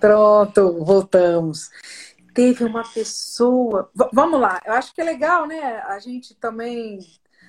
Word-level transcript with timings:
Pronto, 0.00 0.84
voltamos. 0.84 1.70
Teve 2.32 2.64
uma 2.64 2.82
pessoa. 2.82 3.90
V 3.94 4.08
vamos 4.12 4.40
lá, 4.40 4.60
eu 4.64 4.72
acho 4.72 4.94
que 4.94 5.00
é 5.00 5.04
legal, 5.04 5.46
né? 5.46 5.80
A 5.86 5.98
gente 5.98 6.34
também. 6.34 7.00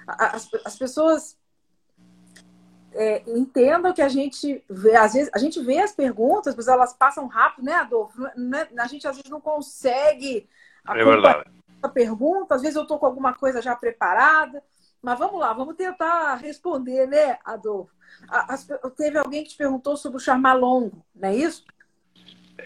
As, 0.07 0.49
as 0.65 0.77
pessoas 0.77 1.37
é, 2.93 3.23
entendam 3.27 3.93
que 3.93 4.01
a 4.01 4.09
gente 4.09 4.63
vê, 4.69 4.95
às 4.95 5.13
vezes, 5.13 5.29
a 5.33 5.37
gente 5.37 5.61
vê 5.61 5.79
as 5.79 5.93
perguntas, 5.93 6.55
mas 6.55 6.67
elas 6.67 6.93
passam 6.93 7.27
rápido, 7.27 7.65
né, 7.65 7.73
Adolfo? 7.73 8.21
Né? 8.35 8.67
A 8.77 8.87
gente 8.87 9.07
às 9.07 9.15
vezes 9.15 9.31
não 9.31 9.39
consegue 9.39 10.47
é 10.87 11.03
verdade. 11.03 11.49
a 11.81 11.87
pergunta, 11.89 12.55
às 12.55 12.61
vezes 12.61 12.75
eu 12.75 12.83
estou 12.83 12.99
com 12.99 13.05
alguma 13.05 13.33
coisa 13.33 13.61
já 13.61 13.75
preparada, 13.75 14.63
mas 15.01 15.17
vamos 15.17 15.39
lá, 15.39 15.53
vamos 15.53 15.75
tentar 15.75 16.35
responder, 16.35 17.07
né, 17.07 17.37
Adolfo? 17.45 17.93
As, 18.27 18.67
teve 18.97 19.17
alguém 19.17 19.43
que 19.43 19.51
te 19.51 19.57
perguntou 19.57 19.95
sobre 19.95 20.17
o 20.17 20.21
Charmalongo, 20.21 21.03
não 21.15 21.29
é 21.29 21.35
isso? 21.35 21.63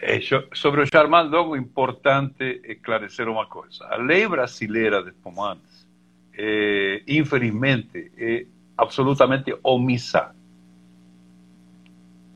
É, 0.00 0.20
sobre 0.52 0.82
o 0.82 0.86
Charmalongo, 0.86 1.56
importante 1.56 2.60
esclarecer 2.64 3.28
uma 3.28 3.46
coisa. 3.46 3.84
A 3.86 3.96
lei 3.96 4.28
brasileira 4.28 5.02
de 5.02 5.10
espumantes, 5.10 5.86
é, 6.36 7.02
infelizmente, 7.08 8.12
é 8.16 8.46
absolutamente 8.76 9.54
omissa. 9.62 10.34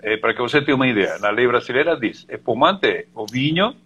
É, 0.02 0.16
para 0.16 0.32
que 0.32 0.40
você 0.40 0.62
tenha 0.62 0.74
uma 0.74 0.88
ideia, 0.88 1.18
na 1.18 1.30
lei 1.30 1.46
brasileira 1.46 1.94
diz: 1.94 2.24
espumante 2.28 2.86
é 2.86 3.06
o 3.14 3.26
vinho 3.26 3.76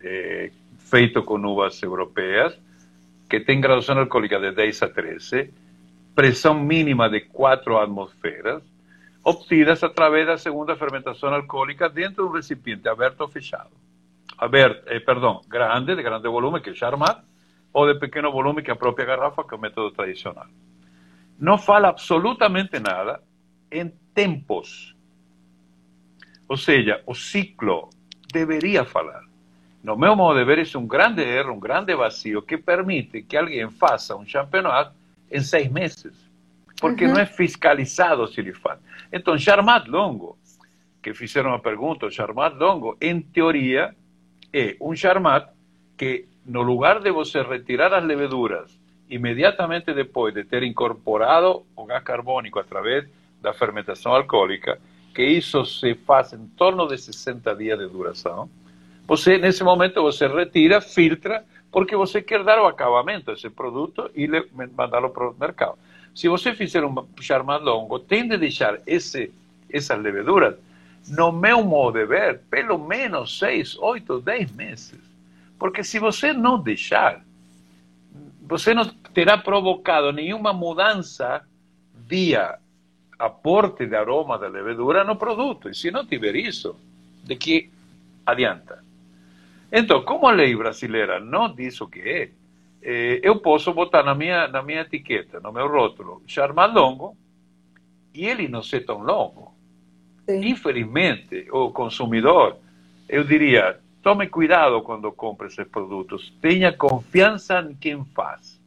é, 0.00 0.50
feito 0.78 1.22
com 1.22 1.38
uvas 1.44 1.82
europeias, 1.82 2.58
que 3.28 3.40
tem 3.40 3.60
graduação 3.60 3.98
alcoólica 3.98 4.40
de 4.40 4.52
10 4.52 4.82
a 4.82 4.88
13, 4.88 5.50
pressão 6.14 6.54
mínima 6.54 7.10
de 7.10 7.20
4 7.20 7.78
atmosferas, 7.78 8.62
obtidas 9.24 9.82
através 9.82 10.26
da 10.26 10.38
segunda 10.38 10.76
fermentação 10.76 11.32
alcoólica 11.34 11.88
dentro 11.88 12.24
de 12.24 12.30
um 12.30 12.32
recipiente 12.32 12.88
aberto 12.88 13.20
ou 13.20 13.28
fechado. 13.28 13.70
Aberto, 14.36 14.88
eh, 14.88 15.02
grande, 15.48 15.96
de 15.96 16.02
grande 16.02 16.28
volume, 16.28 16.60
que 16.60 16.70
é 16.70 16.74
Charmat, 16.74 17.22
ou 17.72 17.92
de 17.92 17.98
pequeno 17.98 18.30
volume, 18.30 18.62
que 18.62 18.70
é 18.70 18.72
a 18.72 18.76
própria 18.76 19.06
garrafa, 19.06 19.44
que 19.44 19.54
é 19.54 19.56
o 19.56 19.60
método 19.60 19.90
tradicional. 19.90 20.46
Não 21.38 21.58
fala 21.58 21.88
absolutamente 21.88 22.78
nada 22.78 23.22
em 23.70 23.92
tempos. 24.14 24.96
Ou 26.48 26.56
seja, 26.56 27.02
o 27.06 27.14
ciclo 27.14 27.90
deveria 28.32 28.84
falar. 28.84 29.22
No 29.82 29.96
meu 29.96 30.16
modo 30.16 30.38
de 30.38 30.44
ver, 30.44 30.58
é 30.58 30.78
um 30.78 30.86
grande 30.86 31.22
erro, 31.22 31.52
um 31.52 31.60
grande 31.60 31.94
vazio 31.94 32.42
que 32.42 32.58
permite 32.58 33.22
que 33.22 33.36
alguém 33.36 33.70
faça 33.70 34.16
um 34.16 34.24
campeonato 34.24 34.92
em 35.30 35.40
seis 35.40 35.70
meses, 35.70 36.27
porque 36.80 37.04
uhum. 37.04 37.14
não 37.14 37.20
é 37.20 37.26
fiscalizado 37.26 38.26
se 38.28 38.40
ele 38.40 38.52
faz. 38.52 38.78
Então, 39.12 39.38
Charmat 39.38 39.86
Longo, 39.88 40.38
que 41.02 41.14
fizeram 41.14 41.52
a 41.52 41.58
pergunta, 41.58 42.06
o 42.06 42.10
Charmat 42.10 42.54
Longo, 42.56 42.96
em 43.00 43.20
teoria, 43.20 43.94
é 44.52 44.76
um 44.80 44.94
Charmat 44.94 45.48
que, 45.96 46.26
no 46.46 46.62
lugar 46.62 47.00
de 47.00 47.10
você 47.10 47.42
retirar 47.42 47.92
as 47.92 48.04
leveduras 48.04 48.78
imediatamente 49.08 49.94
depois 49.94 50.34
de 50.34 50.44
ter 50.44 50.62
incorporado 50.62 51.64
o 51.74 51.84
gás 51.84 52.02
carbônico 52.02 52.58
através 52.58 53.08
da 53.40 53.54
fermentação 53.54 54.14
alcoólica, 54.14 54.78
que 55.14 55.24
isso 55.24 55.64
se 55.64 55.94
faz 55.94 56.32
em 56.32 56.46
torno 56.48 56.86
de 56.86 56.98
60 56.98 57.54
dias 57.56 57.78
de 57.78 57.88
duração, 57.88 58.50
você, 59.06 59.38
nesse 59.38 59.64
momento, 59.64 60.02
você 60.02 60.26
retira, 60.26 60.82
filtra, 60.82 61.42
porque 61.72 61.96
você 61.96 62.20
quer 62.20 62.44
dar 62.44 62.60
o 62.60 62.66
acabamento 62.66 63.30
a 63.30 63.34
esse 63.34 63.48
produto 63.48 64.10
e 64.14 64.28
mandá-lo 64.76 65.08
para 65.08 65.30
o 65.30 65.34
mercado. 65.38 65.78
Se 66.18 66.26
você 66.26 66.52
fizer 66.52 66.84
um 66.84 67.06
charmat 67.20 67.62
longo, 67.62 68.00
tem 68.00 68.26
de 68.26 68.36
deixar 68.36 68.80
esse, 68.88 69.32
essas 69.70 70.02
leveduras, 70.02 70.56
no 71.06 71.30
meu 71.30 71.62
modo 71.62 71.96
de 71.96 72.06
ver, 72.06 72.40
pelo 72.50 72.76
menos 72.76 73.38
6, 73.38 73.78
8, 73.78 74.22
10 74.22 74.50
meses. 74.50 74.98
Porque 75.60 75.84
se 75.84 76.00
você 76.00 76.32
não 76.32 76.60
deixar, 76.60 77.24
você 78.42 78.74
não 78.74 78.84
terá 79.14 79.38
provocado 79.38 80.10
nenhuma 80.12 80.52
mudança 80.52 81.46
via 81.94 82.58
aporte 83.16 83.86
de 83.86 83.94
aroma 83.94 84.36
da 84.36 84.48
levedura 84.48 85.04
no 85.04 85.14
produto. 85.14 85.68
E 85.68 85.74
se 85.76 85.92
não 85.92 86.04
tiver 86.04 86.34
isso, 86.34 86.74
de 87.22 87.36
que 87.36 87.70
adianta? 88.26 88.82
Então, 89.70 90.02
como 90.02 90.26
a 90.26 90.32
lei 90.32 90.56
brasileira 90.56 91.20
não 91.20 91.54
diz 91.54 91.80
o 91.80 91.86
que 91.86 92.00
é, 92.00 92.30
eh, 92.82 93.20
eu 93.22 93.40
posso 93.40 93.72
botar 93.72 94.02
na 94.02 94.14
minha, 94.14 94.48
na 94.48 94.62
minha 94.62 94.82
etiqueta, 94.82 95.40
no 95.40 95.52
meu 95.52 95.68
rótulo, 95.68 96.22
charmat 96.26 96.72
longo, 96.72 97.16
e 98.14 98.26
ele 98.26 98.48
não 98.48 98.62
ser 98.62 98.84
tão 98.84 99.02
longo. 99.02 99.54
Sim. 100.28 100.48
Infelizmente, 100.48 101.48
o 101.50 101.70
consumidor, 101.70 102.56
eu 103.08 103.24
diria, 103.24 103.78
tome 104.02 104.26
cuidado 104.26 104.82
quando 104.82 105.10
compre 105.12 105.46
esses 105.46 105.66
produtos, 105.66 106.32
tenha 106.40 106.72
confiança 106.72 107.60
em 107.60 107.74
quem 107.74 108.04
faz. 108.14 108.60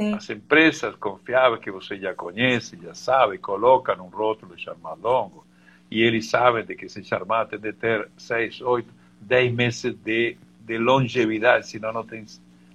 Sim. 0.00 0.14
As 0.14 0.30
empresas 0.30 0.94
confiáveis 0.96 1.60
que 1.60 1.70
você 1.70 1.98
já 1.98 2.14
conhece, 2.14 2.78
já 2.82 2.94
sabe, 2.94 3.38
colocam 3.38 3.96
um 4.04 4.08
rótulo 4.08 4.54
de 4.54 4.62
charmat 4.62 4.98
longo, 5.00 5.46
e 5.90 6.02
eles 6.02 6.28
sabem 6.28 6.64
de 6.64 6.74
que 6.74 6.86
esse 6.86 7.02
charmat 7.02 7.48
tem 7.48 7.58
de 7.58 7.72
ter 7.72 8.08
seis, 8.16 8.60
oito 8.60 8.98
10 9.20 9.54
meses 9.54 9.94
de, 9.94 10.36
de 10.60 10.78
longevidade, 10.78 11.68
senão 11.68 11.92
não 11.92 12.04
tem, 12.04 12.24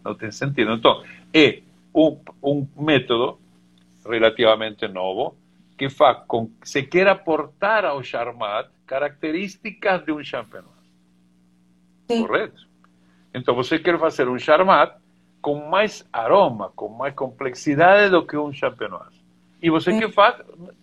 não 0.03 0.15
tem 0.15 0.31
sentido. 0.31 0.71
Então, 0.71 1.03
é 1.33 1.61
um, 1.93 2.17
um 2.41 2.67
método 2.77 3.39
relativamente 4.05 4.87
novo 4.87 5.35
que 5.77 5.89
faz 5.89 6.19
com 6.27 6.47
que 6.47 6.69
se 6.69 6.83
quer 6.83 7.07
aportar 7.07 7.85
ao 7.85 8.03
Charmat 8.03 8.69
características 8.85 10.03
de 10.05 10.11
um 10.11 10.23
champenoise. 10.23 10.71
Correto? 12.07 12.67
Então, 13.33 13.55
você 13.55 13.79
quer 13.79 13.97
fazer 13.99 14.27
um 14.27 14.37
Charmat 14.37 14.95
com 15.41 15.67
mais 15.67 16.07
aroma, 16.13 16.71
com 16.75 16.89
mais 16.89 17.13
complexidade 17.13 18.11
do 18.11 18.25
que 18.25 18.37
um 18.37 18.53
champenoise. 18.53 19.21
E 19.61 19.69
você 19.69 19.91
Sim. 19.91 19.99
que 19.99 20.11
faz, 20.11 20.35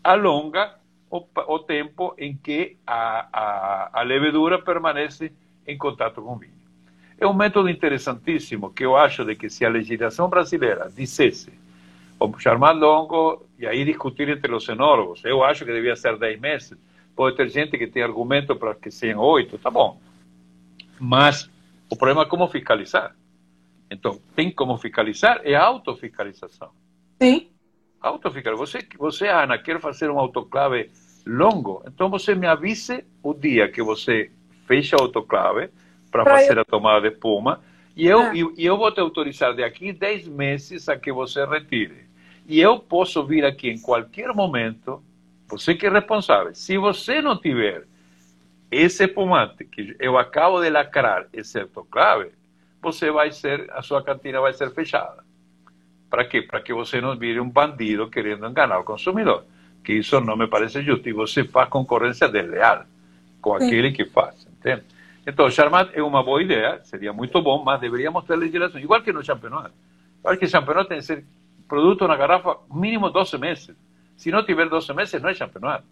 alonga 0.03 0.75
o, 1.11 1.25
o 1.49 1.59
tempo 1.61 2.15
em 2.19 2.37
que 2.37 2.77
a, 2.87 3.29
a, 3.33 4.01
a 4.01 4.03
levedura 4.03 4.61
permanece 4.61 5.33
em 5.67 5.79
contato 5.79 6.23
com 6.23 6.33
o 6.33 6.37
vinho. 6.37 6.60
É 7.21 7.27
um 7.27 7.35
método 7.35 7.69
interessantíssimo 7.69 8.73
que 8.73 8.83
eu 8.83 8.97
acho 8.97 9.27
de 9.27 9.37
que 9.37 9.51
se 9.51 9.63
a 9.63 9.69
legislação 9.69 10.27
brasileira 10.27 10.91
dissesse 10.91 11.53
o 12.19 12.39
chamar 12.39 12.73
longo 12.73 13.47
e 13.59 13.67
aí 13.67 13.85
discutir 13.85 14.29
entre 14.31 14.55
os 14.55 14.67
enólogos, 14.67 15.23
eu 15.25 15.45
acho 15.45 15.67
que 15.67 15.73
devia 15.73 15.95
ser 15.95 16.19
10 16.19 16.41
meses, 16.41 16.79
pode 17.15 17.37
ter 17.37 17.51
gente 17.51 17.77
que 17.77 17.87
tem 17.87 18.03
argumento 18.03 18.57
para 18.57 18.75
que 18.75 18.91
sejam 18.91 19.21
8, 19.21 19.59
tá 19.59 19.71
bom. 19.71 20.01
Mas 20.99 21.51
o 21.91 21.97
problema 21.97 22.23
é 22.23 22.27
como 22.27 22.49
fiscalizar. 22.49 23.15
Então, 23.91 24.19
tem 24.35 24.51
como 24.51 24.79
fiscalizar, 24.79 25.43
é 25.45 25.55
autofiscalização. 25.55 26.71
Sim. 27.21 27.51
Autofiscalização. 28.01 28.67
Você, 28.67 28.89
você, 28.99 29.29
Ana, 29.29 29.59
quer 29.59 29.79
fazer 29.79 30.11
um 30.11 30.19
autoclave 30.19 30.91
longo, 31.27 31.83
então 31.87 32.09
você 32.09 32.35
me 32.35 32.47
avise 32.47 33.05
o 33.23 33.35
dia 33.35 33.71
que 33.71 33.83
você 33.83 34.31
fecha 34.67 34.97
a 34.97 35.03
autoclave 35.03 35.69
para 36.11 36.25
fazer 36.25 36.57
eu... 36.57 36.63
a 36.63 36.65
tomada 36.65 37.09
de 37.09 37.15
espuma 37.15 37.61
e 37.97 38.07
eu, 38.07 38.21
ah. 38.21 38.35
e, 38.35 38.63
e 38.63 38.67
eu 38.67 38.77
vou 38.77 38.91
te 38.93 39.01
autorizar 39.01 39.55
de 39.55 39.63
aqui 39.63 39.93
10 39.93 40.29
meses 40.29 40.89
a 40.89 40.97
que 40.97 41.13
você 41.13 41.45
retire. 41.45 42.09
E 42.47 42.61
eu 42.61 42.79
posso 42.79 43.25
vir 43.25 43.45
aqui 43.45 43.69
em 43.69 43.81
qualquer 43.81 44.33
momento, 44.35 45.03
você 45.49 45.75
que 45.75 45.87
é 45.87 45.91
responsável. 45.91 46.55
Se 46.55 46.79
você 46.79 47.21
não 47.21 47.37
tiver 47.37 47.85
esse 48.71 49.05
espumante 49.05 49.65
que 49.65 49.97
eu 49.99 50.17
acabo 50.17 50.61
de 50.63 50.71
lacrar 50.71 51.27
esse 51.33 51.61
autoclave, 51.61 52.31
você 52.81 53.11
vai 53.11 53.33
ser, 53.33 53.71
a 53.73 53.83
sua 53.83 54.03
cantina 54.03 54.41
vai 54.41 54.53
ser 54.53 54.73
fechada. 54.73 55.23
Para 56.09 56.25
quê? 56.25 56.43
Para 56.43 56.61
que 56.61 56.73
você 56.73 57.01
não 57.01 57.17
vire 57.17 57.39
um 57.39 57.49
bandido 57.49 58.09
querendo 58.09 58.47
enganar 58.47 58.79
o 58.79 58.85
consumidor. 58.85 59.45
Que 59.85 59.93
isso 59.93 60.21
não 60.21 60.37
me 60.37 60.47
parece 60.47 60.83
justo. 60.83 61.09
E 61.09 61.13
você 61.13 61.45
faz 61.45 61.69
concorrência 61.69 62.29
desleal 62.29 62.85
com 63.41 63.55
aquele 63.55 63.93
que 63.93 64.05
faz. 64.05 64.47
Entende? 64.59 64.83
Então, 65.31 65.49
Charmat 65.49 65.93
é 65.95 66.03
uma 66.03 66.25
boa 66.25 66.43
ideia, 66.43 66.81
seria 66.83 67.13
muito 67.13 67.41
bom, 67.41 67.63
mas 67.63 67.81
deveríamos 67.81 68.25
ter 68.25 68.35
legislação, 68.35 68.81
igual 68.81 69.01
que 69.01 69.13
no 69.13 69.23
Champenois. 69.23 69.71
Igual 70.19 70.37
que 70.37 70.45
o 70.45 70.49
Champenois 70.49 70.89
tem 70.89 70.99
que 70.99 71.05
ser 71.05 71.25
produto 71.69 72.05
na 72.09 72.17
garrafa 72.17 72.59
mínimo 72.69 73.11
12 73.11 73.39
meses. 73.39 73.77
Se 74.17 74.33
não 74.33 74.45
tiver 74.45 74.69
12 74.69 74.93
meses, 74.93 75.23
não 75.23 75.29
é 75.29 75.35
Champenois. 75.35 75.83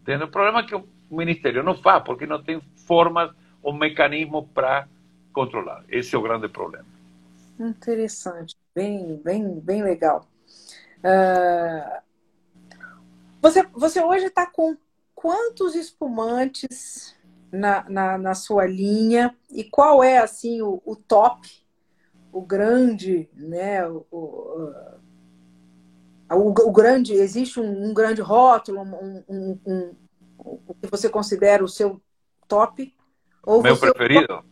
Entende? 0.00 0.22
O 0.22 0.28
problema 0.28 0.60
é 0.60 0.62
que 0.62 0.74
o 0.76 0.86
Ministério 1.10 1.64
não 1.64 1.74
faz, 1.74 2.04
porque 2.04 2.26
não 2.26 2.40
tem 2.40 2.60
formas 2.86 3.32
ou 3.60 3.72
mecanismos 3.72 4.46
para 4.54 4.86
controlar. 5.32 5.82
Esse 5.88 6.14
é 6.14 6.18
o 6.18 6.22
grande 6.22 6.46
problema. 6.48 6.86
Interessante, 7.58 8.54
bem, 8.72 9.20
bem, 9.24 9.58
bem 9.58 9.82
legal. 9.82 10.28
Uh, 11.00 12.02
você, 13.42 13.64
você 13.72 14.00
hoje 14.00 14.26
está 14.26 14.46
com 14.46 14.76
quantos 15.12 15.74
espumantes 15.74 17.16
na, 17.54 17.88
na, 17.88 18.18
na, 18.18 18.34
sua 18.34 18.66
linha 18.66 19.34
e 19.50 19.62
qual 19.62 20.02
é 20.02 20.18
assim 20.18 20.60
o, 20.60 20.82
o 20.84 20.96
top, 20.96 21.48
o 22.32 22.42
grande, 22.42 23.28
né? 23.34 23.86
O, 23.86 24.04
o, 24.10 24.74
o, 26.30 26.72
grande, 26.72 27.12
existe 27.12 27.60
um, 27.60 27.90
um, 27.90 27.94
grande 27.94 28.20
rótulo, 28.20 28.82
um, 28.82 29.24
um, 29.28 29.58
um, 29.64 29.94
o 30.38 30.74
que 30.74 30.90
você 30.90 31.08
considera 31.08 31.64
o 31.64 31.68
seu 31.68 32.00
top. 32.48 32.92
Ou 33.44 33.62
meu 33.62 33.78
preferido? 33.78 34.44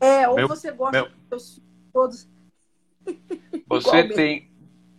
É, 0.00 0.28
ou 0.28 0.36
meu, 0.36 0.48
você 0.48 0.70
gosta 0.70 1.02
meu... 1.02 1.10
dos 1.30 1.62
todos. 1.92 2.28
Você 3.68 4.08
tem, 4.08 4.50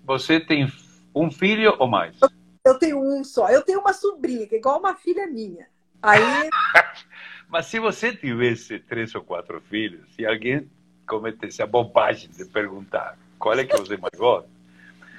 você 0.04 0.40
tem 0.40 0.72
um 1.13 1.30
filho 1.30 1.75
ou 1.78 1.88
mais? 1.88 2.16
Eu, 2.22 2.30
eu 2.66 2.80
tenho 2.80 3.00
um 3.00 3.22
só. 3.22 3.50
Eu 3.50 3.62
tenho 3.63 3.81
uma 3.81 3.92
sobrinha, 3.92 4.48
que 4.48 4.56
é 4.56 4.58
igual 4.58 4.80
uma 4.80 4.96
filha 4.96 5.28
minha. 5.28 5.68
Aí. 6.02 6.50
Mas 7.51 7.65
se 7.65 7.80
você 7.80 8.15
tivesse 8.15 8.80
três 8.80 9.13
ou 9.13 9.21
quatro 9.21 9.59
filhos, 9.59 10.07
se 10.15 10.25
alguém 10.25 10.65
cometesse 11.06 11.62
a 11.62 11.68
bobagem 11.68 12.30
de 12.31 12.45
perguntar 12.45 13.18
qual 13.38 13.59
é 13.59 13.65
que 13.65 13.75
você 13.75 13.98
mais 13.98 14.18
gosta, 14.18 14.50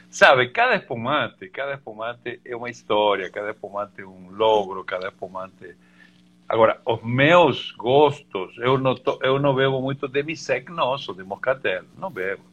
sabe, 0.08 0.48
cada 0.48 0.76
espumante, 0.76 1.50
cada 1.50 1.74
espumante 1.74 2.40
é 2.42 2.56
uma 2.56 2.70
história, 2.70 3.30
cada 3.30 3.50
espumante 3.50 4.00
é 4.00 4.06
um 4.06 4.30
logro, 4.30 4.82
cada 4.82 5.08
espumante. 5.08 5.76
Agora, 6.48 6.80
os 6.86 7.02
meus 7.02 7.70
gostos, 7.72 8.56
eu 8.56 8.78
não, 8.78 8.94
to, 8.94 9.18
eu 9.22 9.38
não 9.38 9.54
bebo 9.54 9.82
muito 9.82 10.08
de 10.08 10.22
Misec 10.22 10.72
nosso, 10.72 11.12
de 11.12 11.22
Moscatel, 11.22 11.84
não 11.98 12.10
bebo. 12.10 12.44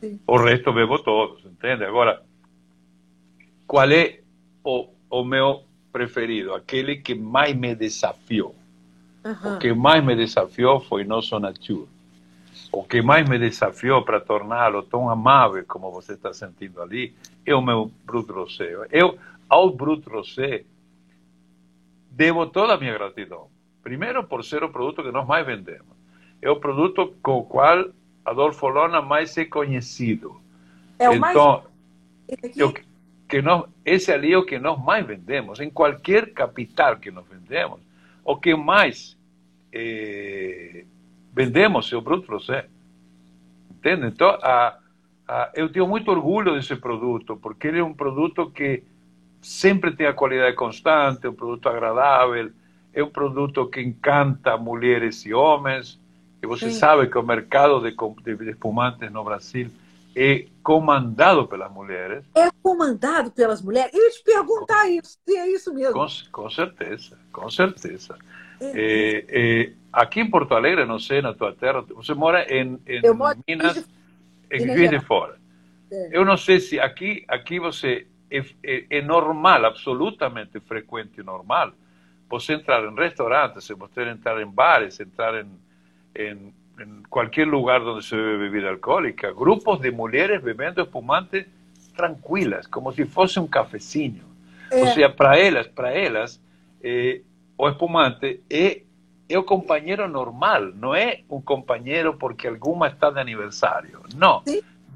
Sim. 0.00 0.18
O 0.26 0.38
resto 0.38 0.72
bebo 0.72 0.98
todos, 0.98 1.44
entende? 1.44 1.84
Agora, 1.84 2.22
qual 3.66 3.90
é 3.90 4.20
o, 4.64 4.88
o 5.10 5.24
meu 5.24 5.64
preferido? 5.92 6.54
Aquele 6.54 6.96
que 6.96 7.14
mais 7.14 7.54
me 7.54 7.74
desafiou. 7.74 8.63
Uhum. 9.24 9.56
O 9.56 9.58
que 9.58 9.72
mais 9.72 10.04
me 10.04 10.14
desafiou 10.14 10.80
foi 10.80 11.04
Nosso 11.04 11.38
Nature. 11.38 11.88
O 12.70 12.82
que 12.82 13.00
mais 13.00 13.28
me 13.28 13.38
desafiou 13.38 14.04
para 14.04 14.20
torná-lo 14.20 14.82
tão 14.82 15.08
amável 15.08 15.64
como 15.66 15.90
você 15.90 16.12
está 16.12 16.32
sentindo 16.32 16.82
ali 16.82 17.14
é 17.46 17.54
o 17.54 17.62
meu 17.62 17.90
Brut 18.04 18.30
Rosé. 18.30 18.74
Eu, 18.90 19.18
ao 19.48 19.70
Brut 19.70 20.06
Rosé, 20.08 20.64
devo 22.10 22.46
toda 22.46 22.74
a 22.74 22.76
minha 22.76 22.92
gratidão. 22.92 23.48
Primeiro, 23.82 24.24
por 24.24 24.44
ser 24.44 24.62
o 24.64 24.70
produto 24.70 25.02
que 25.02 25.12
nós 25.12 25.26
mais 25.26 25.46
vendemos. 25.46 25.94
É 26.42 26.50
o 26.50 26.56
produto 26.56 27.14
com 27.22 27.38
o 27.38 27.44
qual 27.44 27.86
Adolfo 28.24 28.68
Lona 28.68 29.00
mais 29.00 29.36
é 29.38 29.44
conhecido. 29.44 30.40
É 30.98 31.08
o 31.08 31.14
então, 31.14 31.62
mais... 32.28 32.56
Eu, 32.56 32.74
que 33.28 33.40
nós, 33.40 33.64
esse 33.84 34.12
ali 34.12 34.32
é 34.32 34.38
o 34.38 34.44
que 34.44 34.58
nós 34.58 34.82
mais 34.82 35.06
vendemos. 35.06 35.60
Em 35.60 35.70
qualquer 35.70 36.32
capital 36.32 36.96
que 36.96 37.10
nós 37.10 37.24
vendemos, 37.30 37.80
o 38.24 38.36
que 38.36 38.54
mais 38.54 39.16
eh, 39.72 40.84
vendemos 41.32 41.92
é 41.92 41.96
o 41.96 42.00
Bruto 42.00 42.32
Rosé. 42.32 42.66
Entende? 43.70 44.06
Então, 44.06 44.28
a, 44.42 44.78
a, 45.28 45.50
eu 45.54 45.70
tenho 45.70 45.86
muito 45.86 46.10
orgulho 46.10 46.54
desse 46.54 46.74
produto, 46.76 47.36
porque 47.36 47.68
ele 47.68 47.80
é 47.80 47.84
um 47.84 47.92
produto 47.92 48.50
que 48.50 48.82
sempre 49.42 49.92
tem 49.92 50.06
a 50.06 50.14
qualidade 50.14 50.56
constante, 50.56 51.26
é 51.26 51.28
um 51.28 51.34
produto 51.34 51.68
agradável, 51.68 52.50
é 52.92 53.02
um 53.02 53.10
produto 53.10 53.66
que 53.66 53.82
encanta 53.82 54.56
mulheres 54.56 55.26
e 55.26 55.34
homens. 55.34 56.00
E 56.42 56.46
você 56.46 56.70
Sim. 56.70 56.78
sabe 56.78 57.08
que 57.08 57.18
o 57.18 57.22
mercado 57.22 57.80
de, 57.80 57.94
de 58.36 58.50
espumantes 58.50 59.10
no 59.12 59.22
Brasil 59.24 59.70
é 60.16 60.46
comandado 60.62 61.46
pelas 61.46 61.70
mulheres. 61.72 62.24
É 62.34 62.48
comandado 62.62 63.30
pelas 63.30 63.60
mulheres? 63.60 63.92
Eu 63.92 64.02
ia 64.02 64.10
te 64.10 64.22
perguntar 64.22 64.88
isso, 64.88 65.18
se 65.24 65.36
é 65.36 65.48
isso 65.50 65.74
mesmo. 65.74 65.94
Com, 65.94 66.06
com 66.30 66.50
certeza, 66.50 67.18
com 67.32 67.50
certeza. 67.50 68.16
É, 68.60 68.66
é, 68.66 69.24
é, 69.28 69.72
aqui 69.92 70.20
em 70.20 70.30
Porto 70.30 70.54
Alegre, 70.54 70.84
não 70.84 70.98
sei, 70.98 71.20
na 71.20 71.34
tua 71.34 71.52
terra, 71.52 71.82
você 71.82 72.14
mora 72.14 72.44
em, 72.52 72.78
em 72.86 73.02
Minas, 73.46 73.88
em 74.50 74.60
Juiz 74.60 74.90
de 74.90 75.00
Fora. 75.00 75.36
É. 75.90 76.10
Eu 76.12 76.24
não 76.24 76.36
sei 76.36 76.60
se 76.60 76.80
aqui, 76.80 77.24
aqui 77.28 77.58
você 77.58 78.06
é, 78.30 78.38
é, 78.62 78.86
é, 78.90 79.02
normal, 79.02 79.64
absolutamente 79.64 80.58
frequente 80.60 81.20
e 81.20 81.22
normal, 81.22 81.72
você 82.28 82.54
entrar 82.54 82.84
em 82.84 82.94
restaurantes, 82.94 83.68
você 83.68 84.02
entrar 84.08 84.40
em 84.40 84.50
bares, 84.50 84.98
entrar 84.98 85.44
em, 85.44 85.50
em 86.16 86.54
en 86.78 87.02
cualquier 87.04 87.48
lugar 87.48 87.82
donde 87.82 88.02
se 88.02 88.16
bebe 88.16 88.36
bebida 88.36 88.68
alcohólica, 88.68 89.30
grupos 89.30 89.80
de 89.80 89.90
mujeres 89.90 90.42
bebiendo 90.42 90.82
espumante 90.82 91.46
tranquilas, 91.94 92.66
como 92.68 92.92
si 92.92 93.04
fuese 93.04 93.40
un 93.40 93.46
cafecinho. 93.46 94.24
Eh. 94.70 94.82
O 94.82 94.86
sea, 94.88 95.14
para 95.14 95.38
ellas, 95.38 95.68
para 95.68 95.94
ellas, 95.94 96.40
eh, 96.82 97.22
o 97.56 97.68
espumante 97.68 98.40
es, 98.48 98.78
es 99.28 99.36
un 99.36 99.44
compañero 99.44 100.08
normal, 100.08 100.78
no 100.78 100.96
es 100.96 101.20
un 101.28 101.42
compañero 101.42 102.18
porque 102.18 102.48
alguna 102.48 102.88
está 102.88 103.10
de 103.10 103.20
aniversario. 103.20 104.00
No, 104.16 104.42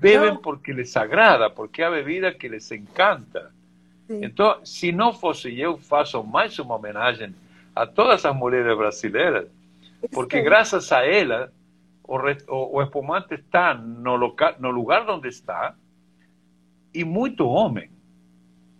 beben 0.01 0.39
porque 0.39 0.73
les 0.73 0.97
agrada, 0.97 1.55
porque 1.55 1.85
hay 1.85 1.93
bebida 1.93 2.37
que 2.37 2.49
les 2.49 2.71
encanta. 2.73 3.51
Entonces, 4.09 4.71
si 4.71 4.93
no 4.93 5.13
fuese 5.13 5.55
yo, 5.55 5.77
faço 5.77 6.23
más 6.25 6.59
una 6.59 6.75
homenaje 6.75 7.31
a 7.75 7.87
todas 7.87 8.21
esas 8.21 8.35
mujeres 8.35 8.77
brasileñas, 8.77 9.45
porque 10.13 10.41
gracias 10.41 10.91
a 10.93 11.05
ellas 11.05 11.51
o, 12.09 12.77
o, 12.77 12.83
espumante 12.83 13.35
está 13.35 13.75
no, 13.75 14.17
local, 14.17 14.55
no 14.59 14.71
lugar 14.71 15.05
donde 15.05 15.29
está 15.29 15.75
e 16.95 17.05
muito 17.05 17.47
homem 17.47 17.91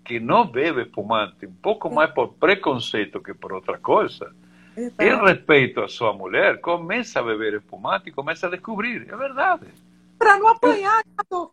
que 0.03 0.19
não 0.19 0.47
bebe 0.47 0.83
espumante, 0.83 1.47
um 1.47 1.53
pouco 1.53 1.93
mais 1.95 2.11
por 2.13 2.33
preconceito 2.35 3.21
que 3.21 3.35
por 3.35 3.53
outra 3.53 3.77
coisa, 3.79 4.35
em 4.75 5.15
respeito 5.23 5.83
à 5.83 5.89
sua 5.89 6.15
mulher, 6.15 6.63
começa 6.63 7.21
a 7.21 7.23
beber 7.23 7.55
espumante 7.55 8.09
e 8.09 8.13
começa 8.13 8.47
a 8.47 8.51
descobrir. 8.51 9.07
É 9.13 9.17
verdade. 9.17 9.67
Para 10.19 10.39
não 10.39 10.49
apanhar, 10.49 11.03
eu... 11.31 11.53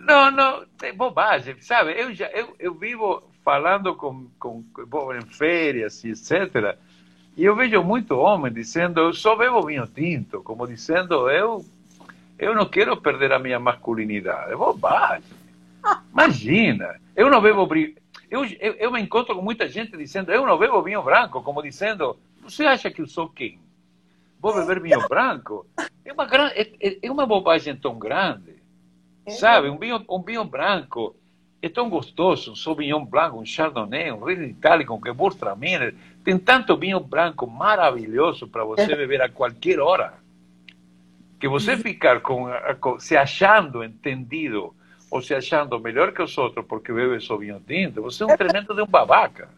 Não, 0.00 0.30
não, 0.32 0.66
é 0.82 0.92
bobagem, 0.92 1.60
sabe? 1.60 1.92
Eu, 1.92 2.12
já, 2.12 2.26
eu, 2.30 2.56
eu 2.58 2.74
vivo 2.74 3.22
falando 3.44 3.94
com, 3.94 4.28
com, 4.38 4.64
em 5.14 5.26
férias 5.26 6.02
e 6.02 6.10
etc. 6.10 6.76
E 7.40 7.44
eu 7.46 7.56
vejo 7.56 7.82
muito 7.82 8.18
homem 8.18 8.52
dizendo, 8.52 9.00
eu 9.00 9.14
só 9.14 9.34
bebo 9.34 9.62
vinho 9.62 9.86
tinto, 9.86 10.42
como 10.42 10.66
dizendo, 10.66 11.30
eu, 11.30 11.64
eu 12.38 12.54
não 12.54 12.66
quero 12.66 12.94
perder 13.00 13.32
a 13.32 13.38
minha 13.38 13.58
masculinidade. 13.58 14.52
É 14.52 14.56
bobagem. 14.56 15.24
Imagina, 16.12 17.00
eu 17.16 17.30
não 17.30 17.40
bebo... 17.40 17.66
Eu, 18.30 18.44
eu, 18.44 18.74
eu 18.74 18.92
me 18.92 19.00
encontro 19.00 19.34
com 19.34 19.40
muita 19.40 19.66
gente 19.70 19.96
dizendo, 19.96 20.30
eu 20.30 20.44
não 20.44 20.58
bebo 20.58 20.82
vinho 20.82 21.02
branco, 21.02 21.42
como 21.42 21.62
dizendo, 21.62 22.14
você 22.42 22.66
acha 22.66 22.90
que 22.90 23.00
eu 23.00 23.06
sou 23.06 23.30
quem? 23.30 23.58
Vou 24.38 24.54
beber 24.54 24.78
vinho 24.78 25.00
branco? 25.08 25.66
É 26.04 26.12
uma, 26.12 26.28
é, 26.54 26.98
é 27.00 27.10
uma 27.10 27.24
bobagem 27.24 27.74
tão 27.74 27.98
grande, 27.98 28.56
sabe? 29.30 29.70
Um 29.70 29.78
vinho, 29.78 30.04
um 30.10 30.20
vinho 30.20 30.44
branco 30.44 31.16
é 31.62 31.68
tão 31.68 31.90
gostoso, 31.90 32.52
um 32.52 32.56
Sauvignon 32.56 33.04
Blanc, 33.04 33.36
um 33.36 33.44
Chardonnay, 33.44 34.10
um 34.10 34.24
Riesling 34.24 34.50
Itálico, 34.50 34.94
um 34.94 35.00
Gewürztraminer. 35.00 35.94
Tem 36.24 36.38
tanto 36.38 36.76
vinho 36.76 37.00
branco 37.00 37.46
maravilhoso 37.46 38.48
para 38.48 38.64
você 38.64 38.94
beber 38.96 39.20
a 39.20 39.28
qualquer 39.28 39.78
hora. 39.78 40.14
Que 41.38 41.48
você 41.48 41.76
ficar 41.76 42.20
com, 42.20 42.46
com, 42.80 42.98
se 42.98 43.16
achando 43.16 43.84
entendido 43.84 44.74
ou 45.10 45.20
se 45.20 45.34
achando 45.34 45.78
melhor 45.80 46.12
que 46.12 46.22
os 46.22 46.36
outros 46.38 46.64
porque 46.66 46.92
bebe 46.92 47.20
Sauvignon 47.20 47.60
tinto, 47.66 48.00
você 48.00 48.22
é 48.22 48.26
um 48.26 48.36
tremendo 48.36 48.74
de 48.74 48.82
um 48.82 48.86
babaca. 48.86 49.48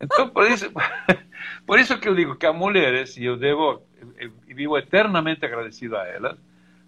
Então, 0.00 0.28
por 0.28 0.50
isso, 0.50 0.70
por 1.66 1.78
isso 1.78 1.98
que 1.98 2.08
eu 2.08 2.14
digo 2.14 2.36
que 2.36 2.44
as 2.44 2.54
mulheres, 2.54 3.16
e 3.16 3.24
eu 3.24 3.36
devo, 3.36 3.82
eu 4.18 4.30
vivo 4.46 4.76
eternamente 4.76 5.44
agradecido 5.44 5.96
a 5.96 6.06
elas, 6.06 6.36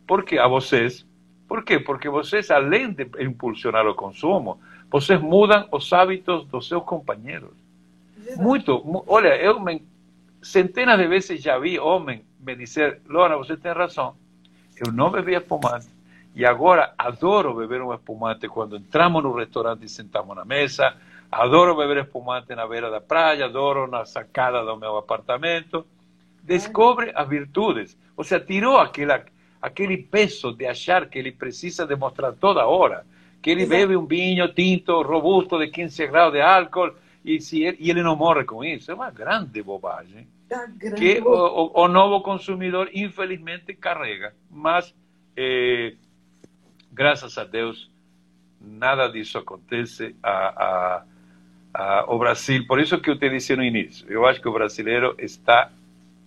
porque 0.07 0.39
a 0.39 0.47
vocês, 0.47 1.07
por 1.49 1.65
quê? 1.65 1.81
Porque 1.81 2.11
vocês, 2.11 2.51
além 2.51 2.93
de 2.93 3.09
impulsionar 3.21 3.87
o 3.87 3.95
consumo, 3.95 4.61
vocês 4.91 5.19
mudam 5.21 5.67
os 5.73 5.91
hábitos 5.93 6.45
dos 6.47 6.69
seus 6.69 6.85
companheiros. 6.85 7.55
Muito. 8.37 8.85
Olha, 9.07 9.35
eu 9.37 9.59
centenas 10.43 10.99
de 10.99 11.07
vezes 11.07 11.43
já 11.43 11.59
vi 11.59 11.79
homem 11.79 12.23
me 12.39 12.55
dizer, 12.55 13.01
Lona, 13.09 13.37
você 13.37 13.57
tem 13.57 13.73
razão, 13.73 14.15
eu 14.77 14.93
não 14.93 15.11
bebia 15.11 15.39
espumante. 15.39 15.89
E 16.35 16.45
agora 16.45 16.93
adoro 16.97 17.55
beber 17.55 17.83
um 17.83 17.93
espumante 17.93 18.47
quando 18.49 18.77
entramos 18.77 19.23
no 19.23 19.33
restaurante 19.33 19.85
e 19.85 19.89
sentamos 19.89 20.37
na 20.37 20.45
mesa, 20.45 20.95
adoro 21.33 21.75
beber 21.75 22.05
espumante 22.05 22.55
na 22.55 22.67
beira 22.67 22.91
da 22.91 23.01
praia, 23.01 23.47
adoro 23.47 23.87
na 23.87 24.05
sacada 24.05 24.63
do 24.65 24.77
meu 24.77 24.99
apartamento. 24.99 25.85
Descobre 26.43 27.11
as 27.15 27.29
virtudes. 27.29 27.97
Ou 28.17 28.23
seja, 28.23 28.45
tirou 28.45 28.79
aquela 28.79 29.25
aquele 29.61 29.99
peso 29.99 30.53
de 30.53 30.67
achar 30.67 31.09
que 31.09 31.19
ele 31.19 31.33
precisa 31.33 31.87
demonstrar 31.87 32.33
toda 32.35 32.67
hora 32.67 33.05
que 33.41 33.51
ele 33.51 33.67
bebe 33.67 33.97
um 33.97 34.07
vinho 34.07 34.53
tinto 34.53 35.01
robusto 35.03 35.59
de 35.59 35.69
15 35.69 36.07
graus 36.09 36.33
de 36.33 36.41
álcool 36.41 36.95
e, 37.25 37.41
se 37.41 37.63
ele, 37.63 37.77
e 37.81 37.91
ele 37.91 38.03
não 38.03 38.17
morre 38.17 38.45
com 38.45 38.65
isso. 38.65 38.91
É 38.91 38.95
uma 38.95 39.11
grande 39.11 39.63
bobagem 39.63 40.27
grande 40.49 40.97
que 40.97 41.21
o, 41.21 41.31
o, 41.31 41.83
o, 41.83 41.89
novo 41.89 42.21
consumidor, 42.23 42.91
infelizmente, 42.93 43.75
carrega. 43.75 44.35
Mas, 44.51 44.95
eh, 45.37 45.95
graças 46.91 47.37
a 47.39 47.45
Deus, 47.45 47.91
nada 48.61 49.09
disso 49.09 49.39
acontece. 49.39 50.17
A, 50.23 50.65
a, 50.65 51.05
a, 51.75 52.05
o 52.09 52.19
Brasil, 52.19 52.67
por 52.67 52.81
isso 52.81 52.99
que 53.01 53.11
eu 53.11 53.19
te 53.19 53.29
disse 53.29 53.55
no 53.55 53.63
início, 53.63 54.07
eu 54.11 54.27
acho 54.27 54.41
que 54.41 54.49
o 54.49 54.53
brasileiro 54.53 55.15
está 55.19 55.71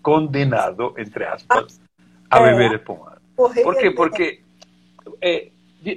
condenado, 0.01 0.93
entre 0.97 1.25
aspas, 1.25 1.81
a 2.29 2.39
é. 2.39 2.51
beber 2.51 2.83
espumante. 3.47 3.63
Por 3.63 3.77
quê? 3.77 3.91
Porque, 3.91 4.41
é, 5.21 5.49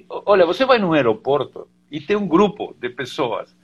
olha, 0.08 0.46
você 0.46 0.64
vai 0.64 0.78
num 0.78 0.92
aeroporto 0.92 1.68
e 1.90 2.00
tem 2.00 2.16
um 2.16 2.26
grupo 2.26 2.74
de 2.80 2.88
pessoas 2.88 3.54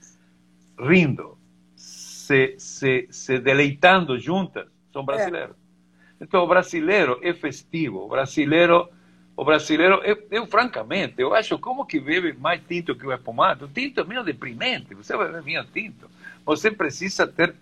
rindo, 0.79 1.37
se, 1.75 2.55
se, 2.57 3.07
se 3.11 3.39
deleitando 3.39 4.17
juntas 4.19 4.67
são 4.91 5.03
brasileiros. 5.03 5.55
É. 5.55 6.23
Então, 6.23 6.43
o 6.43 6.47
brasileiro 6.47 7.19
é 7.21 7.33
festivo, 7.33 8.05
o 8.05 8.07
brasileiro, 8.07 8.87
o 9.35 9.43
brasileiro, 9.43 10.01
eu, 10.03 10.27
eu, 10.29 10.45
francamente, 10.45 11.15
eu 11.17 11.33
acho 11.33 11.57
como 11.57 11.85
que 11.85 11.99
bebe 11.99 12.33
mais 12.33 12.61
tinto 12.67 12.95
que 12.95 13.05
o 13.05 13.11
espumante. 13.11 13.63
O 13.63 13.67
tinto 13.67 14.01
é 14.01 14.03
meio 14.03 14.23
deprimente, 14.23 14.93
você 14.93 15.17
vai 15.17 15.27
beber 15.27 15.41
vinho 15.41 15.65
tinto. 15.65 16.09
Você 16.45 16.69
precisa 16.71 17.27
ter 17.27 17.55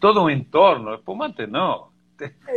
todo 0.00 0.22
um 0.22 0.30
entorno, 0.30 0.94
espumante 0.94 1.46
não. 1.46 1.88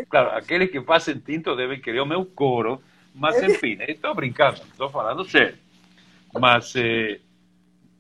Claro, 0.07 0.29
aqueles 0.37 0.71
que 0.71 0.81
fazem 0.81 1.19
tinto 1.19 1.55
devem 1.55 1.81
querer 1.81 1.99
o 1.99 2.05
meu 2.05 2.23
couro, 2.25 2.81
mas 3.19 3.43
enfim, 3.43 3.77
estou 3.88 4.15
brincando, 4.15 4.61
estou 4.61 4.89
falando 4.89 5.27
sério. 5.29 5.57
Mas 6.33 6.73
eh, 6.75 7.19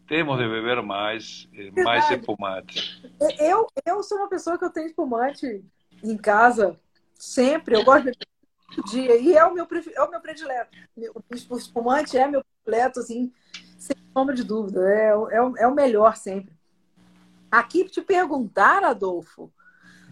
temos 0.07 0.37
de 0.37 0.47
beber 0.47 0.81
mais, 0.81 1.47
eh, 1.53 1.83
mais 1.83 2.09
espumante. 2.09 3.03
Eu, 3.37 3.67
eu 3.85 4.01
sou 4.01 4.17
uma 4.17 4.29
pessoa 4.29 4.57
que 4.57 4.63
eu 4.63 4.69
tenho 4.69 4.87
espumante 4.87 5.61
em 6.01 6.17
casa 6.17 6.79
sempre. 7.15 7.75
Eu 7.75 7.83
gosto 7.83 8.05
de 8.05 8.91
dia 8.91 9.17
e 9.17 9.35
é 9.35 9.43
o 9.43 9.53
meu 9.53 9.67
é 9.93 10.01
o 10.01 10.09
meu 10.09 10.21
predileto. 10.21 10.71
O 11.49 11.57
espumante 11.57 12.17
é 12.17 12.25
meu 12.25 12.41
predileto, 12.63 13.01
assim, 13.01 13.33
sem 13.77 13.97
sombra 14.13 14.33
de 14.33 14.43
dúvida. 14.43 14.81
É, 14.89 15.09
é, 15.09 15.63
é 15.63 15.67
o 15.67 15.75
melhor 15.75 16.15
sempre. 16.15 16.53
Aqui 17.51 17.83
te 17.83 18.01
perguntar, 18.01 18.85
Adolfo. 18.85 19.51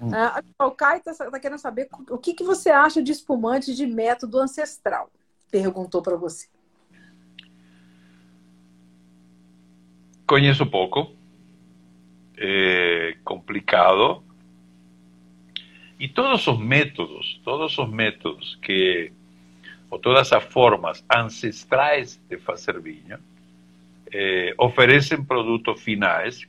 Hum. 0.01 0.09
Uh, 0.09 0.65
o 0.65 0.71
Caio 0.71 1.01
está 1.05 1.31
tá 1.31 1.39
querendo 1.39 1.59
saber 1.59 1.87
o 2.09 2.17
que, 2.17 2.33
que 2.33 2.43
você 2.43 2.69
acha 2.69 3.01
de 3.01 3.11
espumante 3.11 3.73
de 3.73 3.87
método 3.87 4.39
ancestral. 4.39 5.09
Perguntou 5.49 6.01
para 6.01 6.15
você. 6.15 6.47
Conheço 10.27 10.65
pouco, 10.65 11.15
é 12.37 13.15
complicado. 13.23 14.23
E 15.99 16.07
todos 16.07 16.45
os 16.45 16.59
métodos, 16.59 17.41
todos 17.43 17.75
os 17.77 17.89
métodos 17.89 18.55
que, 18.61 19.11
ou 19.89 19.97
todas 19.97 20.31
as 20.31 20.43
formas 20.43 21.03
ancestrais 21.11 22.21
de 22.29 22.37
fazer 22.37 22.79
vinho, 22.79 23.17
é, 24.11 24.53
oferecem 24.57 25.23
produtos 25.23 25.81
finais 25.81 26.47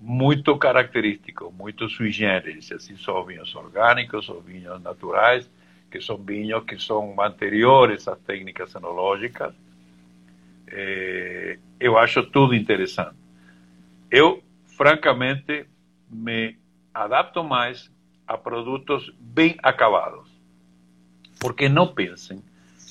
muito 0.00 0.56
característicos, 0.58 1.52
muito 1.54 1.88
sui 1.88 2.10
generis. 2.10 2.70
Assim 2.72 2.96
são 2.96 3.24
vinhos 3.24 3.54
orgânicos, 3.54 4.28
os 4.28 4.44
vinhos 4.44 4.82
naturais, 4.82 5.50
que 5.90 6.00
são 6.00 6.16
vinhos 6.16 6.64
que 6.64 6.78
são 6.78 7.20
anteriores 7.20 8.06
às 8.08 8.18
técnicas 8.20 8.74
enológicas 8.74 9.54
é, 10.66 11.58
eu 11.78 11.96
acho 11.96 12.22
tudo 12.24 12.54
interessante. 12.54 13.16
Eu, 14.10 14.42
francamente, 14.76 15.66
me 16.10 16.56
adapto 16.92 17.44
mais 17.44 17.90
a 18.26 18.36
produtos 18.36 19.12
bem 19.18 19.56
acabados. 19.62 20.28
Porque 21.40 21.68
não 21.68 21.86
pensem 21.86 22.42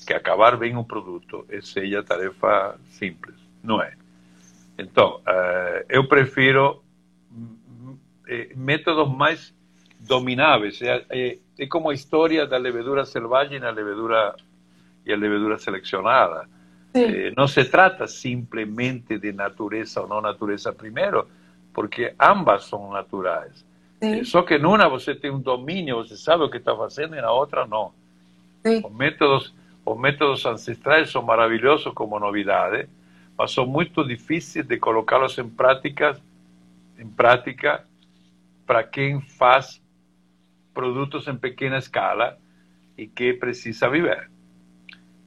que 0.05 0.13
acabar 0.13 0.55
bem 0.55 0.75
um 0.75 0.83
produto 0.83 1.45
seja 1.61 2.03
tarefa 2.03 2.79
simples. 2.91 3.35
Não 3.63 3.81
é. 3.81 3.93
Então, 4.77 5.21
uh, 5.21 5.85
eu 5.89 6.07
prefiro 6.07 6.83
eh, 8.27 8.51
métodos 8.55 9.07
domináveis. 9.99 10.81
É, 10.81 11.05
é, 11.09 11.37
é, 11.57 11.67
como 11.67 11.89
a 11.89 11.93
história 11.93 12.45
da 12.45 12.57
levedura 12.57 13.05
selvagem 13.05 13.59
e 13.59 13.65
a 13.65 13.71
levedura, 13.71 14.35
e 15.05 15.13
a 15.13 15.17
levedura 15.17 15.57
selecionada. 15.57 16.47
Eh, 16.93 17.33
no 17.35 17.47
se 17.47 17.65
trata 17.65 18.07
simplemente 18.07 19.19
de 19.19 19.33
naturaleza 19.33 20.01
o 20.01 20.07
no 20.07 20.21
naturaleza 20.21 20.71
primero, 20.71 21.27
porque 21.73 22.15
ambas 22.17 22.63
son 22.63 22.93
naturales. 22.93 23.65
Eh, 23.99 24.23
só 24.23 24.43
que 24.43 24.55
en 24.55 24.65
una 24.65 24.87
você 24.87 25.13
tem 25.13 25.29
un 25.29 25.43
dominio, 25.43 25.97
você 25.97 26.15
sabe 26.15 26.45
o 26.45 26.49
que 26.49 26.57
está 26.57 26.71
haciendo, 26.71 27.15
y 27.15 27.19
en 27.19 27.25
la 27.25 27.33
otra 27.33 27.65
no. 27.65 27.93
Los 28.63 28.91
métodos, 28.93 29.53
los 29.85 29.97
métodos 29.97 30.45
ancestrais 30.45 31.09
son 31.09 31.25
maravillosos 31.25 31.93
como 31.93 32.19
novidades, 32.19 32.87
mas 33.37 33.51
son 33.51 33.69
muy 33.69 33.91
difíciles 34.07 34.67
de 34.67 34.79
colocarlos 34.79 35.37
en 35.37 35.53
práctica, 35.53 36.17
en 36.97 37.11
práctica 37.11 37.83
para 38.65 38.89
quien 38.89 39.21
faz 39.21 39.81
productos 40.73 41.27
en 41.27 41.39
pequeña 41.39 41.77
escala 41.77 42.37
y 42.97 43.07
que 43.07 43.33
precisa 43.33 43.87
vivir. 43.87 44.29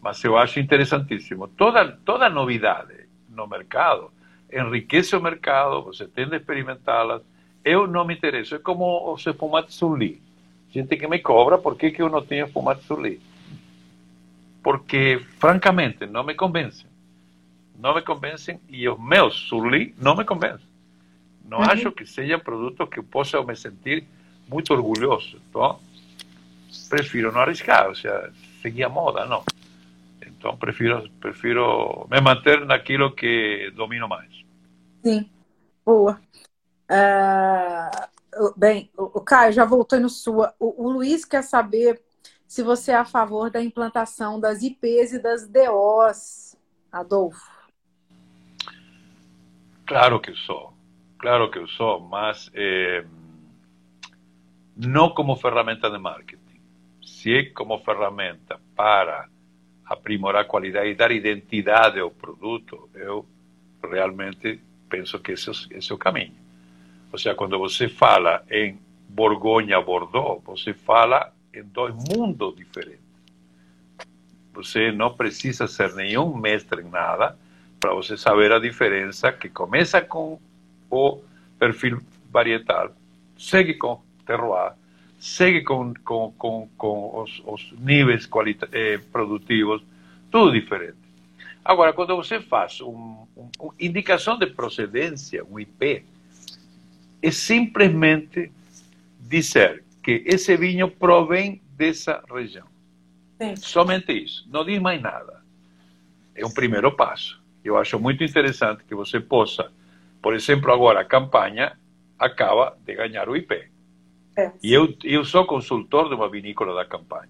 mas 0.01 0.23
eu 0.25 0.37
acho 0.37 0.61
interessantíssimo. 0.61 1.49
Toda, 1.49 1.93
toda 2.05 2.29
novidade 2.29 3.09
no 3.29 3.47
mercado 3.47 4.11
enriquece 4.51 5.17
o 5.17 5.21
mercado, 5.21 5.83
você 5.83 6.07
tem 6.07 6.29
de 6.29 6.37
experimentá-las. 6.37 7.23
Eu 7.65 7.87
não 7.87 8.05
me 8.05 8.15
interesso. 8.15 8.55
É 8.55 8.59
como 8.59 9.13
os 9.13 9.27
espumantes 9.27 9.75
Sully. 9.75 10.23
Gente 10.71 10.97
que 10.97 11.07
me 11.07 11.19
cobra 11.19 11.59
por 11.59 11.77
que, 11.77 11.91
que 11.91 12.01
eu 12.01 12.09
não 12.09 12.25
tenho 12.25 12.47
espumante 12.47 12.85
Sully. 12.85 13.21
Porque, 14.63 15.21
francamente, 15.39 16.07
não 16.07 16.25
me 16.25 16.35
convencem. 16.35 16.87
Não 17.79 17.95
me 17.95 18.03
convencem 18.03 18.61
e 18.69 18.89
os 18.89 18.99
meus 18.99 19.49
Sully 19.49 19.95
não 19.99 20.17
me 20.17 20.25
convencem. 20.25 20.68
Não 21.49 21.59
uhum. 21.59 21.65
acho 21.65 21.91
que 21.91 22.05
sejam 22.05 22.39
produtos 22.39 22.89
que 22.91 22.99
eu 22.99 23.05
possa 23.05 23.43
me 23.43 23.57
sentir 23.57 24.07
muito 24.47 24.73
orgulhoso. 24.73 25.41
Então, 25.49 25.81
prefiro 26.89 27.33
não 27.33 27.41
arriscar, 27.41 27.89
ou 27.89 27.95
seja, 27.95 28.33
seguir 28.61 28.85
a 28.85 28.89
moda, 28.89 29.25
não. 29.25 29.43
Então, 30.23 30.57
prefiro, 30.57 31.09
prefiro 31.21 32.07
me 32.11 32.21
manter 32.21 32.65
naquilo 32.67 33.15
que 33.15 33.73
domino 33.75 34.07
mais. 34.07 34.31
Sim, 35.03 35.29
boa. 35.85 36.21
Uh, 36.91 38.53
bem, 38.57 38.91
o 38.97 39.21
Caio 39.21 39.53
já 39.53 39.65
voltou 39.65 39.99
no 39.99 40.09
sua. 40.09 40.55
O, 40.59 40.87
o, 40.87 40.91
Luiz 40.91 41.25
quer 41.25 41.43
saber 41.43 42.01
se 42.47 42.63
você 42.63 42.93
é 42.93 42.97
a 42.97 43.05
favor 43.05 43.51
da 43.51 43.63
implantação 43.63 44.39
das 44.39 44.63
IPs 44.63 45.13
e 45.13 45.19
das 45.19 45.49
DOs, 45.49 46.57
Adolfo. 46.93 47.51
Claro 49.87 50.21
que 50.21 50.35
sou, 50.35 50.73
claro 51.19 51.51
que 51.51 51.59
eu 51.59 51.69
sou, 51.69 52.01
mas 52.01 52.51
eh, 52.55 53.05
não 54.77 55.11
como 55.11 55.37
ferramenta 55.37 55.91
de 55.91 55.99
marketing. 55.99 56.39
É 57.27 57.45
como 57.47 57.79
ferramenta 57.79 58.61
para 58.77 59.29
aprimorar 59.85 60.47
qualidade 60.47 60.91
e 60.91 60.95
dar 60.95 61.11
identidade 61.11 61.99
ao 61.99 62.11
produto, 62.11 62.89
eu 62.95 63.27
realmente 63.83 64.61
penso 64.89 65.19
que 65.19 65.33
esse, 65.33 65.51
esse 65.71 65.91
é 65.91 65.95
o 65.95 65.99
caminho. 65.99 66.35
Ou 67.13 67.19
seja, 67.19 67.35
quando 67.35 67.59
você 67.59 67.89
fala 67.89 68.45
em 68.51 68.79
Borgonha, 69.09 69.81
Bordeaux, 69.81 70.43
você 70.45 70.73
fala 70.75 71.33
em 71.53 71.63
dois 71.63 71.95
mundos 71.95 72.55
diferentes. 72.55 73.01
Você 74.53 74.93
não 74.93 75.15
precisa 75.15 75.67
ser 75.67 75.95
nenhum 75.95 76.37
mestre 76.37 76.83
em 76.83 76.89
nada 76.89 77.37
para 77.81 77.95
você 77.95 78.17
saber 78.17 78.53
a 78.53 78.59
diferença 78.59 79.33
que 79.33 79.49
começa 79.49 80.01
com 80.01 80.39
o 80.91 81.21
perfil 81.59 82.01
varietal, 82.31 82.93
segue 83.37 83.75
com 83.75 84.03
terroir, 84.27 84.73
segue 85.19 85.63
com, 85.63 85.95
com, 86.05 86.33
com, 86.33 86.69
com 86.77 87.23
os, 87.23 87.43
os 87.47 87.73
níveis 87.79 88.29
eh, 88.73 88.99
produtivos, 89.13 89.83
tudo 90.31 90.53
diferente. 90.53 90.97
Agora, 91.65 91.93
quando 91.93 92.17
você 92.17 92.41
faz 92.41 92.81
uma 92.81 93.27
um, 93.37 93.71
indicação 93.79 94.39
de 94.39 94.47
procedência, 94.47 95.45
um 95.45 95.59
IP, 95.59 96.05
é 97.21 97.31
simplesmente 97.31 98.51
dizer 99.21 99.85
que 100.03 100.23
esse 100.25 100.57
vinho 100.57 100.91
provém 100.91 101.61
dessa 101.77 102.23
região. 102.33 102.67
Sim. 103.41 103.55
Somente 103.57 104.13
isso. 104.13 104.49
Não 104.51 104.65
diz 104.65 104.81
mais 104.81 105.01
nada. 105.01 105.43
É 106.35 106.47
um 106.47 106.51
primeiro 106.51 106.91
passo. 106.93 107.41
Eu 107.65 107.77
acho 107.77 107.99
muito 107.99 108.25
interessante 108.25 108.85
que 108.85 108.95
você 108.95 109.21
possa, 109.21 109.71
por 110.23 110.35
exemplo, 110.35 110.73
agora 110.73 111.01
a 111.01 111.05
campanha 111.05 111.79
acaba 112.19 112.77
de 112.85 112.95
ganhar 112.95 113.29
o 113.29 113.37
IP. 113.37 113.71
É. 114.37 114.53
E 114.63 114.73
eu, 114.73 114.95
eu 115.05 115.25
sou 115.25 115.47
consultor 115.47 116.09
de 116.09 116.15
uma 116.15 116.29
vinícola 116.29 116.75
da 116.75 116.85
campanha. 116.85 117.29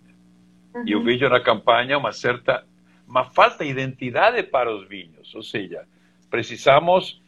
Uhum. 0.75 0.85
E 0.87 0.93
eu 0.93 1.03
vejo 1.03 1.29
na 1.29 1.41
campanha 1.41 1.99
uma 1.99 2.13
certa 2.13 2.65
uma 3.07 3.25
falta 3.25 3.65
de 3.65 3.71
identidade 3.71 4.43
para 4.43 4.71
os 4.71 4.87
vinhos. 4.87 5.35
Ou 5.35 5.43
seja, 5.43 5.87
precisamos 6.31 7.21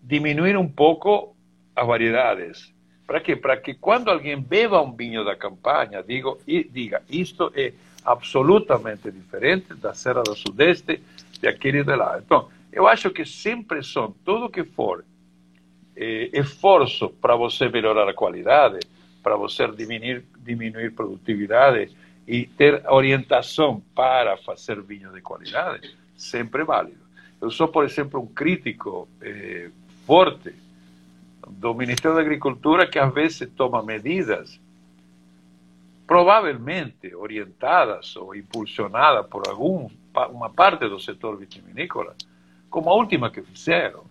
diminuir 0.00 0.56
um 0.56 0.68
pouco 0.68 1.34
as 1.74 1.86
variedades. 1.86 2.72
Para 3.04 3.20
quê? 3.20 3.34
Para 3.34 3.56
que 3.56 3.74
quando 3.74 4.10
alguém 4.10 4.40
beba 4.40 4.80
um 4.80 4.94
vinho 4.94 5.24
da 5.24 5.34
campanha, 5.34 6.02
digo, 6.02 6.38
diga, 6.46 7.02
isto 7.10 7.52
é 7.54 7.72
absolutamente 8.04 9.10
diferente 9.10 9.74
da 9.74 9.92
Serra 9.92 10.22
do 10.22 10.36
Sudeste, 10.36 11.02
de 11.40 11.48
aquele 11.48 11.82
de 11.82 11.96
lá. 11.96 12.20
Então, 12.24 12.48
eu 12.72 12.88
acho 12.88 13.10
que 13.10 13.24
sempre 13.24 13.82
são, 13.82 14.14
tudo 14.24 14.48
que 14.48 14.64
for 14.64 15.04
eh, 15.94 16.30
esforço 16.32 17.10
para 17.10 17.36
você 17.36 17.68
melhorar 17.68 18.08
a 18.08 18.14
qualidade, 18.14 18.80
para 19.22 19.36
você 19.36 19.66
diminuir, 19.68 20.24
diminuir 20.38 20.92
produtividade 20.92 21.94
e 22.26 22.46
ter 22.46 22.82
orientação 22.88 23.82
para 23.94 24.36
fazer 24.38 24.80
vinho 24.80 25.12
de 25.12 25.20
qualidade, 25.20 25.94
sempre 26.16 26.64
válido. 26.64 27.02
Eu 27.40 27.50
sou, 27.50 27.68
por 27.68 27.84
exemplo, 27.84 28.20
um 28.20 28.26
crítico 28.26 29.08
eh, 29.20 29.70
forte 30.06 30.54
do 31.46 31.74
Ministério 31.74 32.16
da 32.16 32.22
Agricultura 32.22 32.86
que 32.86 32.98
às 32.98 33.12
vezes 33.12 33.48
toma 33.56 33.82
medidas 33.82 34.60
provavelmente 36.06 37.14
orientadas 37.14 38.16
ou 38.16 38.34
impulsionadas 38.34 39.26
por 39.26 39.48
algum, 39.48 39.88
uma 40.30 40.50
parte 40.50 40.88
do 40.88 41.00
setor 41.00 41.36
vitivinícola, 41.36 42.14
como 42.72 42.88
a 42.88 42.94
última 42.94 43.30
que 43.30 43.42
fizeram, 43.42 44.02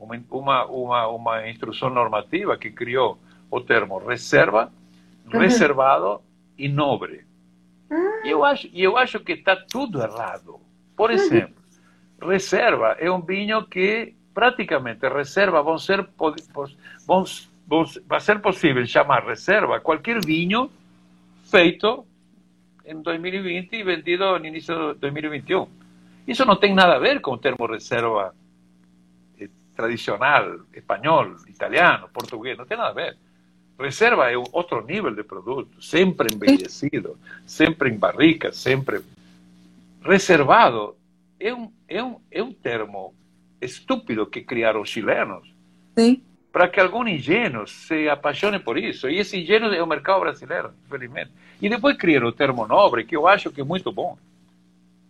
uma, 0.00 0.64
uma, 0.64 1.06
uma, 1.08 1.48
instrução 1.48 1.90
normativa 1.90 2.56
que 2.56 2.70
criou 2.70 3.18
o 3.50 3.60
termo 3.60 3.98
reserva, 3.98 4.72
uhum. 5.26 5.38
reservado 5.38 6.22
e 6.56 6.68
nobre. 6.68 7.26
Uhum. 7.90 8.24
E 8.24 8.30
eu 8.30 8.44
acho, 8.44 8.68
eu 8.72 8.96
acho 8.96 9.20
que 9.20 9.32
está 9.32 9.54
tudo 9.54 10.00
errado. 10.00 10.58
Por 10.96 11.10
exemplo, 11.10 11.54
uhum. 12.22 12.28
reserva 12.28 12.96
é 12.98 13.10
um 13.10 13.20
vinho 13.20 13.62
que 13.66 14.14
praticamente 14.32 15.06
reserva 15.06 15.62
vão 15.62 15.78
ser, 15.78 16.08
vão, 17.06 17.24
vão, 17.66 17.84
vai 18.06 18.20
ser 18.20 18.40
possível 18.40 18.86
chamar 18.86 19.26
reserva 19.26 19.80
qualquer 19.80 20.24
vinho 20.24 20.70
feito 21.44 22.06
em 22.86 23.02
2020 23.02 23.72
e 23.74 23.82
vendido 23.82 24.38
no 24.38 24.46
início 24.46 24.94
de 24.94 25.00
2021. 25.00 25.77
Isso 26.28 26.44
não 26.44 26.56
tem 26.56 26.74
nada 26.74 26.96
a 26.96 26.98
ver 26.98 27.22
com 27.22 27.32
o 27.32 27.38
termo 27.38 27.64
reserva 27.64 28.34
eh, 29.40 29.48
tradicional, 29.74 30.60
espanhol, 30.74 31.36
italiano, 31.48 32.10
português, 32.12 32.58
não 32.58 32.66
tem 32.66 32.76
nada 32.76 32.90
a 32.90 32.92
ver. 32.92 33.16
Reserva 33.80 34.30
é 34.30 34.36
outro 34.36 34.84
nível 34.84 35.14
de 35.14 35.22
produto, 35.22 35.82
sempre 35.82 36.28
envelhecido, 36.34 37.18
sempre 37.46 37.88
em 37.88 37.96
barrica, 37.96 38.52
sempre 38.52 39.00
reservado. 40.02 40.96
É 41.40 41.54
um, 41.54 41.72
é 41.88 42.02
um, 42.02 42.20
é 42.30 42.42
um 42.42 42.52
termo 42.52 43.14
estúpido 43.58 44.26
que 44.26 44.42
criaram 44.42 44.82
os 44.82 44.90
chilenos. 44.90 45.50
Para 46.52 46.68
que 46.68 46.78
algum 46.78 47.08
ingênuo 47.08 47.66
se 47.66 48.06
apaixone 48.06 48.58
por 48.58 48.76
isso. 48.76 49.08
E 49.08 49.16
esse 49.18 49.40
ingênuo 49.40 49.72
é 49.72 49.82
o 49.82 49.86
mercado 49.86 50.20
brasileiro, 50.20 50.74
infelizmente. 50.84 51.30
E 51.62 51.70
depois 51.70 51.96
criaram 51.96 52.28
o 52.28 52.32
termo 52.32 52.66
nobre, 52.66 53.04
que 53.04 53.16
eu 53.16 53.26
acho 53.26 53.50
que 53.50 53.62
é 53.62 53.64
muito 53.64 53.90
bom. 53.90 54.18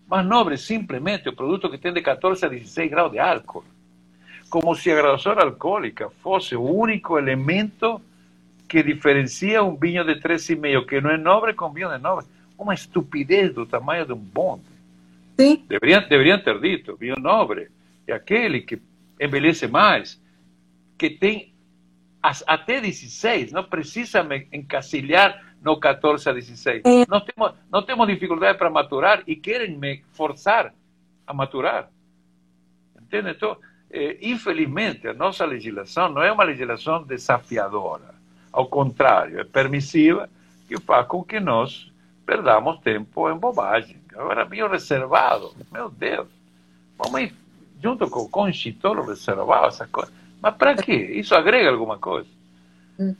Mas 0.08 0.24
nobre 0.24 0.56
simplesmente 0.56 1.28
é 1.28 1.30
o 1.30 1.36
produto 1.36 1.70
que 1.70 1.78
tem 1.78 1.92
de 1.92 2.00
14 2.00 2.44
a 2.44 2.48
16 2.48 2.90
graus 2.90 3.12
de 3.12 3.18
álcool. 3.18 3.64
Como 4.48 4.74
se 4.74 4.90
a 4.90 4.96
graduação 4.96 5.32
alcoólica 5.32 6.08
fosse 6.22 6.56
o 6.56 6.62
único 6.62 7.18
elemento 7.18 8.00
que 8.66 8.82
diferencia 8.82 9.62
um 9.62 9.76
vinho 9.76 10.04
de 10.04 10.14
3,5 10.14 10.86
que 10.86 11.00
não 11.00 11.10
é 11.10 11.18
nobre 11.18 11.52
com 11.52 11.70
vinho 11.70 11.90
de 11.90 11.98
nobre. 11.98 12.24
Uma 12.56 12.74
estupidez 12.74 13.52
do 13.52 13.66
tamanho 13.66 14.06
de 14.06 14.12
um 14.12 14.16
bonde. 14.16 14.64
Sim. 15.38 15.64
Deveriam, 15.68 16.00
deveriam 16.08 16.42
ter 16.42 16.58
dito, 16.60 16.96
vinho 16.96 17.16
nobre 17.18 17.68
é 18.08 18.14
aquele 18.14 18.62
que 18.62 18.80
envelhece 19.20 19.68
mais, 19.68 20.20
que 20.96 21.10
tem 21.10 21.52
até 22.22 22.80
16, 22.80 23.52
não 23.52 23.62
precisa 23.62 24.22
me 24.22 24.48
encasilhar 24.52 25.47
no 25.62 25.78
14 25.78 26.28
a 26.28 26.32
16. 26.32 26.82
É. 26.84 27.06
Não, 27.08 27.20
temos, 27.20 27.52
não 27.70 27.82
temos 27.82 28.06
dificuldade 28.06 28.58
para 28.58 28.70
maturar 28.70 29.22
e 29.26 29.36
querem 29.36 29.76
me 29.76 30.02
forçar 30.12 30.72
a 31.26 31.34
maturar. 31.34 31.90
Entende? 33.00 33.30
Então, 33.30 33.56
é, 33.90 34.18
infelizmente, 34.22 35.08
a 35.08 35.14
nossa 35.14 35.44
legislação 35.44 36.08
não 36.08 36.22
é 36.22 36.30
uma 36.30 36.44
legislação 36.44 37.02
desafiadora. 37.02 38.14
Ao 38.52 38.66
contrário, 38.66 39.40
é 39.40 39.44
permissiva 39.44 40.28
que 40.66 40.78
faz 40.80 41.06
com 41.06 41.22
que 41.24 41.40
nós 41.40 41.90
perdamos 42.26 42.80
tempo 42.80 43.30
em 43.30 43.36
bobagem. 43.36 43.96
Agora, 44.14 44.44
vinho 44.44 44.68
reservado, 44.68 45.54
meu 45.72 45.88
Deus, 45.88 46.28
vamos 46.96 47.32
junto 47.82 48.08
com 48.10 48.20
o 48.20 48.28
conchitolo 48.28 49.02
reservado, 49.02 49.68
essas 49.68 49.88
coisas. 49.88 50.12
Mas 50.40 50.54
para 50.56 50.74
quê? 50.76 50.94
Isso 51.14 51.34
agrega 51.34 51.70
alguma 51.70 51.98
coisa? 51.98 52.28
Hum. 52.98 53.14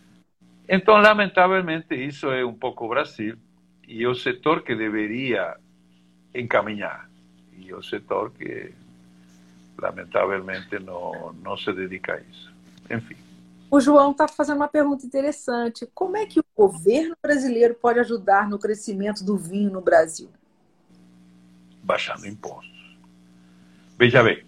Então, 0.69 0.97
lamentavelmente, 0.97 1.95
isso 1.95 2.31
é 2.31 2.45
um 2.45 2.53
pouco 2.53 2.85
o 2.85 2.89
Brasil 2.89 3.37
e 3.87 4.07
o 4.07 4.15
setor 4.15 4.63
que 4.63 4.75
deveria 4.75 5.57
encaminhar 6.35 7.09
e 7.57 7.73
o 7.73 7.83
setor 7.83 8.31
que, 8.33 8.73
lamentavelmente, 9.81 10.79
não, 10.79 11.33
não 11.43 11.57
se 11.57 11.73
dedica 11.73 12.15
a 12.15 12.21
isso. 12.21 12.53
Enfim. 12.91 13.17
O 13.71 13.81
João 13.81 14.13
está 14.13 14.29
fazendo 14.29 14.57
uma 14.57 14.69
pergunta 14.69 15.05
interessante. 15.05 15.89
Como 15.95 16.17
é 16.17 16.27
que 16.27 16.41
o 16.41 16.45
governo 16.57 17.17
brasileiro 17.23 17.75
pode 17.75 17.99
ajudar 18.01 18.49
no 18.49 18.59
crescimento 18.59 19.25
do 19.25 19.37
vinho 19.37 19.71
no 19.71 19.81
Brasil? 19.81 20.31
Baixando 21.83 22.27
impostos. 22.27 22.97
Veja 23.99 24.23
bem, 24.23 24.43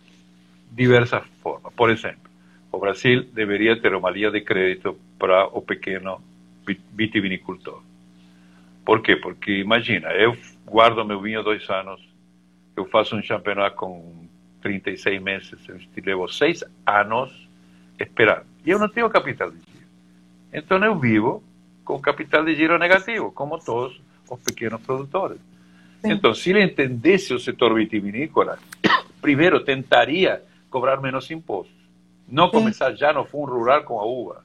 diversas 0.71 1.27
formas. 1.43 1.73
Por 1.75 1.91
exemplo, 1.91 2.30
o 2.73 2.79
Brasil 2.79 3.25
deveria 3.33 3.81
ter 3.81 3.95
uma 3.95 4.11
linha 4.11 4.31
de 4.31 4.41
crédito 4.41 4.97
para 5.19 5.47
o 5.47 5.61
pequeno 5.61 6.21
vitivinicultor. 6.93 7.83
Por 8.85 9.03
quê? 9.03 9.17
Porque 9.17 9.59
imagina, 9.59 10.09
eu 10.11 10.37
guardo 10.67 11.05
meu 11.05 11.21
vinho 11.21 11.43
dois 11.43 11.69
anos, 11.69 12.01
eu 12.77 12.85
faço 12.87 13.17
um 13.17 13.23
championnat 13.23 13.75
com 13.75 14.27
36 14.63 15.23
meses, 15.23 15.69
eu 15.69 15.79
levo 16.05 16.29
seis 16.29 16.63
anos 16.87 17.49
esperando. 17.99 18.47
E 18.65 18.71
eu 18.71 18.79
não 18.79 18.89
tenho 18.89 19.11
capital 19.11 19.51
de 19.51 19.59
giro. 19.59 19.87
Então 20.53 20.83
eu 20.85 20.99
vivo 20.99 21.43
com 21.85 22.01
capital 22.01 22.45
de 22.45 22.55
giro 22.55 22.79
negativo, 22.79 23.33
como 23.33 23.59
todos 23.59 24.01
os 24.31 24.41
pequenos 24.41 24.81
produtores. 24.83 25.39
Sim. 26.03 26.13
Então, 26.13 26.33
se 26.33 26.51
ele 26.51 26.63
entendesse 26.63 27.35
o 27.35 27.39
setor 27.39 27.75
vitivinícola, 27.75 28.59
primeiro 29.21 29.65
tentaria 29.65 30.43
cobrar 30.71 31.01
menos 31.01 31.31
impostos. 31.31 31.80
Não 32.31 32.51
começar 32.51 32.95
já 32.95 33.13
no 33.13 33.25
fundo 33.25 33.53
rural 33.53 33.83
com 33.85 33.99
a 33.99 34.05
uva. 34.05 34.45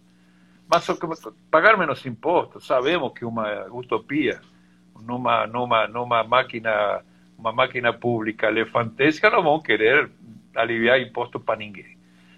Mas 0.67 0.87
pagar 1.51 1.77
menos 1.77 2.05
impostos, 2.05 2.65
sabemos 2.65 3.13
que 3.13 3.23
uma 3.23 3.65
utopia, 3.67 4.41
numa, 4.99 5.45
numa, 5.45 5.87
numa 5.87 6.23
máquina 6.23 7.03
uma 7.37 7.51
máquina 7.51 7.93
pública 7.93 8.47
elefantesca, 8.47 9.29
não 9.29 9.43
vão 9.43 9.59
querer 9.59 10.09
aliviar 10.55 10.99
imposto 10.99 11.39
para 11.39 11.57
ninguém. 11.57 11.97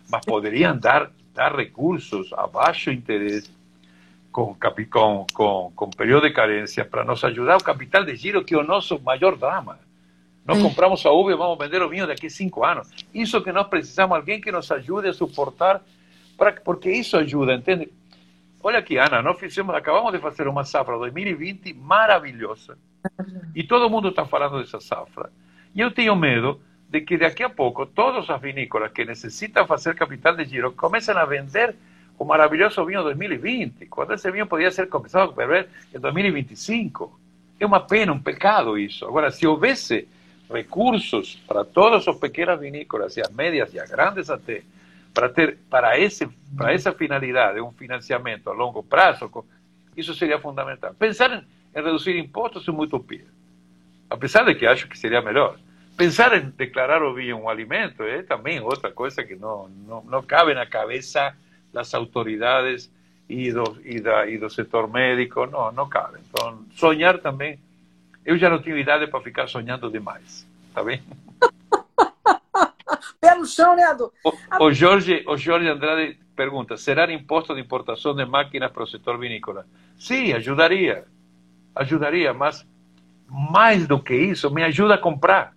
Mas 0.09 0.25
poderiam 0.25 0.77
dar, 0.77 1.11
dar 1.33 1.55
recursos 1.55 2.33
a 2.33 2.47
baixo 2.47 2.91
interesse, 2.91 3.51
com, 4.31 4.55
com, 4.89 5.25
com, 5.33 5.71
com 5.75 5.89
período 5.91 6.27
de 6.27 6.33
carência, 6.33 6.83
para 6.83 7.03
nos 7.03 7.23
ajudar 7.23 7.57
o 7.57 7.63
capital 7.63 8.03
de 8.03 8.15
giro, 8.15 8.43
que 8.43 8.55
é 8.55 8.57
o 8.57 8.63
nosso 8.63 8.99
maior 8.99 9.35
Nós 10.47 10.61
compramos 10.61 11.05
a 11.05 11.09
e 11.09 11.35
vamos 11.35 11.57
vender 11.57 11.81
o 11.81 11.89
vinho 11.89 12.07
daqui 12.07 12.27
a 12.27 12.29
cinco 12.29 12.63
anos. 12.63 12.87
Isso 13.13 13.41
que 13.41 13.51
nós 13.51 13.67
precisamos, 13.67 14.15
alguém 14.15 14.39
que 14.39 14.49
nos 14.49 14.71
ajude 14.71 15.09
a 15.09 15.13
suportar, 15.13 15.81
pra, 16.37 16.53
porque 16.53 16.89
isso 16.89 17.17
ajuda, 17.17 17.53
entende? 17.53 17.91
Olha 18.63 18.79
aqui, 18.79 18.97
Ana, 18.97 19.21
nós 19.21 19.37
fizemos, 19.37 19.75
acabamos 19.75 20.13
de 20.13 20.19
fazer 20.19 20.47
uma 20.47 20.63
safra 20.63 20.97
2020 20.97 21.73
maravilhosa. 21.73 22.77
E 23.53 23.61
todo 23.61 23.89
mundo 23.89 24.07
está 24.07 24.25
falando 24.25 24.59
dessa 24.59 24.79
safra. 24.79 25.29
E 25.75 25.81
eu 25.81 25.91
tenho 25.91 26.15
medo 26.15 26.61
de 26.89 27.01
que 27.01 27.17
daqui 27.17 27.43
a 27.43 27.49
pouco 27.49 27.85
todas 27.85 28.29
as 28.29 28.41
vinícolas 28.41 28.91
que 28.93 29.03
necessitam 29.03 29.67
fazer 29.67 29.95
capital 29.95 30.33
de 30.33 30.45
giro 30.45 30.71
comecem 30.71 31.13
a 31.13 31.25
vender 31.25 31.75
o 32.17 32.23
maravilhoso 32.23 32.85
vinho 32.85 33.03
2020, 33.03 33.85
quando 33.87 34.13
esse 34.13 34.31
vinho 34.31 34.47
podia 34.47 34.71
ser 34.71 34.87
começado 34.87 35.29
a 35.29 35.33
beber 35.33 35.67
em 35.93 35.99
2025. 35.99 37.19
É 37.59 37.65
uma 37.65 37.81
pena, 37.81 38.13
um 38.13 38.19
pecado 38.19 38.77
isso. 38.77 39.05
Agora, 39.05 39.29
se 39.29 39.45
houvesse 39.45 40.07
recursos 40.49 41.35
para 41.47 41.65
todas 41.65 42.07
as 42.07 42.15
pequenas 42.17 42.59
vinícolas, 42.59 43.17
e 43.17 43.21
as 43.21 43.31
médias 43.31 43.73
e 43.73 43.79
as 43.79 43.89
grandes 43.89 44.27
para 45.13 45.29
ter 45.29 45.57
para 45.69 45.99
esse 45.99 46.27
para 46.55 46.73
essa 46.73 46.91
finalidade 46.93 47.59
um 47.59 47.71
financiamento 47.71 48.49
a 48.49 48.53
longo 48.53 48.83
prazo, 48.83 49.29
isso 49.95 50.13
seria 50.13 50.39
fundamental. 50.39 50.93
Pensar 50.93 51.31
em, 51.31 51.43
em 51.75 51.83
reduzir 51.83 52.17
impostos 52.17 52.67
é 52.67 52.71
uma 52.71 52.83
utopia, 52.83 53.25
apesar 54.09 54.43
de 54.43 54.55
que 54.55 54.65
acho 54.65 54.87
que 54.87 54.97
seria 54.97 55.21
melhor. 55.21 55.57
Pensar 55.97 56.37
em 56.37 56.51
declarar 56.51 57.01
o 57.01 57.15
vinho 57.15 57.37
um 57.37 57.49
alimento 57.49 58.03
é 58.03 58.21
também 58.21 58.59
outra 58.59 58.91
coisa 58.91 59.23
que 59.23 59.35
não, 59.35 59.67
não, 59.87 60.03
não 60.03 60.21
cabe 60.21 60.53
na 60.53 60.65
cabeça 60.65 61.35
das 61.73 61.91
autoridades 61.95 62.91
e 63.27 63.51
do, 63.51 63.77
e, 63.83 63.99
da, 63.99 64.27
e 64.27 64.37
do 64.37 64.47
médico, 64.87 65.47
não, 65.47 65.71
não 65.71 65.89
cabe. 65.89 66.19
Então, 66.29 66.63
sonhar 66.75 67.17
também 67.17 67.59
eu 68.27 68.37
já 68.37 68.49
não 68.49 68.61
tenho 68.61 68.77
idade 68.77 69.07
para 69.07 69.21
ficar 69.21 69.47
sonhando 69.47 69.89
demais. 69.89 70.45
Tá 70.73 70.83
bem? 70.83 71.01
Pé 73.21 73.35
no 73.35 73.45
chão, 73.45 73.73
né, 73.73 73.83
Adu? 73.85 74.11
O, 74.21 74.65
o, 74.65 74.73
Jorge, 74.73 75.23
o 75.25 75.37
Jorge 75.37 75.69
Andrade 75.69 76.19
pergunta: 76.35 76.75
será 76.75 77.09
imposto 77.11 77.55
de 77.55 77.61
importação 77.61 78.13
de 78.13 78.25
máquinas 78.25 78.69
para 78.69 78.83
o 78.83 78.87
setor 78.87 79.17
vinícola? 79.17 79.65
Sim, 79.97 80.33
ajudaria. 80.33 81.05
Ajudaria, 81.73 82.33
mas 82.33 82.67
mais 83.29 83.87
do 83.87 83.97
que 83.97 84.13
isso, 84.13 84.51
me 84.51 84.61
ajuda 84.61 84.95
a 84.95 84.97
comprar. 84.97 85.55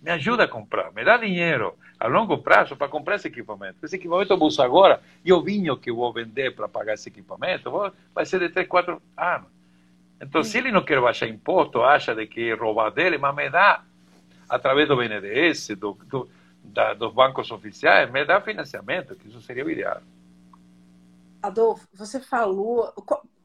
Me 0.00 0.10
ajuda 0.12 0.44
a 0.44 0.48
comprar, 0.48 0.92
me 0.92 1.04
dá 1.04 1.18
dinheiro 1.18 1.74
a 1.98 2.06
longo 2.06 2.38
prazo 2.38 2.74
para 2.74 2.88
comprar 2.88 3.16
esse 3.16 3.28
equipamento. 3.28 3.84
Esse 3.84 3.96
equipamento 3.96 4.32
eu 4.32 4.38
vou 4.38 4.48
usar 4.48 4.64
agora 4.64 5.02
e 5.24 5.32
o 5.32 5.42
vinho 5.42 5.76
que 5.76 5.90
eu 5.90 5.96
vou 5.96 6.12
vender 6.12 6.54
para 6.54 6.68
pagar 6.68 6.94
esse 6.94 7.08
equipamento 7.08 7.70
vai 8.14 8.24
ser 8.24 8.38
de 8.38 8.48
3, 8.48 8.66
4 8.66 9.02
anos. 9.16 9.55
Então, 10.20 10.42
se 10.42 10.58
ele 10.58 10.72
não 10.72 10.84
quer 10.84 11.00
baixar 11.00 11.28
imposto, 11.28 11.82
acha 11.82 12.14
de 12.14 12.26
que 12.26 12.54
roubar 12.54 12.90
dele, 12.90 13.18
mas 13.18 13.34
me 13.34 13.50
dá, 13.50 13.84
através 14.48 14.88
do 14.88 14.96
BNDES, 14.96 15.68
do, 15.76 15.92
do, 15.92 16.28
da, 16.64 16.94
dos 16.94 17.12
bancos 17.12 17.50
oficiais, 17.50 18.10
me 18.10 18.24
dá 18.24 18.40
financiamento, 18.40 19.14
que 19.14 19.28
isso 19.28 19.40
seria 19.42 19.64
o 19.64 19.70
ideal. 19.70 20.00
Adolfo, 21.42 21.86
você 21.92 22.18
falou. 22.20 22.92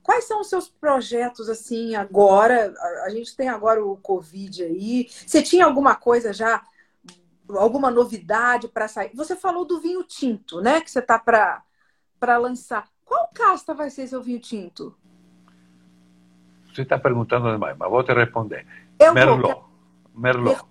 Quais 0.02 0.28
são 0.28 0.42
os 0.42 0.50
seus 0.50 0.68
projetos 0.68 1.48
assim 1.48 1.94
agora? 1.96 2.74
A 3.06 3.10
gente 3.10 3.36
tem 3.36 3.50
agora 3.50 3.86
o 3.86 3.98
Covid 3.98 4.64
aí. 4.64 5.08
Você 5.10 5.44
tinha 5.44 5.66
alguma 5.66 5.94
coisa 5.96 6.34
já, 6.34 6.64
alguma 7.50 7.92
novidade 7.92 8.68
para 8.68 8.88
sair? 8.88 9.12
Você 9.14 9.36
falou 9.36 9.64
do 9.64 9.80
vinho 9.80 10.04
tinto, 10.04 10.60
né? 10.60 10.82
Que 10.82 10.90
você 10.90 11.00
está 11.00 11.20
para 11.20 12.38
lançar. 12.38 12.90
Qual 13.06 13.30
casta 13.34 13.76
vai 13.76 13.92
ser 13.92 14.08
seu 14.08 14.24
vinho 14.24 14.40
tinto? 14.40 14.96
Você 16.74 16.84
está 16.84 16.98
perguntando 16.98 17.52
demais, 17.52 17.76
mas 17.78 17.90
vou 17.90 18.04
te 18.04 18.14
responder. 18.14 18.66
Eu 19.00 19.14
Merlot. 19.14 19.42
Vou... 19.42 19.70
Merlot. 20.16 20.62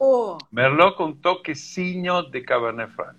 Merlot. 0.00 0.44
Merlot 0.50 0.96
com 0.96 1.12
toquezinho 1.12 2.22
de 2.22 2.40
Cabernet 2.40 2.90
Franc. 2.92 3.16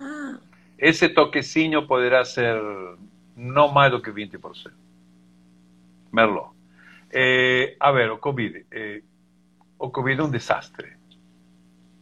Ah. 0.00 0.38
Esse 0.78 1.08
toquezinho 1.08 1.86
poderá 1.86 2.24
ser 2.24 2.60
não 3.36 3.68
mais 3.68 3.92
do 3.92 4.02
que 4.02 4.10
20%. 4.10 4.72
Merlot. 6.12 6.50
Eh, 7.10 7.76
a 7.78 7.92
ver, 7.92 8.10
o 8.10 8.18
Covid. 8.18 8.66
Eh, 8.70 9.02
o 9.78 9.90
Covid 9.90 10.20
é 10.20 10.24
um 10.24 10.30
desastre. 10.30 10.92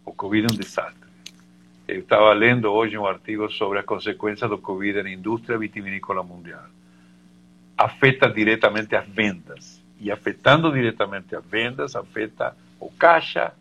O 0.05 0.13
Covid 0.13 0.47
é 0.51 0.55
um 0.55 0.57
desastre. 0.57 1.07
Eu 1.87 2.01
estava 2.01 2.33
lendo 2.33 2.73
hoje 2.73 2.99
um 2.99 3.07
artigo 3.07 3.51
sobre 3.53 3.79
as 3.79 3.85
consequências 3.85 4.49
do 4.51 4.59
Covid 4.59 5.03
na 5.03 5.11
indústria 5.11 5.59
vitivinícola 5.59 6.23
mundial. 6.23 6.65
Afeta 7.77 8.29
diretamente 8.29 8.95
as 8.95 9.07
vendas. 9.07 9.83
E 9.99 10.11
afetando 10.11 10.73
diretamente 10.73 11.35
as 11.35 11.45
vendas, 11.45 11.97
afeta 11.97 12.57
o 12.79 12.91
caixa, 12.91 13.53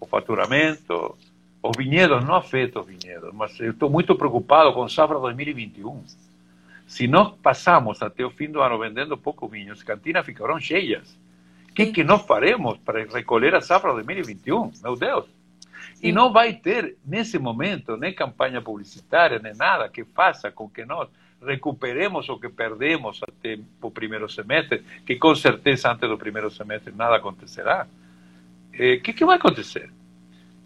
o 0.00 0.06
faturamento. 0.06 1.16
Os 1.62 1.76
vinhedos 1.76 2.24
não 2.24 2.34
afetam 2.34 2.82
os 2.82 2.88
vinhedos, 2.88 3.32
mas 3.32 3.58
eu 3.58 3.70
estou 3.70 3.88
muito 3.88 4.14
preocupado 4.14 4.72
com 4.72 4.88
safra 4.88 5.18
2021 5.18 6.04
se 6.86 7.06
nós 7.06 7.34
passamos 7.42 8.02
até 8.02 8.24
o 8.24 8.30
fim 8.30 8.50
do 8.50 8.60
ano 8.60 8.78
vendendo 8.78 9.16
pouco 9.16 9.48
vinho, 9.48 9.72
as 9.72 9.82
cantinas 9.82 10.24
ficarão 10.24 10.60
cheias. 10.60 11.18
O 11.70 11.74
que, 11.74 11.86
que 11.86 12.04
nós 12.04 12.22
faremos 12.22 12.78
para 12.78 13.04
recolher 13.04 13.54
a 13.54 13.60
safra 13.60 13.90
de 13.90 13.96
2021? 13.96 14.70
Meu 14.82 14.94
Deus! 14.94 15.24
E 16.02 16.12
não 16.12 16.32
vai 16.32 16.52
ter, 16.52 16.96
nesse 17.04 17.38
momento, 17.38 17.96
nem 17.96 18.12
campanha 18.12 18.60
publicitária, 18.60 19.38
nem 19.38 19.54
nada 19.54 19.88
que 19.88 20.04
faça 20.04 20.50
com 20.50 20.68
que 20.68 20.84
nós 20.84 21.08
recuperemos 21.44 22.28
o 22.28 22.38
que 22.38 22.48
perdemos 22.48 23.20
até 23.22 23.58
o 23.80 23.90
primeiro 23.90 24.28
semestre, 24.28 24.82
que 25.06 25.16
com 25.16 25.34
certeza 25.34 25.92
antes 25.92 26.08
do 26.08 26.18
primeiro 26.18 26.50
semestre 26.50 26.92
nada 26.94 27.16
acontecerá. 27.16 27.86
O 28.72 28.82
eh, 28.82 28.96
que, 28.98 29.12
que 29.12 29.24
vai 29.24 29.36
acontecer? 29.36 29.90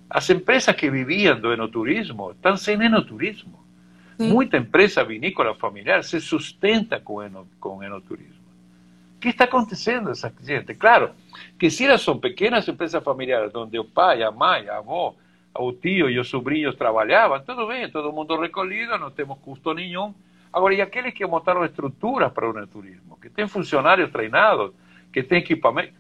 As 0.09 0.29
empresas 0.31 0.75
que 0.75 0.91
viviam 0.91 1.39
do 1.39 1.53
enoturismo 1.53 2.31
estão 2.31 2.57
sem 2.57 2.83
enoturismo. 2.83 3.59
Muita 4.19 4.57
empresa 4.57 5.05
vinícola 5.05 5.55
familiar 5.55 6.03
se 6.03 6.21
sustenta 6.21 6.99
com, 6.99 7.23
eno, 7.23 7.47
com 7.61 7.83
enoturismo. 7.85 8.49
O 9.17 9.21
que 9.21 9.29
está 9.29 9.45
acontecendo 9.45 10.11
essa 10.11 10.33
gente? 10.43 10.75
Claro, 10.75 11.11
que 11.59 11.71
se 11.71 11.85
elas 11.85 12.03
são 12.03 12.19
pequenas 12.19 12.67
empresas 12.67 13.03
familiares, 13.03 13.55
onde 13.55 13.79
o 13.79 13.85
pai, 13.85 14.23
a 14.23 14.31
mãe, 14.33 14.69
a 14.69 14.79
avó, 14.79 15.15
o 15.57 15.73
tio 15.73 16.11
e 16.11 16.19
os 16.19 16.29
sobrinhos 16.29 16.77
trabalhavam, 16.77 17.41
tudo 17.41 17.67
bem, 17.67 17.91
todo 17.91 18.13
mundo 18.13 18.41
recolhido, 18.41 18.99
não 18.99 19.11
temos 19.11 19.39
custo 19.39 19.73
nenhum. 19.73 20.13
Agora, 20.53 20.75
e 20.75 20.81
aqueles 20.81 21.13
que 21.15 21.27
montaram 21.27 21.65
estruturas 21.65 22.33
para 22.33 22.49
o 22.49 22.57
enoturismo, 22.57 23.19
que 23.21 23.29
têm 23.29 23.47
funcionários 23.47 24.11
treinados, 24.11 24.73
que 25.13 25.23
têm 25.23 25.39
equipamento, 25.39 25.95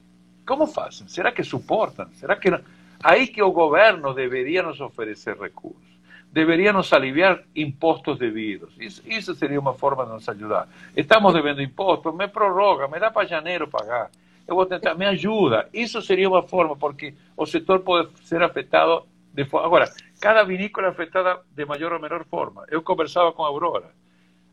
como 0.46 0.66
fazem? 0.66 1.06
Será 1.08 1.30
que 1.30 1.42
suportam? 1.42 2.08
Será 2.14 2.37
que 2.37 2.50
não? 2.50 2.61
Aí 3.02 3.26
que 3.26 3.42
o 3.42 3.52
governo 3.52 4.14
deveria 4.14 4.62
nos 4.62 4.80
oferecer 4.80 5.37
recursos 5.37 5.88
deveria 6.30 6.72
nos 6.72 6.92
aliviar 6.92 7.42
impostos 7.54 8.18
devidos. 8.18 8.74
Isso, 8.78 9.02
isso, 9.06 9.34
seria 9.34 9.58
uma 9.58 9.74
forma 9.74 10.04
de 10.04 10.12
nos 10.12 10.28
ajudar. 10.28 10.68
Estamos 10.96 11.32
devendo 11.32 11.62
impostos, 11.62 12.14
me 12.14 12.28
prorroga, 12.28 12.88
me 12.88 12.98
dá 12.98 13.11
para 13.11 13.26
janeiro 13.26 13.68
pagar. 13.68 14.11
Eu 14.46 14.54
vou 14.54 14.66
tentar, 14.66 14.94
me 14.94 15.06
ajuda. 15.06 15.68
Isso 15.72 16.00
seria 16.02 16.28
uma 16.28 16.42
forma, 16.42 16.76
porque 16.76 17.14
o 17.37 17.46
setor 17.46 17.80
pode 17.80 18.11
ser 18.24 18.42
afetado 18.42 19.04
de 19.32 19.44
forma. 19.44 19.66
Agora, 19.66 19.92
cada 20.20 20.42
vinícola 20.42 20.88
é 20.88 20.90
afetada 20.90 21.40
de 21.54 21.64
maior 21.64 21.92
ou 21.92 22.00
menor 22.00 22.24
forma. 22.24 22.64
Eu 22.70 22.82
conversava 22.82 23.32
com 23.32 23.44
a 23.44 23.48
Aurora. 23.48 23.90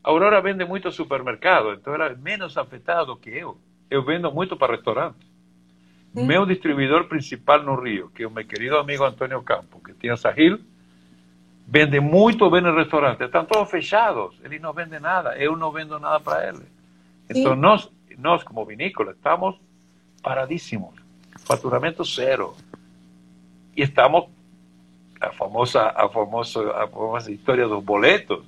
Aurora 0.06 0.40
vende 0.40 0.64
muito 0.66 0.92
supermercado, 0.92 1.74
então 1.74 1.96
ela 1.96 2.06
é 2.06 2.16
menos 2.16 2.56
afetada 2.60 3.08
do 3.08 3.18
que 3.18 3.32
eu. 3.32 3.58
Eu 3.90 4.04
vendo 4.04 4.32
muito 4.32 4.56
para 4.56 4.76
restaurantes. 4.76 5.28
Meu 6.14 6.46
distribuidor 6.46 7.06
principal 7.06 7.64
no 7.64 7.74
Rio, 7.74 8.10
que 8.10 8.22
é 8.22 8.28
o 8.28 8.32
meu 8.32 8.46
querido 8.46 8.78
amigo 8.78 9.04
Antônio 9.04 9.42
Campo, 9.42 9.82
que 9.84 9.94
tinha 9.94 10.16
Sahil, 10.16 10.60
vende 11.68 12.00
muito 12.00 12.48
bem 12.52 12.62
no 12.62 12.74
restaurante, 12.76 13.24
estão 13.24 13.44
todos 13.46 13.70
fechados, 13.70 14.40
eles 14.44 14.62
não 14.62 14.72
vendem 14.74 15.00
nada, 15.00 15.36
eu 15.38 15.58
não 15.58 15.72
vendo 15.72 16.00
nada 16.00 16.20
para 16.20 16.50
eles. 16.50 16.64
Então, 17.28 17.56
nós, 17.56 17.92
nós 18.18 18.44
como 18.44 18.64
vinícola, 18.64 19.12
estamos 19.12 19.56
paradíssimos, 20.22 20.94
faturamento 21.48 22.04
zero. 22.04 22.56
E 23.76 23.82
estamos, 23.82 24.30
a 25.20 25.32
famosa, 25.32 25.92
a 25.96 26.08
famosa, 26.08 26.72
a 26.76 26.88
famosa 26.88 27.32
história 27.32 27.68
dos 27.68 27.84
boletos, 27.84 28.46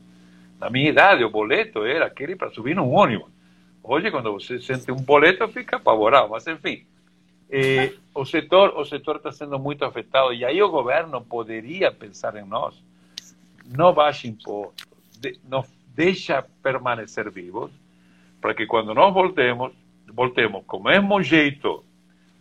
na 0.60 0.70
minha 0.70 0.90
idade, 0.90 1.24
o 1.24 1.30
boleto 1.30 1.84
era 1.84 2.06
aquele 2.06 2.36
para 2.36 2.50
subir 2.52 2.76
num 2.76 2.92
ônibus. 2.92 3.32
Hoje, 3.84 4.12
quando 4.12 4.34
você 4.34 4.60
sente 4.60 4.92
um 4.92 4.96
boleto, 4.96 5.48
fica 5.48 5.78
apavorado, 5.78 6.30
mas 6.30 6.46
enfim. 6.48 6.86
Eh, 7.50 7.94
o 8.14 8.26
setor 8.26 8.78
o 8.78 8.84
setor 8.84 9.16
está 9.16 9.32
sendo 9.32 9.58
muito 9.58 9.86
afetado 9.86 10.34
e 10.34 10.44
aí 10.44 10.62
o 10.62 10.70
governo 10.70 11.22
poderia 11.22 11.90
pensar 11.90 12.36
em 12.36 12.44
nós 12.44 12.76
não 13.76 13.94
baixa 13.94 14.28
impostos, 14.28 14.88
de, 15.20 15.40
nos 15.50 15.68
deixa 15.96 16.46
permanecer 16.62 17.30
vivos, 17.32 17.72
para 18.40 18.54
que 18.54 18.66
quando 18.66 18.94
nós 18.94 19.14
voltemos, 19.14 19.74
voltemos 20.08 20.64
com 20.66 20.78
o 20.78 20.84
mesmo 20.84 21.22
jeito 21.22 21.84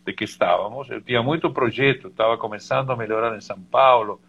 de 0.05 0.13
que 0.13 0.25
estávamos. 0.25 0.89
Eu 0.91 1.01
tinha 1.01 1.23
muito 1.23 1.51
projeto, 1.51 2.09
estava 2.09 2.37
começando 2.37 2.91
a 2.91 2.97
melhorar 2.97 3.37
em 3.37 3.41
São 3.41 3.61
Paulo. 3.61 4.21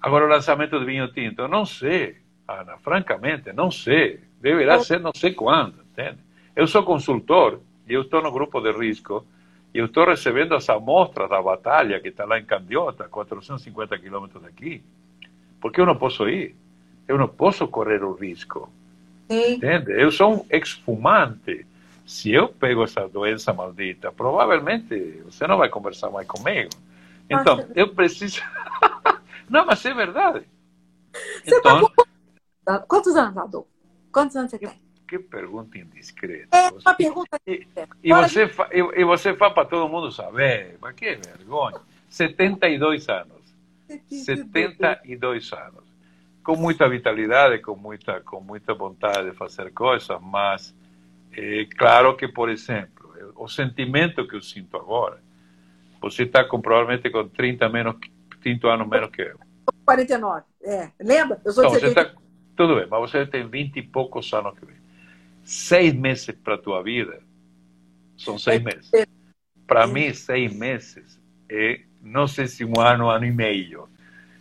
Agora 0.00 0.24
o 0.24 0.28
lançamento 0.28 0.78
do 0.78 0.86
vinho 0.86 1.12
tinto, 1.12 1.42
eu 1.42 1.48
não 1.48 1.66
sei, 1.66 2.16
Ana, 2.46 2.76
francamente, 2.78 3.52
não 3.52 3.70
sei. 3.70 4.20
Deverá 4.40 4.80
ser 4.80 5.00
não 5.00 5.12
sei 5.14 5.32
quando, 5.32 5.76
entende? 5.92 6.18
Eu 6.54 6.66
sou 6.66 6.82
consultor 6.82 7.60
e 7.88 7.94
eu 7.94 8.02
estou 8.02 8.22
no 8.22 8.30
grupo 8.30 8.60
de 8.60 8.70
risco 8.72 9.26
e 9.72 9.78
eu 9.78 9.86
estou 9.86 10.06
recebendo 10.06 10.54
as 10.54 10.68
amostras 10.68 11.30
da 11.30 11.40
batalha 11.40 11.98
que 12.00 12.08
está 12.08 12.24
lá 12.24 12.38
em 12.38 12.44
Candiota, 12.44 13.04
450 13.04 13.98
quilômetros 13.98 14.42
daqui 14.42 14.82
porque 15.64 15.80
eu 15.80 15.86
não 15.86 15.96
posso 15.96 16.28
ir, 16.28 16.54
eu 17.08 17.16
não 17.16 17.26
posso 17.26 17.66
correr 17.66 18.04
o 18.04 18.12
risco. 18.12 18.70
Sim. 19.30 19.54
Entende? 19.54 19.92
Eu 19.92 20.12
sou 20.12 20.34
um 20.34 20.46
exfumante. 20.50 21.64
Se 22.04 22.30
eu 22.30 22.48
pego 22.48 22.84
essa 22.84 23.08
doença 23.08 23.50
maldita, 23.50 24.12
provavelmente 24.12 25.22
você 25.24 25.46
não 25.46 25.56
vai 25.56 25.70
conversar 25.70 26.10
mais 26.10 26.26
comigo. 26.26 26.68
Então, 27.30 27.66
eu 27.74 27.88
preciso. 27.94 28.42
não, 29.48 29.64
mas 29.64 29.82
é 29.86 29.94
verdade. 29.94 30.44
Você 31.42 31.56
então... 31.56 31.88
tá. 31.88 32.04
Quantos 32.88 33.16
anos, 33.16 33.36
Adolfo? 33.36 33.68
Quantos 34.12 34.36
anos 34.36 34.50
você 34.50 34.58
tem? 34.58 34.82
Que 35.06 35.18
pergunta 35.18 35.76
indiscreta. 35.78 36.56
É 36.56 36.70
uma 36.70 36.94
pergunta. 36.94 37.38
E, 37.46 37.66
e 38.02 38.12
você, 38.12 38.48
fa... 38.48 38.68
e, 38.72 38.78
e 38.78 39.04
você 39.04 39.34
fala 39.34 39.52
para 39.52 39.66
todo 39.66 39.88
mundo 39.88 40.10
saber. 40.10 40.78
Mas 40.80 40.94
que 40.94 41.14
vergonha. 41.16 41.80
72 42.08 43.08
anos. 43.08 43.54
72 44.08 45.52
anos. 45.52 45.84
Com 46.42 46.56
muita 46.56 46.88
vitalidade, 46.88 47.58
com 47.58 47.76
muita, 47.76 48.20
com 48.20 48.40
muita 48.40 48.74
vontade 48.74 49.30
de 49.30 49.36
fazer 49.36 49.72
coisas, 49.72 50.18
mas 50.20 50.74
é 51.32 51.66
claro 51.76 52.16
que, 52.16 52.28
por 52.28 52.50
exemplo, 52.50 53.14
o 53.36 53.48
sentimento 53.48 54.26
que 54.28 54.36
eu 54.36 54.42
sinto 54.42 54.76
agora, 54.76 55.22
você 56.00 56.24
está 56.24 56.44
com, 56.44 56.60
provavelmente 56.60 57.10
com 57.10 57.26
30, 57.28 57.68
menos, 57.68 57.96
30 58.42 58.68
anos 58.68 58.88
menos 58.88 59.10
que 59.10 59.22
eu. 59.22 59.38
49, 59.84 60.42
é. 60.62 60.90
Lembra? 61.00 61.40
Eu 61.44 61.52
sou 61.52 61.64
então, 61.64 61.94
tá, 61.94 62.12
Tudo 62.56 62.76
bem, 62.76 62.86
mas 62.88 63.10
você 63.10 63.26
tem 63.26 63.46
20 63.46 63.76
e 63.76 63.82
poucos 63.82 64.32
anos 64.32 64.58
que 64.58 64.64
vem. 64.64 64.76
Seis 65.44 65.92
meses 65.92 66.30
para 66.42 66.54
a 66.54 66.58
tua 66.58 66.82
vida 66.82 67.20
são 68.16 68.38
seis 68.38 68.62
meses. 68.62 68.90
Para 69.66 69.86
mim, 69.86 70.12
seis 70.14 70.54
meses 70.54 71.20
é 71.48 71.80
não 72.02 72.26
sei 72.26 72.46
se 72.46 72.64
um 72.64 72.78
ano, 72.78 73.08
ano 73.08 73.24
e 73.24 73.32
meio. 73.32 73.88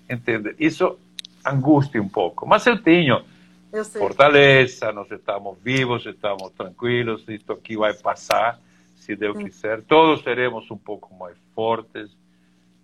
Entende? 0.09 0.53
Isso 0.59 0.97
angustia 1.45 2.01
um 2.01 2.09
pouco. 2.09 2.45
Mas 2.45 2.65
eu 2.65 2.81
tenho 2.81 3.23
eu 3.71 3.83
fortaleza, 3.83 4.91
nós 4.91 5.09
estamos 5.09 5.57
vivos, 5.63 6.05
estamos 6.05 6.51
tranquilos, 6.51 7.23
isto 7.27 7.53
aqui 7.53 7.75
vai 7.75 7.93
passar, 7.93 8.59
se 8.95 9.15
Deus 9.15 9.37
Sim. 9.37 9.45
quiser. 9.45 9.81
Todos 9.81 10.23
seremos 10.23 10.69
um 10.69 10.77
pouco 10.77 11.13
mais 11.15 11.35
fortes 11.55 12.11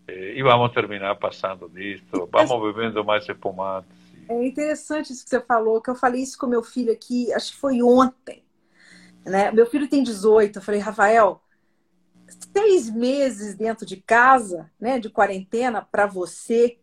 eh, 0.07 0.33
e 0.35 0.41
vamos 0.41 0.71
terminar 0.71 1.15
passando 1.15 1.69
disto. 1.69 2.27
Vamos 2.31 2.73
vivendo 2.73 3.03
mais 3.05 3.27
espumantes. 3.27 3.91
É 4.29 4.45
interessante 4.45 5.11
isso 5.11 5.23
que 5.23 5.29
você 5.31 5.41
falou, 5.41 5.81
que 5.81 5.89
eu 5.89 5.95
falei 5.95 6.21
isso 6.21 6.37
com 6.37 6.45
meu 6.45 6.61
filho 6.61 6.93
aqui, 6.93 7.33
acho 7.33 7.53
que 7.53 7.57
foi 7.57 7.81
ontem. 7.81 8.45
Né? 9.25 9.51
Meu 9.51 9.65
filho 9.65 9.89
tem 9.89 10.03
18, 10.03 10.59
eu 10.59 10.61
falei, 10.61 10.79
Rafael, 10.79 11.41
seis 12.53 12.91
meses 12.91 13.55
dentro 13.55 13.87
de 13.87 13.97
casa, 13.97 14.71
né, 14.79 14.99
de 14.99 15.09
quarentena, 15.09 15.81
para 15.81 16.05
você, 16.05 16.77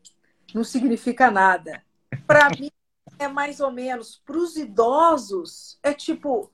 não 0.53 0.65
significa 0.65 1.31
nada. 1.31 1.85
Para 2.27 2.51
mim, 2.59 2.69
é 3.17 3.29
mais 3.29 3.61
ou 3.61 3.71
menos 3.71 4.21
para 4.27 4.37
os 4.37 4.57
idosos, 4.57 5.79
é 5.85 5.95
tipo, 5.95 6.53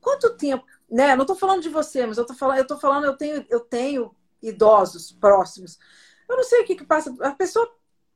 quanto 0.00 0.36
tempo, 0.36 0.66
né? 0.90 1.14
Não 1.14 1.22
estou 1.22 1.36
falando 1.36 1.62
de 1.62 1.68
você, 1.68 2.04
mas 2.04 2.18
eu 2.18 2.22
estou 2.22 2.36
falando, 2.36 2.58
eu 2.58 2.66
tô 2.66 2.76
falando, 2.76 3.04
eu 3.04 3.16
tenho, 3.16 3.46
eu 3.48 3.60
tenho 3.60 4.14
idosos 4.42 5.12
próximos. 5.12 5.78
Eu 6.28 6.36
não 6.36 6.44
sei 6.44 6.62
o 6.62 6.64
que, 6.64 6.74
que 6.74 6.84
passa. 6.84 7.14
A 7.20 7.30
pessoa 7.30 7.72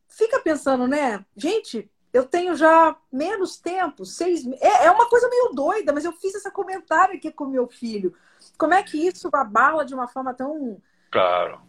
fica 0.08 0.40
pensando, 0.40 0.88
né? 0.88 1.24
Gente, 1.36 1.88
eu 2.16 2.24
tenho 2.24 2.56
já 2.56 2.96
menos 3.12 3.58
tempo, 3.58 4.06
seis 4.06 4.46
é, 4.60 4.86
é 4.86 4.90
uma 4.90 5.06
coisa 5.06 5.28
meio 5.28 5.50
doida, 5.52 5.92
mas 5.92 6.06
eu 6.06 6.12
fiz 6.12 6.34
esse 6.34 6.50
comentário 6.50 7.14
aqui 7.14 7.30
com 7.30 7.44
meu 7.44 7.68
filho. 7.68 8.14
Como 8.56 8.72
é 8.72 8.82
que 8.82 8.96
isso 8.96 9.28
abala 9.34 9.84
de 9.84 9.94
uma 9.94 10.08
forma 10.08 10.32
tão. 10.32 10.80
Claro. 11.10 11.60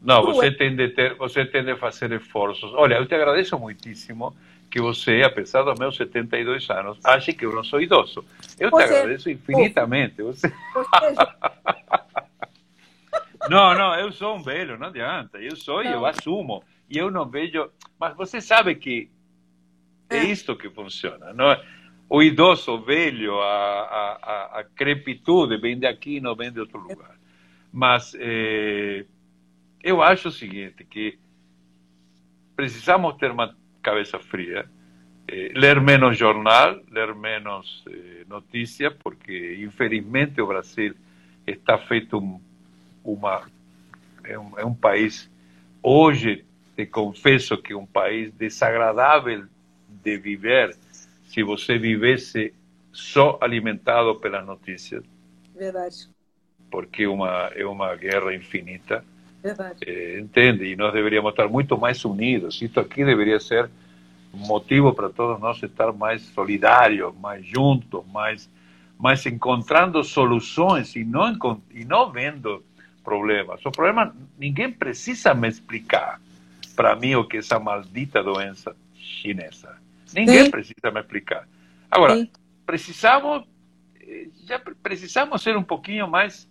Não, 0.00 0.24
você 0.24 0.52
tem 0.52 0.76
de 0.76 0.90
ter, 0.90 1.16
você 1.16 1.44
tem 1.44 1.64
de 1.64 1.74
fazer 1.76 2.12
esforços. 2.12 2.72
Olha, 2.74 2.94
eu 2.94 3.06
te 3.06 3.16
agradeço 3.16 3.58
muitíssimo 3.58 4.32
que 4.70 4.80
você, 4.80 5.22
apesar 5.24 5.62
dos 5.62 5.76
meus 5.76 5.96
72 5.96 6.70
anos, 6.70 7.04
ache 7.04 7.32
que 7.32 7.44
eu 7.44 7.52
não 7.52 7.64
sou 7.64 7.80
idoso. 7.80 8.24
Eu 8.60 8.70
você, 8.70 8.86
te 8.86 8.94
agradeço 8.94 9.28
infinitamente. 9.28 10.22
Você... 10.22 10.46
não, 13.50 13.74
não, 13.74 13.98
eu 13.98 14.12
sou 14.12 14.36
um 14.36 14.42
velho, 14.42 14.78
não 14.78 14.86
adianta. 14.86 15.38
Eu 15.38 15.56
sou 15.56 15.82
e 15.82 15.90
eu 15.90 16.06
assumo. 16.06 16.62
E 16.88 16.96
eu 16.96 17.10
não 17.10 17.28
vejo. 17.28 17.68
Mas 17.98 18.16
você 18.16 18.40
sabe 18.40 18.76
que 18.76 19.10
é, 20.10 20.18
é 20.18 20.24
isto 20.24 20.56
que 20.56 20.70
funciona. 20.70 21.32
Não 21.32 21.50
é? 21.50 21.64
O 22.08 22.22
idoso, 22.22 22.72
o 22.72 22.80
velho, 22.80 23.40
a, 23.40 23.80
a, 24.22 24.60
a 24.60 24.64
crepitude 24.64 25.56
vem 25.56 25.78
daqui, 25.78 26.20
não 26.20 26.36
vem 26.36 26.52
de 26.52 26.60
outro 26.60 26.78
lugar. 26.78 27.16
Mas 27.72 28.14
eh, 28.18 29.04
eu 29.82 30.00
acho 30.00 30.28
o 30.28 30.32
seguinte, 30.32 30.84
que 30.84 31.18
precisamos 32.54 33.16
ter 33.16 33.32
uma 33.32 33.54
cabeça 33.82 34.20
fria, 34.20 34.68
eh, 35.26 35.50
ler 35.54 35.80
menos 35.80 36.16
jornal, 36.16 36.80
ler 36.90 37.12
menos 37.12 37.82
eh, 37.88 38.24
notícia, 38.28 38.90
porque 38.90 39.56
infelizmente 39.60 40.40
o 40.40 40.46
Brasil 40.46 40.94
está 41.44 41.76
feito 41.76 42.18
um, 42.18 42.40
uma 43.04 43.42
é 44.22 44.38
um, 44.38 44.58
é 44.58 44.64
um 44.64 44.74
país 44.74 45.30
hoje 45.82 46.44
te 46.76 46.86
confesso 46.86 47.56
que 47.58 47.72
é 47.72 47.76
um 47.76 47.86
país 47.86 48.32
desagradável 48.32 49.46
de 50.06 50.16
viver 50.16 50.76
se 51.26 51.42
você 51.42 51.76
vivesse 51.76 52.54
só 52.92 53.38
alimentado 53.42 54.14
pelas 54.14 54.46
notícias. 54.46 55.02
Verdade. 55.52 56.08
Porque 56.70 57.02
é 57.02 57.08
uma, 57.08 57.50
é 57.54 57.66
uma 57.66 57.94
guerra 57.96 58.32
infinita. 58.32 59.04
Verdade. 59.42 59.80
É, 59.84 60.20
entende? 60.20 60.64
E 60.66 60.76
nós 60.76 60.92
deveríamos 60.92 61.30
estar 61.30 61.48
muito 61.48 61.76
mais 61.76 62.04
unidos. 62.04 62.62
Isso 62.62 62.78
aqui 62.78 63.04
deveria 63.04 63.40
ser 63.40 63.68
motivo 64.32 64.94
para 64.94 65.08
todos 65.08 65.40
nós 65.40 65.60
estar 65.60 65.92
mais 65.92 66.22
solidários, 66.22 67.12
mais 67.20 67.44
juntos, 67.44 68.04
mais, 68.12 68.48
mais 68.96 69.26
encontrando 69.26 70.04
soluções 70.04 70.94
e 70.94 71.04
não, 71.04 71.60
e 71.72 71.84
não 71.84 72.12
vendo 72.12 72.64
problemas. 73.02 73.64
O 73.66 73.72
problema, 73.72 74.14
ninguém 74.38 74.70
precisa 74.70 75.34
me 75.34 75.48
explicar 75.48 76.20
para 76.76 76.94
mim 76.94 77.16
o 77.16 77.24
que 77.24 77.38
é 77.38 77.40
essa 77.40 77.58
maldita 77.58 78.22
doença 78.22 78.76
chinesa. 78.94 79.85
Ninguém 80.14 80.44
Sim. 80.44 80.50
precisa 80.50 80.90
me 80.92 81.00
explicar. 81.00 81.48
Agora, 81.90 82.16
Sim. 82.16 82.30
precisamos 82.64 83.44
eh, 84.00 84.28
já 84.46 84.58
precisamos 84.58 85.42
ser 85.42 85.56
um 85.56 85.62
pouquinho 85.62 86.08
mais 86.08 86.48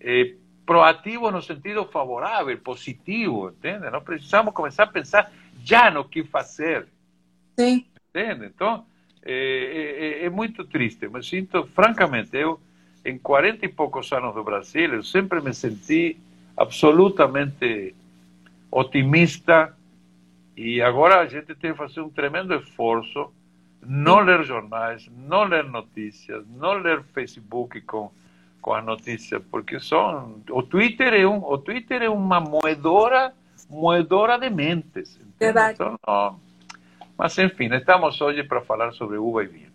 eh, 0.00 0.34
proativos 0.64 1.32
no 1.32 1.42
sentido 1.42 1.84
favorável, 1.86 2.58
positivo, 2.58 3.50
entende? 3.50 3.88
Nós 3.90 4.02
precisamos 4.02 4.52
começar 4.52 4.84
a 4.84 4.88
pensar 4.88 5.32
já 5.62 5.90
no 5.90 6.04
que 6.04 6.24
fazer. 6.24 6.88
Sim. 7.58 7.86
Entende? 8.08 8.46
Então, 8.46 8.86
é, 9.22 10.22
é, 10.22 10.24
é 10.24 10.30
muito 10.30 10.64
triste. 10.64 11.08
Me 11.08 11.22
sinto, 11.22 11.66
francamente, 11.74 12.36
eu, 12.36 12.58
em 13.04 13.18
40 13.18 13.66
e 13.66 13.68
poucos 13.68 14.10
anos 14.12 14.34
do 14.34 14.42
Brasil, 14.42 14.94
eu 14.94 15.02
sempre 15.02 15.40
me 15.40 15.52
senti 15.52 16.18
absolutamente 16.56 17.94
otimista 18.70 19.75
e 20.56 20.80
agora 20.80 21.20
a 21.20 21.26
gente 21.26 21.54
tem 21.54 21.72
que 21.72 21.78
fazer 21.78 22.00
um 22.00 22.08
tremendo 22.08 22.54
esforço, 22.54 23.30
não 23.82 24.20
ler 24.20 24.42
jornais, 24.44 25.08
não 25.14 25.44
ler 25.44 25.64
notícias, 25.64 26.44
não 26.48 26.74
ler 26.74 27.02
Facebook 27.12 27.80
com 27.82 28.10
com 28.66 28.74
as 28.74 28.84
notícias, 28.84 29.40
porque 29.48 29.78
são 29.78 30.42
o 30.50 30.60
Twitter 30.60 31.14
é 31.14 31.24
um 31.24 31.38
o 31.44 31.56
Twitter 31.56 32.02
é 32.02 32.08
uma 32.08 32.40
moedora 32.40 33.32
moedora 33.70 34.36
de 34.38 34.50
mentes. 34.50 35.20
Verdade. 35.38 35.74
Então, 35.74 35.96
não, 36.04 36.40
mas 37.16 37.38
enfim, 37.38 37.72
estamos 37.72 38.20
hoje 38.20 38.42
para 38.42 38.60
falar 38.60 38.92
sobre 38.92 39.18
uva 39.18 39.44
e 39.44 39.46
vinho. 39.46 39.70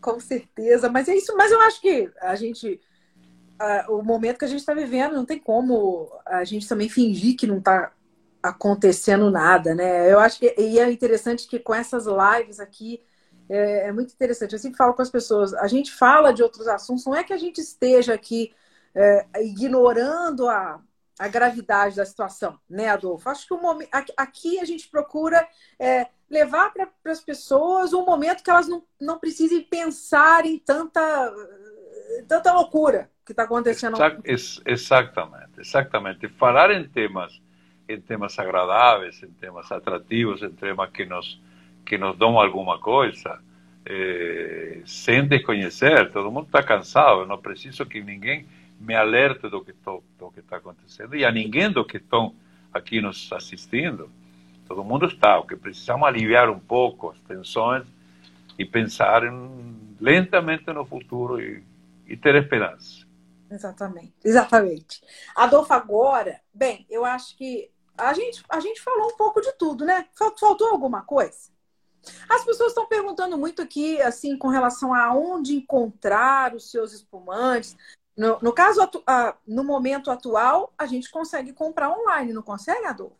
Com 0.00 0.20
certeza, 0.20 0.88
mas 0.88 1.08
é 1.08 1.16
isso. 1.16 1.36
Mas 1.36 1.50
eu 1.50 1.60
acho 1.62 1.80
que 1.80 2.08
a 2.20 2.36
gente 2.36 2.80
uh, 3.60 3.92
o 3.92 4.02
momento 4.02 4.38
que 4.38 4.44
a 4.44 4.48
gente 4.48 4.60
está 4.60 4.72
vivendo 4.72 5.14
não 5.14 5.24
tem 5.24 5.38
como 5.38 6.12
a 6.24 6.44
gente 6.44 6.68
também 6.68 6.88
fingir 6.88 7.36
que 7.36 7.46
não 7.46 7.58
está 7.58 7.90
acontecendo 8.42 9.30
nada, 9.30 9.74
né? 9.74 10.12
Eu 10.12 10.18
acho 10.18 10.38
que 10.38 10.54
e 10.58 10.78
é 10.78 10.90
interessante 10.90 11.46
que 11.46 11.58
com 11.58 11.74
essas 11.74 12.06
lives 12.06 12.58
aqui 12.58 13.00
é, 13.48 13.88
é, 13.88 13.92
muito 13.92 14.12
interessante. 14.12 14.52
Eu 14.52 14.58
sempre 14.58 14.78
falo 14.78 14.94
com 14.94 15.02
as 15.02 15.10
pessoas, 15.10 15.54
a 15.54 15.66
gente 15.66 15.92
fala 15.92 16.32
de 16.32 16.42
outros 16.42 16.66
assuntos, 16.66 17.04
não 17.04 17.14
é 17.14 17.22
que 17.22 17.32
a 17.32 17.38
gente 17.38 17.60
esteja 17.60 18.14
aqui 18.14 18.52
é, 18.94 19.26
ignorando 19.42 20.48
a, 20.48 20.80
a 21.18 21.28
gravidade 21.28 21.96
da 21.96 22.04
situação, 22.04 22.58
né, 22.68 22.88
Adolfo? 22.88 23.28
Acho 23.28 23.46
que 23.46 23.54
o 23.54 23.60
momento, 23.60 23.90
aqui 24.16 24.58
a 24.58 24.64
gente 24.64 24.88
procura 24.88 25.46
é, 25.78 26.06
levar 26.30 26.72
para 26.72 26.88
as 27.12 27.20
pessoas 27.20 27.92
um 27.92 28.04
momento 28.04 28.42
que 28.42 28.50
elas 28.50 28.68
não, 28.68 28.82
não 29.00 29.18
precisem 29.18 29.62
pensar 29.62 30.46
em 30.46 30.58
tanta, 30.58 31.00
tanta 32.26 32.52
loucura 32.52 33.10
que 33.24 33.32
está 33.32 33.44
acontecendo. 33.44 33.96
Ex 34.24 34.60
exatamente, 34.66 35.60
exatamente. 35.60 36.28
Falar 36.28 36.70
em 36.70 36.88
temas 36.88 37.40
em 37.92 38.00
temas 38.00 38.38
agradáveis, 38.38 39.22
em 39.22 39.30
temas 39.30 39.70
atrativos, 39.70 40.42
em 40.42 40.50
temas 40.50 40.90
que 40.90 41.04
nos, 41.04 41.40
que 41.84 41.98
nos 41.98 42.16
dão 42.16 42.38
alguma 42.38 42.78
coisa, 42.78 43.40
eh, 43.84 44.80
sem 44.84 45.26
desconhecer. 45.26 46.10
Todo 46.12 46.30
mundo 46.30 46.46
está 46.46 46.62
cansado, 46.62 47.20
eu 47.20 47.26
não 47.26 47.38
preciso 47.38 47.84
que 47.86 48.00
ninguém 48.00 48.46
me 48.80 48.94
alerte 48.94 49.48
do 49.48 49.62
que 49.62 49.72
está 50.40 50.56
acontecendo 50.56 51.14
e 51.14 51.24
a 51.24 51.30
ninguém 51.30 51.70
do 51.70 51.84
que 51.84 51.98
estão 51.98 52.34
aqui 52.72 53.00
nos 53.00 53.32
assistindo. 53.32 54.10
Todo 54.66 54.82
mundo 54.82 55.06
está. 55.06 55.38
O 55.38 55.46
que 55.46 55.56
precisamos 55.56 56.06
aliviar 56.06 56.50
um 56.50 56.58
pouco 56.58 57.10
as 57.10 57.18
tensões 57.20 57.86
e 58.58 58.64
pensar 58.64 59.24
em, 59.24 59.96
lentamente 60.00 60.66
no 60.72 60.84
futuro 60.84 61.40
e, 61.40 61.62
e 62.06 62.16
ter 62.16 62.34
esperança. 62.34 63.06
Exatamente, 63.50 64.14
exatamente. 64.24 65.00
Adolfo, 65.36 65.74
agora, 65.74 66.40
bem, 66.54 66.86
eu 66.88 67.04
acho 67.04 67.36
que 67.36 67.70
a 67.96 68.12
gente, 68.14 68.42
a 68.48 68.60
gente 68.60 68.80
falou 68.80 69.08
um 69.08 69.16
pouco 69.16 69.40
de 69.40 69.52
tudo, 69.52 69.84
né? 69.84 70.06
Faltou 70.14 70.68
alguma 70.68 71.02
coisa? 71.02 71.52
As 72.28 72.44
pessoas 72.44 72.70
estão 72.70 72.86
perguntando 72.86 73.38
muito 73.38 73.62
aqui, 73.62 74.00
assim, 74.02 74.36
com 74.36 74.48
relação 74.48 74.92
a 74.92 75.14
onde 75.14 75.54
encontrar 75.54 76.54
os 76.54 76.70
seus 76.70 76.92
espumantes. 76.92 77.76
No, 78.16 78.38
no 78.42 78.52
caso, 78.52 78.80
no 79.46 79.64
momento 79.64 80.10
atual, 80.10 80.72
a 80.76 80.86
gente 80.86 81.10
consegue 81.10 81.52
comprar 81.52 81.90
online, 81.90 82.32
não 82.32 82.42
consegue, 82.42 82.86
Adolfo? 82.86 83.16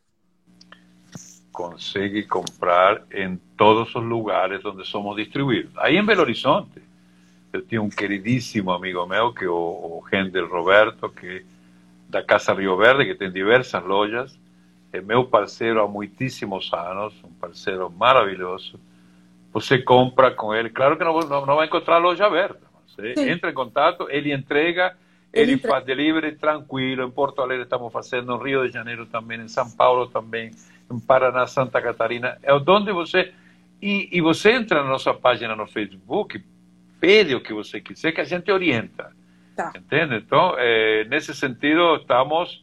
Consegue 1.53 2.27
comprar 2.27 3.05
em 3.11 3.37
todos 3.57 3.95
os 3.95 4.03
lugares 4.03 4.65
onde 4.65 4.87
somos 4.87 5.17
distribuídos. 5.17 5.73
Aí 5.79 5.97
em 5.97 6.05
Belo 6.05 6.23
Horizonte, 6.23 6.83
eu 7.53 7.63
tinha 7.63 7.83
um 7.83 7.91
queridíssimo 7.91 8.73
amigo 8.73 9.07
meu, 9.07 9.33
que 9.33 9.45
é 9.45 9.49
o, 9.49 9.53
o 10.03 10.03
Hendel 10.11 10.49
Roberto, 10.49 11.09
que 11.11 11.45
da 12.09 12.23
Casa 12.23 12.53
Rio 12.53 12.77
Verde, 12.77 13.05
que 13.05 13.15
tem 13.15 13.31
diversas 13.31 13.85
lojas, 13.85 14.39
é 14.93 15.01
meu 15.01 15.25
parceiro 15.25 15.81
há 15.81 15.89
muitíssimos 15.89 16.71
anos, 16.73 17.15
um 17.25 17.33
parceiro 17.33 17.91
maravilhoso. 17.91 18.79
Você 19.53 19.79
compra 19.79 20.31
com 20.31 20.55
ele, 20.55 20.69
claro 20.71 20.97
que 20.97 21.05
não, 21.05 21.19
não, 21.21 21.47
não 21.47 21.57
vai 21.57 21.67
encontrar 21.67 21.99
loja 21.99 22.27
aberta. 22.27 22.61
Você 22.87 23.15
Sim. 23.15 23.31
entra 23.31 23.51
em 23.51 23.55
contato, 23.55 24.07
ele 24.11 24.33
entrega, 24.33 24.95
ele, 25.33 25.45
ele 25.45 25.53
entre... 25.55 25.71
faz 25.71 25.85
delivery 25.85 26.37
tranquilo. 26.37 27.05
Em 27.05 27.11
Porto 27.11 27.41
Alegre 27.41 27.65
estamos 27.65 27.91
fazendo, 27.93 28.27
no 28.27 28.37
Rio 28.37 28.67
de 28.67 28.73
Janeiro 28.75 29.07
também, 29.07 29.41
em 29.41 29.49
São 29.49 29.71
Paulo 29.71 30.07
também, 30.09 30.51
em 30.91 31.01
Paraná, 31.01 31.47
Santa 31.47 31.81
Catarina. 31.81 32.39
É 32.43 32.53
onde 32.53 32.93
você. 32.93 33.33
E, 33.81 34.09
e 34.13 34.21
você 34.21 34.53
entra 34.53 34.83
na 34.83 34.91
nossa 34.91 35.13
página 35.15 35.57
no 35.57 35.67
Facebook, 35.67 36.43
pede 37.01 37.35
o 37.35 37.41
que 37.41 37.53
você 37.53 37.81
quiser, 37.81 38.13
que 38.13 38.21
a 38.21 38.25
gente 38.25 38.53
orienta. 38.53 39.11
Tá. 39.57 39.73
Entende? 39.75 40.17
Então, 40.17 40.55
é, 40.59 41.05
nesse 41.05 41.35
sentido, 41.35 41.97
estamos 41.97 42.63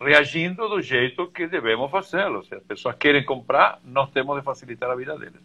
reagindo 0.00 0.68
do 0.68 0.80
jeito 0.80 1.26
que 1.28 1.46
devemos 1.46 1.90
fazê-lo. 1.90 2.44
Se 2.44 2.54
as 2.54 2.62
pessoas 2.62 2.96
querem 2.96 3.24
comprar, 3.24 3.80
nós 3.84 4.10
temos 4.10 4.36
de 4.38 4.44
facilitar 4.44 4.90
a 4.90 4.94
vida 4.94 5.16
deles. 5.18 5.40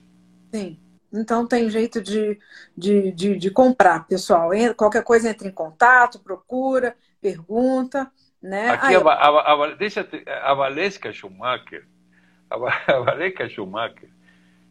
Sim. 0.54 0.78
Então 1.12 1.46
tem 1.46 1.70
jeito 1.70 2.02
de, 2.02 2.39
de, 2.76 3.12
de, 3.12 3.38
de 3.38 3.52
comprar, 3.52 4.08
pessoal. 4.08 4.50
Qualquer 4.76 5.04
coisa 5.04 5.30
entra 5.30 5.48
em 5.48 5.52
contato, 5.52 6.20
procura, 6.20 6.96
pergunta. 7.22 8.12
Né? 8.42 8.70
Aqui 8.72 8.96
a, 8.96 9.00
a, 9.00 9.54
a, 9.54 9.76
deixa, 9.76 10.08
a 10.44 10.54
Valesca 10.54 11.13
Schumacher, 11.13 11.86
a, 12.50 12.56
a 12.56 13.00
Valesca 13.00 13.48
Schumacher, 13.48 14.10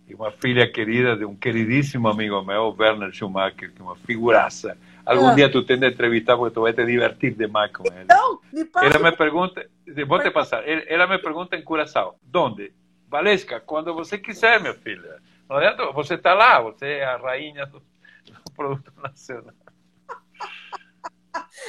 e 0.09 0.15
uma 0.15 0.33
filha 0.33 0.71
querida 0.71 1.17
de 1.17 1.25
um 1.25 1.35
queridíssimo 1.35 2.09
amigo 2.09 2.43
meu, 2.43 2.75
Werner 2.79 3.13
Schumacher, 3.13 3.73
que 3.73 3.81
é 3.81 3.85
uma 3.85 3.97
figuraça. 3.97 4.77
Algum 5.05 5.29
ah. 5.29 5.35
dia 5.35 5.51
tu 5.51 5.65
tens 5.65 5.81
de 5.81 5.89
entrevistar 5.89 6.37
porque 6.37 6.55
tu 6.55 6.63
vai 6.63 6.73
te 6.73 6.85
divertir 6.85 7.35
demais 7.35 7.73
com 7.73 7.85
ele. 7.87 8.07
Não, 8.09 8.41
me 8.53 8.65
passa. 8.65 8.87
Ela 8.87 8.99
me 8.99 9.17
pergunta, 9.17 9.69
vou 10.07 10.21
te 10.21 10.31
passar, 10.31 10.63
ela 10.67 11.07
me 11.07 11.19
pergunta 11.19 11.57
em 11.57 11.63
Curaçao, 11.63 12.19
onde? 12.35 12.73
Valesca, 13.09 13.61
quando 13.61 13.93
você 13.93 14.17
quiser, 14.17 14.61
minha 14.61 14.75
filha. 14.75 15.21
Não 15.49 15.57
adianta, 15.57 15.93
você 15.93 16.15
está 16.15 16.33
lá, 16.33 16.61
você 16.61 16.87
é 16.87 17.05
a 17.05 17.17
rainha 17.17 17.67
do, 17.67 17.81
do 17.81 18.53
produto 18.57 18.93
nacional. 19.03 19.55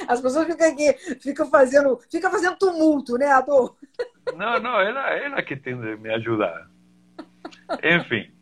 As 0.08 0.20
pessoas 0.20 0.46
ficam 0.46 0.68
aqui, 0.68 0.92
ficam 1.20 1.48
fazendo, 1.48 1.98
ficam 2.10 2.30
fazendo 2.30 2.56
tumulto, 2.56 3.16
né, 3.16 3.26
Ador? 3.26 3.76
Não, 4.36 4.60
não, 4.60 4.80
ela, 4.80 5.10
ela 5.10 5.42
que 5.42 5.56
tem 5.56 5.78
de 5.78 5.96
me 5.96 6.10
ajudar. 6.14 6.68
Enfim. 7.82 8.32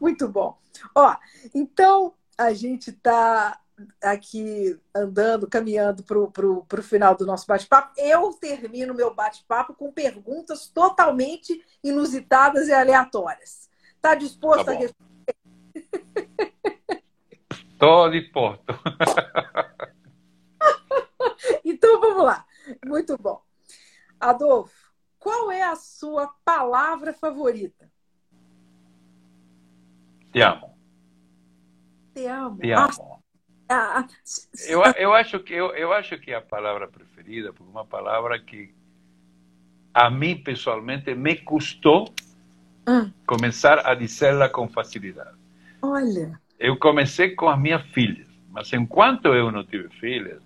Muito 0.00 0.28
bom. 0.28 0.58
Ó, 0.94 1.16
então 1.54 2.14
a 2.36 2.52
gente 2.52 2.90
está 2.90 3.58
aqui 4.02 4.78
andando, 4.94 5.48
caminhando 5.48 6.02
para 6.02 6.18
o 6.18 6.82
final 6.82 7.14
do 7.14 7.26
nosso 7.26 7.46
bate-papo. 7.46 7.92
Eu 7.96 8.32
termino 8.34 8.94
meu 8.94 9.14
bate-papo 9.14 9.74
com 9.74 9.92
perguntas 9.92 10.68
totalmente 10.68 11.64
inusitadas 11.82 12.68
e 12.68 12.72
aleatórias. 12.72 13.70
Está 13.94 14.14
disposto 14.14 14.66
tá 14.66 14.72
a 14.72 14.74
responder? 14.74 15.36
Estou 17.72 18.10
disposto. 18.10 18.64
então 21.64 22.00
vamos 22.00 22.24
lá. 22.24 22.46
Muito 22.84 23.16
bom. 23.18 23.42
Adolfo, 24.18 24.92
qual 25.18 25.50
é 25.50 25.62
a 25.62 25.76
sua 25.76 26.28
palavra 26.44 27.12
favorita? 27.12 27.90
Te 30.32 30.40
amo. 30.40 30.78
Te 32.14 32.26
amo. 32.26 32.58
Te 32.58 32.72
amo. 32.72 32.88
Ah, 32.88 33.25
ah, 33.68 34.06
eu, 34.68 34.82
eu, 34.96 35.14
acho 35.14 35.40
que, 35.40 35.54
eu, 35.54 35.74
eu 35.74 35.92
acho 35.92 36.18
que 36.18 36.32
a 36.32 36.40
palavra 36.40 36.86
preferida, 36.86 37.52
porque 37.52 37.70
uma 37.70 37.84
palavra 37.84 38.38
que 38.38 38.72
a 39.92 40.10
mim 40.10 40.36
pessoalmente 40.36 41.14
me 41.14 41.36
custou 41.36 42.12
ah. 42.86 43.08
começar 43.26 43.86
a 43.86 43.94
dizê-la 43.94 44.48
com 44.48 44.68
facilidade. 44.68 45.36
Olha. 45.82 46.38
Eu 46.58 46.76
comecei 46.78 47.34
com 47.34 47.48
as 47.48 47.58
minhas 47.58 47.82
filhas, 47.88 48.28
mas 48.50 48.72
enquanto 48.72 49.34
eu 49.34 49.50
não 49.50 49.64
tive 49.64 49.88
filhas, 49.88 50.42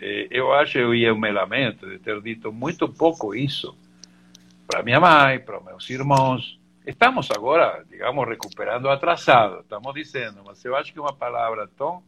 eh, 0.00 0.28
eu 0.30 0.52
acho 0.52 0.72
que 0.72 1.02
eu 1.02 1.16
me 1.16 1.32
lamento 1.32 1.88
de 1.88 1.98
ter 1.98 2.20
dito 2.20 2.52
muito 2.52 2.88
pouco 2.88 3.34
isso 3.34 3.76
para 4.66 4.82
minha 4.82 5.00
mãe, 5.00 5.38
para 5.38 5.60
meus 5.60 5.88
irmãos. 5.88 6.58
Estamos 6.86 7.30
agora, 7.30 7.84
digamos, 7.88 8.28
recuperando 8.28 8.88
atrasado, 8.88 9.60
estamos 9.60 9.92
dizendo, 9.94 10.42
mas 10.44 10.64
eu 10.64 10.76
acho 10.76 10.92
que 10.92 11.00
uma 11.00 11.12
palavra 11.12 11.68
tão 11.76 12.02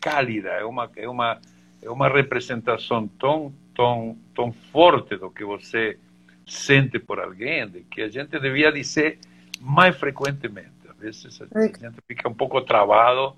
cálida, 0.00 0.50
é 0.50 0.64
uma, 0.64 0.90
é 0.96 1.08
uma, 1.08 1.40
é 1.82 1.90
uma 1.90 2.08
representação 2.08 3.08
tão, 3.08 3.52
tão, 3.74 4.16
tão 4.34 4.52
forte 4.72 5.16
do 5.16 5.30
que 5.30 5.44
você 5.44 5.98
sente 6.46 6.98
por 6.98 7.18
alguém, 7.18 7.66
de 7.68 7.80
que 7.82 8.02
a 8.02 8.08
gente 8.08 8.38
devia 8.38 8.70
dizer 8.70 9.18
mais 9.60 9.96
frequentemente. 9.96 10.70
Às 10.88 10.96
vezes 10.98 11.40
a 11.42 11.58
gente 11.58 11.98
fica 12.06 12.28
um 12.28 12.34
pouco 12.34 12.60
travado 12.62 13.36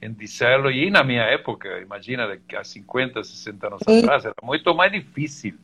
em 0.00 0.12
dizê-lo, 0.12 0.70
e 0.70 0.90
na 0.90 1.04
minha 1.04 1.22
época, 1.22 1.80
imagina, 1.80 2.36
há 2.56 2.64
50, 2.64 3.22
60 3.22 3.66
anos 3.66 3.80
Sim. 3.88 4.00
atrás, 4.00 4.24
era 4.24 4.34
muito 4.42 4.74
mais 4.74 4.90
difícil 4.90 5.54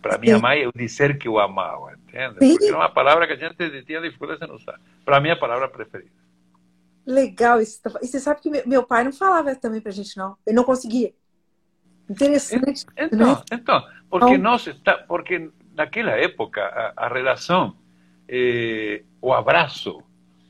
para 0.00 0.18
minha 0.18 0.38
mãe 0.38 0.60
eu 0.60 0.70
dizer 0.74 1.18
que 1.18 1.26
eu 1.26 1.38
amava, 1.38 1.92
entende? 1.94 2.34
Porque 2.38 2.66
era 2.66 2.76
uma 2.76 2.88
palavra 2.88 3.26
que 3.26 3.32
a 3.32 3.36
gente 3.36 3.82
tinha 3.84 4.00
dificuldade 4.00 4.44
em 4.44 4.52
usar. 4.52 4.78
Para 5.04 5.20
mim, 5.20 5.30
a 5.30 5.36
palavra 5.36 5.68
preferida. 5.68 6.10
Legal 7.08 7.58
isso. 7.58 7.80
Tá 7.80 7.98
e 8.02 8.06
você 8.06 8.20
sabe 8.20 8.42
que 8.42 8.50
meu 8.68 8.82
pai 8.84 9.02
não 9.02 9.12
falava 9.14 9.56
também 9.56 9.80
pra 9.80 9.90
gente, 9.90 10.14
não. 10.18 10.36
Ele 10.46 10.54
não 10.54 10.62
conseguia. 10.62 11.14
Interessante. 12.06 12.84
Então, 12.94 13.34
né? 13.34 13.42
então 13.50 13.82
porque 14.10 14.34
então, 14.34 14.42
nós 14.42 14.66
está, 14.66 14.98
porque 14.98 15.50
naquela 15.74 16.10
época 16.10 16.62
a, 16.62 17.06
a 17.06 17.08
relação, 17.08 17.74
eh, 18.28 19.04
o 19.22 19.32
abraço, 19.32 20.02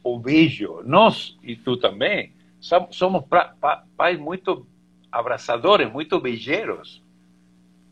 o 0.02 0.18
beijo, 0.18 0.82
nós 0.84 1.38
e 1.44 1.54
tu 1.54 1.76
também 1.76 2.32
somos 2.60 3.24
pra, 3.26 3.54
pa, 3.60 3.84
pais 3.96 4.18
muito 4.18 4.66
abraçadores, 5.12 5.88
muito 5.92 6.20
beijeiros. 6.20 7.04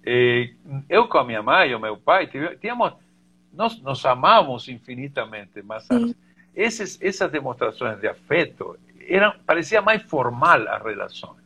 Eh, 0.05 0.55
eu 0.89 1.07
com 1.07 1.19
a 1.19 1.25
minha 1.25 1.43
mãe 1.43 1.71
e 1.71 1.75
o 1.77 1.81
meu 1.81 1.97
pai 1.97 2.29
tínhamos, 2.61 2.95
nós 3.53 3.81
nos 3.81 4.05
amávamos 4.05 4.69
infinitamente, 4.69 5.63
mas 5.63 5.87
esses, 6.57 6.99
essas 7.03 7.31
demonstrações 7.31 8.01
de 8.01 8.09
afeto 8.09 8.79
eram, 9.07 9.35
parecia 9.47 9.83
mais 9.83 10.03
formal 10.03 10.67
as 10.69 10.83
relações. 10.83 11.37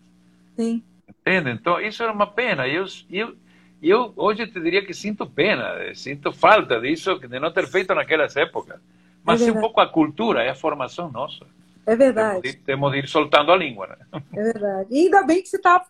Sim. 0.57 0.83
Entende? 1.09 1.51
Então, 1.51 1.81
isso 1.81 2.03
era 2.03 2.13
uma 2.13 2.29
pena. 2.29 2.69
Eu, 2.69 2.87
eu, 3.11 3.37
eu 3.83 4.13
hoje 4.17 4.47
te 4.47 4.61
diria 4.61 4.85
que 4.85 4.95
sinto 4.95 5.27
pena, 5.27 5.93
sinto 5.95 6.33
falta 6.33 6.81
disso, 6.81 7.19
de 7.19 7.41
não 7.41 7.53
ter 7.53 7.67
feito 7.67 7.95
naquelas 7.95 8.37
épocas. 8.37 8.81
Mas 9.25 9.43
é, 9.43 9.51
um 9.51 9.61
pouco 9.61 9.81
a 9.81 9.89
cultura, 9.89 10.43
é 10.43 10.51
a 10.51 10.55
formação 10.55 11.11
nossa. 11.11 11.45
É 11.85 11.97
verdade. 11.97 12.43
Temos 12.43 12.57
de, 12.57 12.63
temos 12.65 12.93
de 12.93 12.99
ir 12.99 13.09
soltando 13.09 13.53
a 13.53 13.57
língua. 13.57 13.89
Né? 13.89 14.23
É 14.33 14.43
verdade. 14.43 14.89
E 14.91 15.05
ainda 15.05 15.23
bem 15.25 15.43
que 15.43 15.49
você 15.49 15.57
está 15.57 15.85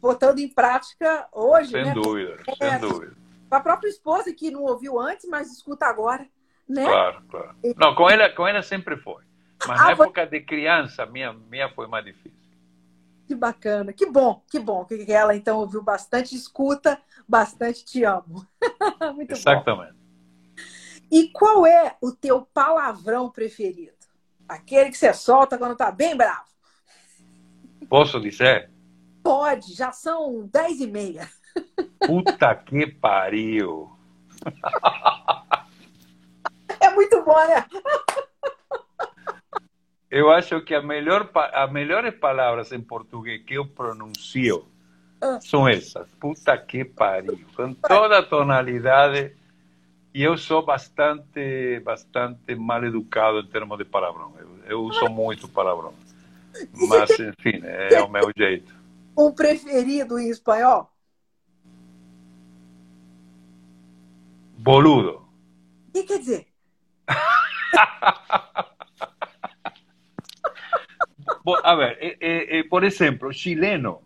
botando 0.00 0.38
em 0.38 0.48
prática 0.48 1.26
hoje. 1.32 1.70
Sem 1.70 1.84
né? 1.84 1.94
dúvida, 1.94 2.38
é, 2.60 2.70
sem 2.70 2.80
dúvida. 2.80 3.14
A 3.50 3.60
própria 3.60 3.88
esposa 3.88 4.32
que 4.32 4.50
não 4.50 4.62
ouviu 4.62 5.00
antes, 5.00 5.26
mas 5.28 5.50
escuta 5.50 5.86
agora. 5.86 6.26
Né? 6.68 6.84
Claro, 6.84 7.22
claro. 7.28 7.56
Não, 7.76 7.94
com 7.94 8.10
ela, 8.10 8.28
com 8.30 8.46
ela 8.46 8.62
sempre 8.62 8.96
foi. 8.96 9.22
Mas 9.66 9.80
ah, 9.80 9.84
na 9.84 9.90
época 9.92 10.26
de 10.26 10.40
criança, 10.40 11.06
minha, 11.06 11.32
minha 11.32 11.68
foi 11.70 11.86
mais 11.86 12.04
difícil. 12.04 12.36
Que 13.26 13.34
bacana, 13.34 13.92
que 13.92 14.06
bom, 14.06 14.42
que 14.48 14.58
bom 14.58 14.84
que 14.84 15.10
ela 15.10 15.34
então 15.34 15.58
ouviu 15.58 15.82
bastante, 15.82 16.36
escuta 16.36 17.00
bastante, 17.26 17.84
te 17.84 18.04
amo. 18.04 18.46
Muito 19.14 19.32
Exatamente. 19.32 19.92
Bom. 19.92 20.06
E 21.10 21.28
qual 21.30 21.66
é 21.66 21.96
o 22.00 22.12
teu 22.12 22.42
palavrão 22.42 23.30
preferido? 23.30 23.96
Aquele 24.48 24.90
que 24.90 24.96
você 24.96 25.12
solta 25.12 25.58
quando 25.58 25.76
tá 25.76 25.90
bem 25.90 26.16
bravo. 26.16 26.46
Posso 27.88 28.20
dizer? 28.20 28.70
Pode, 29.22 29.74
já 29.74 29.90
são 29.90 30.48
dez 30.52 30.80
e 30.80 30.86
meia. 30.86 31.28
Puta 32.06 32.54
que 32.54 32.86
pariu. 32.86 33.90
Muito 36.96 37.22
bom, 37.22 37.36
né? 37.46 37.66
Eu 40.10 40.30
acho 40.30 40.62
que 40.62 40.74
a 40.74 40.80
melhor, 40.80 41.30
as 41.34 41.70
melhores 41.70 42.14
palavras 42.14 42.72
em 42.72 42.80
português 42.80 43.42
que 43.44 43.52
eu 43.52 43.66
pronuncio 43.66 44.66
ah. 45.20 45.38
são 45.42 45.68
essas. 45.68 46.08
Puta 46.18 46.56
que 46.56 46.86
pariu. 46.86 47.38
Com 47.54 47.74
toda 47.74 48.18
a 48.18 48.22
tonalidade. 48.22 49.36
E 50.14 50.22
eu 50.22 50.38
sou 50.38 50.64
bastante, 50.64 51.80
bastante 51.80 52.54
mal 52.54 52.82
educado 52.82 53.40
em 53.40 53.46
termos 53.46 53.76
de 53.76 53.84
palavrão. 53.84 54.32
Eu, 54.38 54.48
eu 54.66 54.80
uso 54.80 55.06
muito 55.10 55.46
palavrão. 55.46 55.92
Mas, 56.88 57.10
enfim, 57.10 57.60
é 57.62 58.00
o 58.00 58.08
meu 58.08 58.32
jeito. 58.34 58.74
Um 59.18 59.30
preferido 59.32 60.18
em 60.18 60.30
espanhol? 60.30 60.90
Boludo. 64.56 65.28
O 65.88 65.92
que 65.92 66.04
quer 66.04 66.18
dizer? 66.20 66.55
A 71.62 71.74
ver, 71.74 71.98
eh, 72.00 72.16
eh, 72.20 72.46
eh, 72.50 72.64
por 72.68 72.84
ejemplo, 72.84 73.32
chileno, 73.32 74.02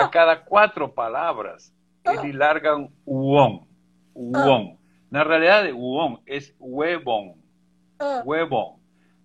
a 0.00 0.04
ah. 0.04 0.10
cada 0.10 0.44
cuatro 0.44 0.92
palabras, 0.92 1.72
ah. 2.04 2.14
ele 2.14 2.32
larga 2.32 2.76
un 2.76 2.94
uón. 3.04 3.66
Uón. 4.14 4.72
Ah. 4.72 4.78
Na 5.10 5.24
realidad, 5.24 5.70
uón 5.72 6.20
es 6.26 6.54
huevón. 6.58 7.34
Huevón. 8.24 8.76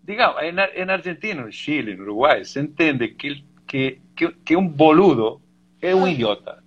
Digamos, 0.01 0.41
en, 0.41 0.59
en 0.59 0.89
Argentina, 0.89 1.41
en 1.41 1.51
Chile, 1.51 1.93
en 1.93 2.01
Uruguay, 2.01 2.43
se 2.43 2.59
entiende 2.59 3.15
que, 3.15 3.43
que, 3.67 4.01
que, 4.43 4.55
un 4.55 4.75
boludo 4.75 5.41
es 5.79 5.93
un 5.93 6.09
idiota. 6.09 6.61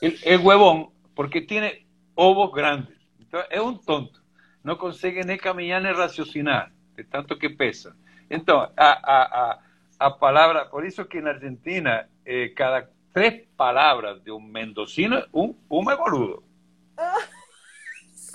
El, 0.00 0.18
el 0.24 0.40
huevón, 0.40 0.90
porque 1.14 1.42
tiene 1.42 1.86
ovos 2.14 2.52
grandes. 2.52 2.96
Entonces, 3.18 3.48
es 3.50 3.60
un 3.60 3.80
tonto 3.84 4.19
no 4.62 4.78
consiguen 4.78 5.28
ni 5.28 5.38
caminar 5.38 5.82
ni 5.82 5.92
raciocinar, 5.92 6.72
de 6.94 7.04
tanto 7.04 7.38
que 7.38 7.50
pesan. 7.50 7.96
Entonces, 8.28 8.72
a, 8.76 8.90
a, 8.90 9.50
a, 9.50 9.60
a 9.98 10.18
palabra, 10.18 10.70
por 10.70 10.86
eso 10.86 11.08
que 11.08 11.18
en 11.18 11.28
Argentina, 11.28 12.08
eh, 12.24 12.52
cada 12.54 12.90
tres 13.12 13.48
palabras 13.56 14.22
de 14.22 14.30
un 14.30 14.50
mendocino, 14.50 15.18
un, 15.32 15.58
un 15.68 15.90
es 15.90 15.98
boludo. 15.98 16.42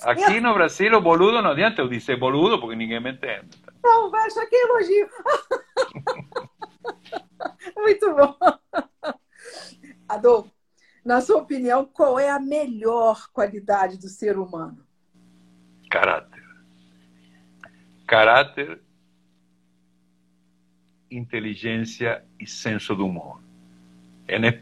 Aqui 0.04 0.42
no 0.42 0.54
Brasil, 0.54 0.94
o 0.94 1.02
boludo 1.02 1.42
não 1.42 1.52
adianta 1.52 1.82
eu 1.82 1.88
dizer 1.88 2.20
boludo, 2.20 2.60
porque 2.60 2.76
ninguém 2.76 3.00
me 3.00 3.12
entende. 3.12 3.58
Não, 3.84 4.12
vai 4.12 4.30
que 4.30 4.56
é 4.56 4.64
elogio. 4.64 5.10
Muito 7.78 8.14
bom. 8.14 8.36
Adolfo, 10.08 10.52
na 11.04 11.22
sua 11.22 11.38
opinião, 11.38 11.86
qual 11.86 12.20
é 12.20 12.30
a 12.30 12.40
melhor 12.40 13.30
qualidade 13.32 13.98
do 13.98 14.08
ser 14.08 14.38
humano? 14.38 14.85
Caráter. 15.96 16.43
caráter, 18.06 18.80
inteligência 21.10 22.22
e 22.38 22.46
senso 22.46 22.93
do 22.96 23.06
humor. 23.06 23.39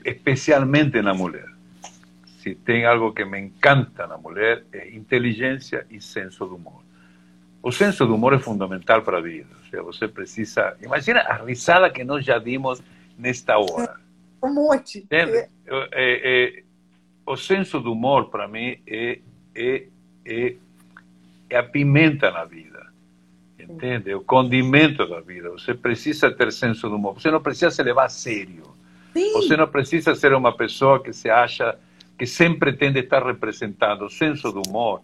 Especialmente 0.05 1.01
na 1.01 1.13
mulher. 1.13 1.49
Se 2.39 2.53
tem 2.53 2.85
algo 2.85 3.13
que 3.13 3.25
me 3.25 3.39
encanta 3.39 4.05
na 4.05 4.17
mulher, 4.17 4.63
é 4.71 4.89
inteligência 4.89 5.87
e 5.89 5.99
senso 5.99 6.45
do 6.45 6.55
humor. 6.55 6.83
O 7.63 7.71
senso 7.71 8.05
do 8.05 8.13
humor 8.13 8.33
é 8.33 8.39
fundamental 8.39 9.01
para 9.01 9.17
a 9.17 9.21
vida. 9.21 9.49
Ou 9.55 9.63
seja, 9.69 9.83
você 9.83 10.07
precisa. 10.07 10.77
Imagina 10.81 11.21
a 11.21 11.43
risada 11.43 11.89
que 11.89 12.03
nós 12.03 12.23
já 12.23 12.37
dimos 12.37 12.83
nesta 13.17 13.57
hora. 13.57 13.99
Um 14.43 14.53
monte. 14.53 15.07
É, 15.09 15.23
é, 15.23 15.49
é, 15.97 16.63
o 17.25 17.35
senso 17.37 17.79
do 17.79 17.93
humor, 17.93 18.29
para 18.29 18.47
mim, 18.47 18.77
é, 18.85 19.19
é, 19.55 19.87
é, 20.25 20.55
é 21.53 21.57
a 21.57 21.63
pimenta 21.63 22.31
na 22.31 22.45
vida. 22.45 22.87
Entende? 23.59 24.11
É 24.11 24.15
o 24.15 24.21
condimento 24.21 25.07
da 25.07 25.21
vida. 25.21 25.49
Você 25.51 25.73
precisa 25.73 26.31
ter 26.31 26.51
senso 26.51 26.89
do 26.89 26.95
humor. 26.95 27.13
Você 27.13 27.31
não 27.31 27.41
precisa 27.41 27.71
se 27.71 27.81
levar 27.81 28.05
a 28.05 28.09
sério. 28.09 28.63
Sim. 29.13 29.31
Você 29.33 29.55
não 29.55 29.67
precisa 29.67 30.15
ser 30.15 30.33
uma 30.33 30.51
pessoa 30.51 31.01
que 31.01 31.13
se 31.13 31.29
acha 31.29 31.77
que 32.17 32.25
sempre 32.25 32.73
tem 32.73 32.91
de 32.91 32.99
estar 32.99 33.25
representando. 33.25 34.05
O 34.05 34.09
senso 34.09 34.51
do 34.51 34.61
humor. 34.67 35.01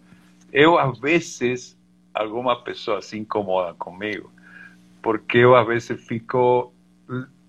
Eu, 0.52 0.78
às 0.78 0.98
vezes, 0.98 1.76
alguma 2.12 2.60
pessoa 2.60 3.00
se 3.00 3.16
incomoda 3.16 3.72
comigo, 3.74 4.30
porque 5.00 5.38
eu, 5.38 5.54
às 5.54 5.66
vezes, 5.66 6.04
fico 6.04 6.72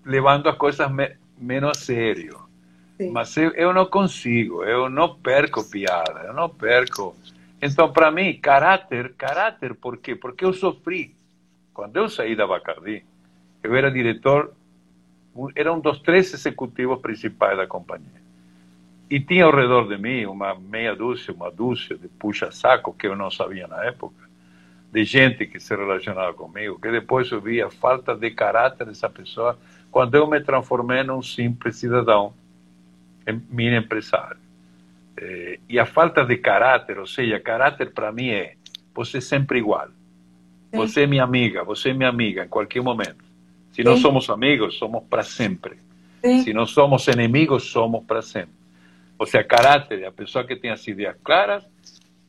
levando 0.04 0.48
as 0.48 0.56
coisas 0.56 0.90
me 0.90 1.16
menos 1.36 1.70
a 1.70 1.74
sério. 1.74 2.38
Sim. 2.96 3.10
Mas 3.10 3.36
eu, 3.36 3.50
eu 3.50 3.72
não 3.74 3.86
consigo, 3.86 4.62
eu 4.62 4.88
não 4.88 5.16
perco 5.16 5.68
piada, 5.68 6.20
eu 6.26 6.32
não 6.32 6.48
perco. 6.48 7.16
Então, 7.62 7.92
para 7.92 8.10
mim, 8.10 8.36
caráter, 8.40 9.14
caráter, 9.14 9.72
por 9.76 9.96
quê? 9.98 10.16
Porque 10.16 10.44
eu 10.44 10.52
sofri. 10.52 11.14
Quando 11.72 11.96
eu 11.96 12.08
saí 12.08 12.34
da 12.34 12.44
Bacardi, 12.44 13.04
eu 13.62 13.76
era 13.76 13.88
diretor, 13.88 14.52
era 15.54 15.72
um 15.72 15.78
dos 15.78 16.00
três 16.00 16.34
executivos 16.34 17.00
principais 17.00 17.56
da 17.56 17.64
companhia. 17.64 18.20
E 19.08 19.20
tinha 19.20 19.44
ao 19.44 19.54
redor 19.54 19.86
de 19.86 19.96
mim 19.96 20.26
uma 20.26 20.56
meia 20.56 20.96
dúzia, 20.96 21.32
uma 21.32 21.52
dúzia 21.52 21.96
de 21.96 22.08
puxa-saco 22.08 22.94
que 22.94 23.06
eu 23.06 23.14
não 23.14 23.30
sabia 23.30 23.68
na 23.68 23.84
época, 23.84 24.28
de 24.92 25.04
gente 25.04 25.46
que 25.46 25.60
se 25.60 25.76
relacionava 25.76 26.34
comigo, 26.34 26.80
que 26.80 26.90
depois 26.90 27.30
eu 27.30 27.40
via 27.40 27.66
a 27.66 27.70
falta 27.70 28.16
de 28.16 28.30
caráter 28.32 28.86
dessa 28.86 29.08
pessoa 29.08 29.56
quando 29.90 30.16
eu 30.16 30.26
me 30.26 30.40
transformei 30.40 31.04
num 31.04 31.22
simples 31.22 31.76
cidadão, 31.76 32.34
mini 33.48 33.76
empresário. 33.76 34.41
Eh, 35.16 35.58
e 35.68 35.78
a 35.78 35.86
falta 35.86 36.24
de 36.24 36.36
caráter, 36.38 36.98
ou 36.98 37.06
seja, 37.06 37.38
caráter 37.40 37.92
para 37.92 38.12
mim 38.12 38.30
é 38.30 38.54
você 38.94 39.20
sempre 39.20 39.58
igual. 39.58 39.88
Sim. 39.88 40.76
Você 40.76 41.02
é 41.02 41.06
minha 41.06 41.24
amiga, 41.24 41.64
você 41.64 41.90
é 41.90 41.94
minha 41.94 42.08
amiga 42.08 42.44
em 42.44 42.48
qualquer 42.48 42.82
momento. 42.82 43.24
Se 43.72 43.82
não 43.82 43.96
somos 43.96 44.28
amigos, 44.28 44.76
somos 44.78 45.02
para 45.04 45.22
sempre. 45.22 45.76
Sim. 46.22 46.42
Se 46.42 46.52
não 46.52 46.66
somos 46.66 47.06
inimigos, 47.08 47.64
somos 47.64 48.04
para 48.04 48.22
sempre. 48.22 48.54
Ou 49.18 49.26
seja, 49.26 49.44
caráter 49.44 50.04
a 50.04 50.12
pessoa 50.12 50.44
que 50.44 50.56
tem 50.56 50.70
as 50.70 50.86
ideias 50.86 51.16
claras, 51.22 51.64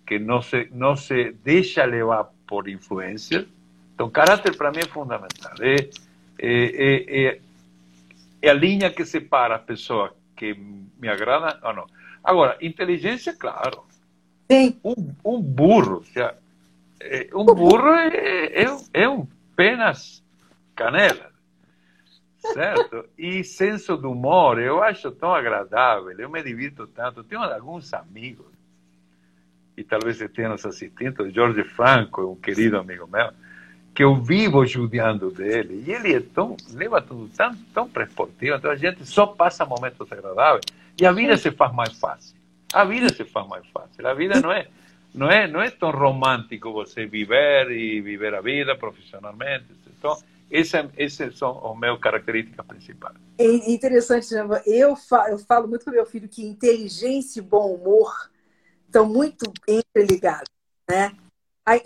que 0.05 0.19
não 0.19 0.41
se, 0.41 0.67
não 0.71 0.95
se 0.95 1.35
deixa 1.43 1.83
levar 1.85 2.29
por 2.47 2.69
influências. 2.69 3.45
Então, 3.93 4.09
caráter 4.09 4.55
para 4.55 4.71
mim 4.71 4.79
é 4.79 4.87
fundamental. 4.87 5.53
É, 5.59 5.89
é, 6.39 7.27
é, 7.27 7.39
é 8.41 8.49
a 8.49 8.53
linha 8.53 8.89
que 8.89 9.05
separa 9.05 9.55
a 9.55 9.59
pessoa 9.59 10.15
que 10.35 10.53
me 10.53 11.07
agrada 11.07 11.59
ou 11.63 11.73
não. 11.73 11.85
Agora, 12.23 12.57
inteligência, 12.61 13.33
claro. 13.33 13.83
Sim. 14.49 14.79
Um, 14.83 15.13
um 15.25 15.41
burro, 15.41 16.03
é, 16.99 17.29
um 17.33 17.45
burro 17.45 17.89
é, 17.89 18.63
é, 18.63 18.65
é 18.93 19.09
um 19.09 19.27
penas 19.55 20.23
canela, 20.75 21.31
certo? 22.39 23.05
E 23.17 23.43
senso 23.43 23.97
do 23.97 24.11
humor, 24.11 24.59
eu 24.59 24.81
acho 24.81 25.11
tão 25.11 25.33
agradável, 25.33 26.11
eu 26.11 26.29
me 26.29 26.41
divirto 26.41 26.87
tanto. 26.87 27.23
Tenho 27.23 27.41
alguns 27.41 27.93
amigos, 27.93 28.45
e 29.75 29.83
talvez 29.83 30.17
você 30.17 30.29
tenha 30.29 30.49
nos 30.49 30.65
assistindo, 30.65 31.29
Jorge 31.31 31.63
Franco, 31.63 32.21
um 32.21 32.35
querido 32.35 32.77
amigo 32.77 33.07
meu, 33.07 33.31
que 33.93 34.03
eu 34.03 34.15
vivo 34.15 34.65
judiando 34.65 35.29
dele. 35.29 35.83
E 35.85 35.91
ele 35.91 36.13
é 36.15 36.19
tão, 36.19 36.55
leva 36.73 37.01
tudo 37.01 37.29
tão, 37.35 37.55
tão 37.73 37.89
para 37.89 38.03
esportivo, 38.03 38.55
então 38.55 38.71
a 38.71 38.75
gente 38.75 39.05
só 39.05 39.25
passa 39.25 39.65
momentos 39.65 40.11
agradáveis 40.11 40.65
e 40.99 41.05
a 41.05 41.11
vida 41.11 41.37
se 41.37 41.51
faz 41.51 41.73
mais 41.73 41.97
fácil. 41.99 42.35
A 42.73 42.85
vida 42.85 43.13
se 43.13 43.23
faz 43.25 43.47
mais 43.47 43.65
fácil. 43.67 44.07
A 44.07 44.13
vida 44.13 44.39
não 44.39 44.51
é, 44.51 44.67
não 45.13 45.29
é, 45.29 45.47
não 45.47 45.61
é 45.61 45.69
tão 45.69 45.91
romântico 45.91 46.71
você 46.71 47.05
viver 47.05 47.71
e 47.71 48.01
viver 48.01 48.33
a 48.33 48.41
vida 48.41 48.75
profissionalmente. 48.75 49.65
Então, 49.97 50.17
essas, 50.51 50.89
essas 50.97 51.37
são 51.37 51.71
as 51.71 51.79
minhas 51.79 51.99
características 51.99 52.65
principais. 52.65 53.15
É 53.37 53.45
interessante, 53.71 54.27
eu 54.65 54.95
falo, 54.95 55.29
eu 55.29 55.39
falo 55.39 55.67
muito 55.67 55.85
com 55.85 55.91
meu 55.91 56.05
filho 56.05 56.29
que 56.29 56.45
inteligência 56.45 57.39
e 57.39 57.43
bom 57.43 57.73
humor 57.73 58.29
estão 58.85 59.07
muito 59.07 59.51
entreligados, 59.67 60.49
né? 60.87 61.11
Aí, 61.65 61.81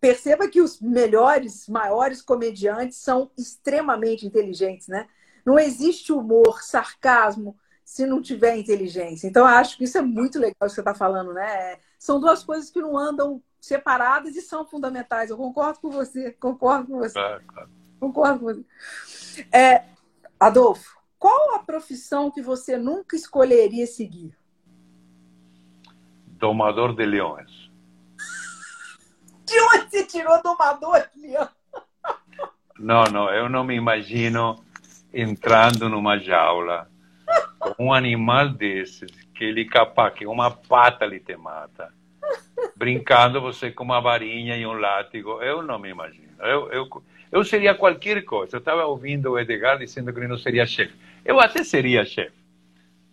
perceba 0.00 0.46
que 0.46 0.60
os 0.60 0.80
melhores, 0.80 1.66
maiores 1.68 2.22
comediantes 2.22 2.98
são 2.98 3.30
extremamente 3.36 4.26
inteligentes, 4.26 4.86
né? 4.86 5.08
Não 5.44 5.58
existe 5.58 6.12
humor, 6.12 6.62
sarcasmo 6.62 7.56
se 7.92 8.06
não 8.06 8.22
tiver 8.22 8.56
inteligência. 8.56 9.28
Então, 9.28 9.44
acho 9.44 9.76
que 9.76 9.84
isso 9.84 9.98
é 9.98 10.00
muito 10.00 10.38
legal 10.38 10.54
que 10.62 10.70
você 10.70 10.80
está 10.80 10.94
falando, 10.94 11.34
né? 11.34 11.76
São 11.98 12.18
duas 12.18 12.42
coisas 12.42 12.70
que 12.70 12.80
não 12.80 12.96
andam 12.96 13.42
separadas 13.60 14.34
e 14.34 14.40
são 14.40 14.64
fundamentais. 14.64 15.28
Eu 15.28 15.36
concordo 15.36 15.78
com 15.78 15.90
você, 15.90 16.30
concordo 16.40 16.86
com 16.86 16.96
você. 16.96 17.12
Claro, 17.12 17.42
claro. 17.46 17.70
Concordo 18.00 18.38
com 18.38 18.46
você. 18.46 19.46
É, 19.52 19.84
Adolfo, 20.40 20.96
qual 21.18 21.54
a 21.54 21.58
profissão 21.58 22.30
que 22.30 22.40
você 22.40 22.78
nunca 22.78 23.14
escolheria 23.14 23.86
seguir? 23.86 24.34
Domador 26.26 26.96
de 26.96 27.04
leões. 27.04 27.50
De 29.44 29.60
onde 29.60 29.90
você 29.90 30.06
tirou 30.06 30.42
domador 30.42 31.06
de 31.14 31.20
leão? 31.20 31.48
Não, 32.78 33.04
não, 33.04 33.28
eu 33.28 33.50
não 33.50 33.62
me 33.64 33.74
imagino 33.74 34.64
entrando 35.12 35.90
numa 35.90 36.18
jaula 36.18 36.90
um 37.78 37.92
animal 37.92 38.48
desses, 38.48 39.10
que 39.34 39.44
ele 39.44 39.64
capaz 39.64 40.14
que 40.14 40.26
uma 40.26 40.50
pata 40.50 41.06
lhe 41.06 41.20
te 41.20 41.36
mata, 41.36 41.92
brincando 42.76 43.40
você 43.40 43.70
com 43.70 43.84
uma 43.84 44.00
varinha 44.00 44.56
e 44.56 44.66
um 44.66 44.72
látigo, 44.72 45.42
eu 45.42 45.62
não 45.62 45.78
me 45.78 45.90
imagino. 45.90 46.32
Eu, 46.40 46.70
eu, 46.70 47.02
eu 47.30 47.44
seria 47.44 47.74
qualquer 47.74 48.24
coisa. 48.24 48.56
Eu 48.56 48.60
estava 48.60 48.84
ouvindo 48.84 49.32
o 49.32 49.38
Edgar 49.38 49.78
dizendo 49.78 50.12
que 50.12 50.18
ele 50.18 50.28
não 50.28 50.38
seria 50.38 50.66
chefe. 50.66 50.94
Eu 51.24 51.40
até 51.40 51.62
seria 51.62 52.04
chefe. 52.04 52.42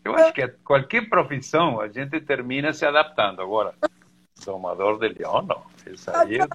Eu 0.04 0.16
acho 0.16 0.34
que 0.34 0.48
qualquer 0.64 1.10
profissão 1.10 1.80
a 1.80 1.88
gente 1.88 2.20
termina 2.22 2.74
se 2.74 2.86
adaptando. 2.86 3.42
Agora, 3.42 3.74
domador 4.46 5.00
de 5.00 5.10
leão, 5.10 5.42
não. 5.42 5.64
Isso 5.86 6.10
aí 6.12 6.38
eu 6.38 6.48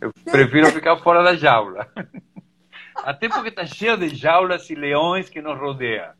Eu 0.00 0.12
prefiro 0.30 0.66
ficar 0.68 0.96
fora 0.98 1.22
da 1.22 1.34
jaula. 1.34 1.88
Até 2.96 3.28
porque 3.28 3.48
está 3.48 3.64
cheio 3.64 3.96
de 3.96 4.08
jaulas 4.08 4.68
e 4.70 4.74
leões 4.74 5.28
que 5.28 5.40
nos 5.40 5.58
rodeiam. 5.58 6.10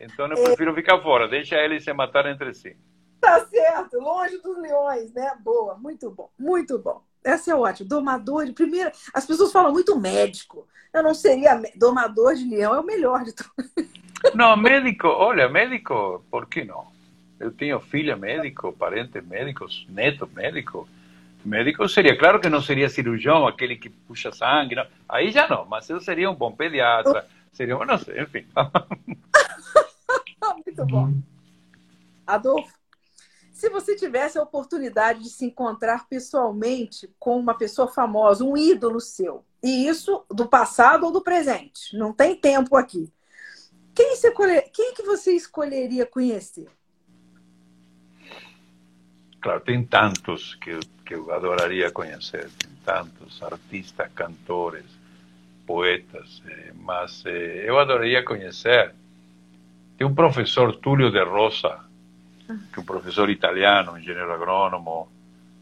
Então 0.00 0.26
eu 0.26 0.42
prefiro 0.44 0.74
ficar 0.74 1.00
fora, 1.00 1.28
deixa 1.28 1.56
eles 1.56 1.84
se 1.84 1.92
matar 1.92 2.26
entre 2.26 2.54
si. 2.54 2.76
Tá 3.20 3.44
certo, 3.46 3.98
longe 3.98 4.38
dos 4.38 4.56
leões, 4.58 5.12
né? 5.12 5.32
Boa, 5.40 5.76
muito 5.76 6.10
bom, 6.10 6.30
muito 6.38 6.78
bom. 6.78 7.02
Essa 7.24 7.50
é 7.50 7.54
ótima. 7.54 7.88
Domador 7.88 8.46
de 8.46 8.52
primeira. 8.52 8.92
As 9.12 9.26
pessoas 9.26 9.52
falam 9.52 9.72
muito 9.72 9.98
médico. 9.98 10.66
Eu 10.94 11.02
não 11.02 11.12
seria 11.12 11.60
domador 11.76 12.34
de 12.34 12.48
leão, 12.48 12.74
é 12.74 12.80
o 12.80 12.86
melhor 12.86 13.24
de 13.24 13.34
tudo. 13.34 13.50
Não, 14.34 14.56
médico, 14.56 15.06
olha, 15.08 15.48
médico, 15.48 16.24
por 16.30 16.46
que 16.46 16.64
não? 16.64 16.86
Eu 17.38 17.52
tenho 17.52 17.78
filha 17.78 18.16
médico, 18.16 18.72
parentes 18.72 19.24
médicos, 19.24 19.86
neto 19.88 20.28
médico. 20.34 20.88
Médico 21.44 21.88
seria, 21.88 22.18
claro 22.18 22.40
que 22.40 22.48
não 22.48 22.60
seria 22.60 22.88
cirurgião, 22.88 23.46
aquele 23.46 23.76
que 23.76 23.88
puxa 23.88 24.32
sangue, 24.32 24.74
não. 24.74 24.84
aí 25.08 25.30
já 25.30 25.48
não, 25.48 25.64
mas 25.64 25.88
eu 25.88 26.00
seria 26.00 26.28
um 26.28 26.34
bom 26.34 26.50
pediatra, 26.50 27.26
seria, 27.52 27.76
não 27.76 27.98
sei, 27.98 28.20
enfim. 28.20 28.44
Muito 30.68 30.84
bom. 30.84 31.14
Adolfo, 32.26 32.78
se 33.50 33.70
você 33.70 33.96
tivesse 33.96 34.38
a 34.38 34.42
oportunidade 34.42 35.22
de 35.22 35.30
se 35.30 35.46
encontrar 35.46 36.06
pessoalmente 36.08 37.10
com 37.18 37.38
uma 37.38 37.56
pessoa 37.56 37.88
famosa, 37.88 38.44
um 38.44 38.56
ídolo 38.56 39.00
seu, 39.00 39.44
e 39.62 39.88
isso 39.88 40.24
do 40.28 40.46
passado 40.46 41.06
ou 41.06 41.12
do 41.12 41.22
presente, 41.22 41.96
não 41.96 42.12
tem 42.12 42.36
tempo 42.36 42.76
aqui. 42.76 43.10
Quem, 43.94 44.14
você, 44.14 44.30
quem 44.72 44.94
que 44.94 45.02
você 45.02 45.32
escolheria 45.32 46.04
conhecer? 46.04 46.68
Claro, 49.40 49.60
tem 49.60 49.82
tantos 49.84 50.54
que, 50.56 50.70
eu, 50.70 50.80
que 51.04 51.14
eu 51.14 51.32
adoraria 51.32 51.90
conhecer, 51.90 52.50
tem 52.58 52.70
tantos 52.84 53.42
artistas, 53.42 54.12
cantores, 54.12 54.84
poetas, 55.66 56.42
eh, 56.46 56.72
mas 56.74 57.24
eh, 57.24 57.64
eu 57.66 57.78
adoraria 57.78 58.22
conhecer. 58.22 58.94
Tem 59.98 60.06
um 60.06 60.14
professor, 60.14 60.76
Túlio 60.76 61.10
de 61.10 61.22
Rosa, 61.22 61.80
que 62.46 62.78
é 62.78 62.80
um 62.80 62.84
professor 62.84 63.28
italiano, 63.28 63.98
engenheiro 63.98 64.32
agrônomo, 64.32 65.08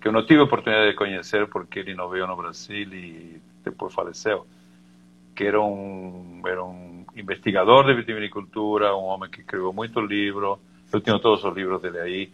que 0.00 0.06
que 0.06 0.08
eu 0.08 0.12
não 0.12 0.24
tive 0.24 0.38
a 0.38 0.44
oportunidade 0.44 0.92
de 0.92 0.96
conhecer 0.96 1.48
porque 1.48 1.80
ele 1.80 1.92
não 1.92 2.08
veio 2.08 2.28
no 2.28 2.36
Brasil 2.36 2.86
e 2.94 3.42
depois 3.64 3.92
faleceu, 3.92 4.46
que 5.34 5.42
era 5.42 5.60
um, 5.60 6.42
era 6.46 6.62
um 6.64 7.04
investigador 7.16 7.84
de 7.84 7.92
vitivinicultura, 7.92 8.94
um 8.94 9.02
homem 9.02 9.28
que 9.28 9.40
escreveu 9.40 9.72
muito 9.72 10.00
livro, 10.00 10.60
eu 10.92 11.00
tenho 11.00 11.18
todos 11.18 11.42
os 11.42 11.52
livros 11.52 11.82
dele 11.82 11.98
aí, 11.98 12.32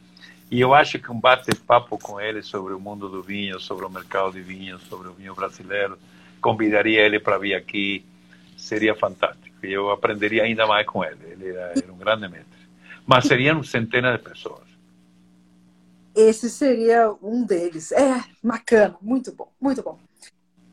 e 0.50 0.60
eu 0.60 0.74
acho 0.74 0.98
que 0.98 1.10
um 1.10 1.18
bate-papo 1.18 1.96
com 1.96 2.20
ele 2.20 2.42
sobre 2.42 2.74
o 2.74 2.78
mundo 2.78 3.08
do 3.08 3.22
vinho, 3.22 3.58
sobre 3.58 3.86
o 3.86 3.88
mercado 3.88 4.32
de 4.32 4.42
vinho, 4.42 4.78
sobre 4.80 5.08
o 5.08 5.12
vinho 5.14 5.34
brasileiro, 5.34 5.96
convidaria 6.42 7.00
ele 7.00 7.18
para 7.18 7.38
vir 7.38 7.54
aqui, 7.54 8.04
seria 8.54 8.94
fantástico. 8.94 9.51
E 9.62 9.72
eu 9.72 9.90
aprenderia 9.90 10.42
ainda 10.44 10.66
mais 10.66 10.86
com 10.86 11.04
ele. 11.04 11.24
Ele 11.24 11.48
era, 11.48 11.72
era 11.78 11.92
um 11.92 11.96
grande 11.96 12.28
mestre. 12.28 12.68
Mas 13.06 13.26
seriam 13.26 13.62
centenas 13.62 14.18
de 14.18 14.28
pessoas. 14.28 14.66
Esse 16.14 16.50
seria 16.50 17.14
um 17.22 17.44
deles. 17.44 17.92
É, 17.92 18.22
bacana, 18.42 18.96
muito 19.00 19.32
bom, 19.32 19.50
muito 19.60 19.82
bom. 19.82 19.98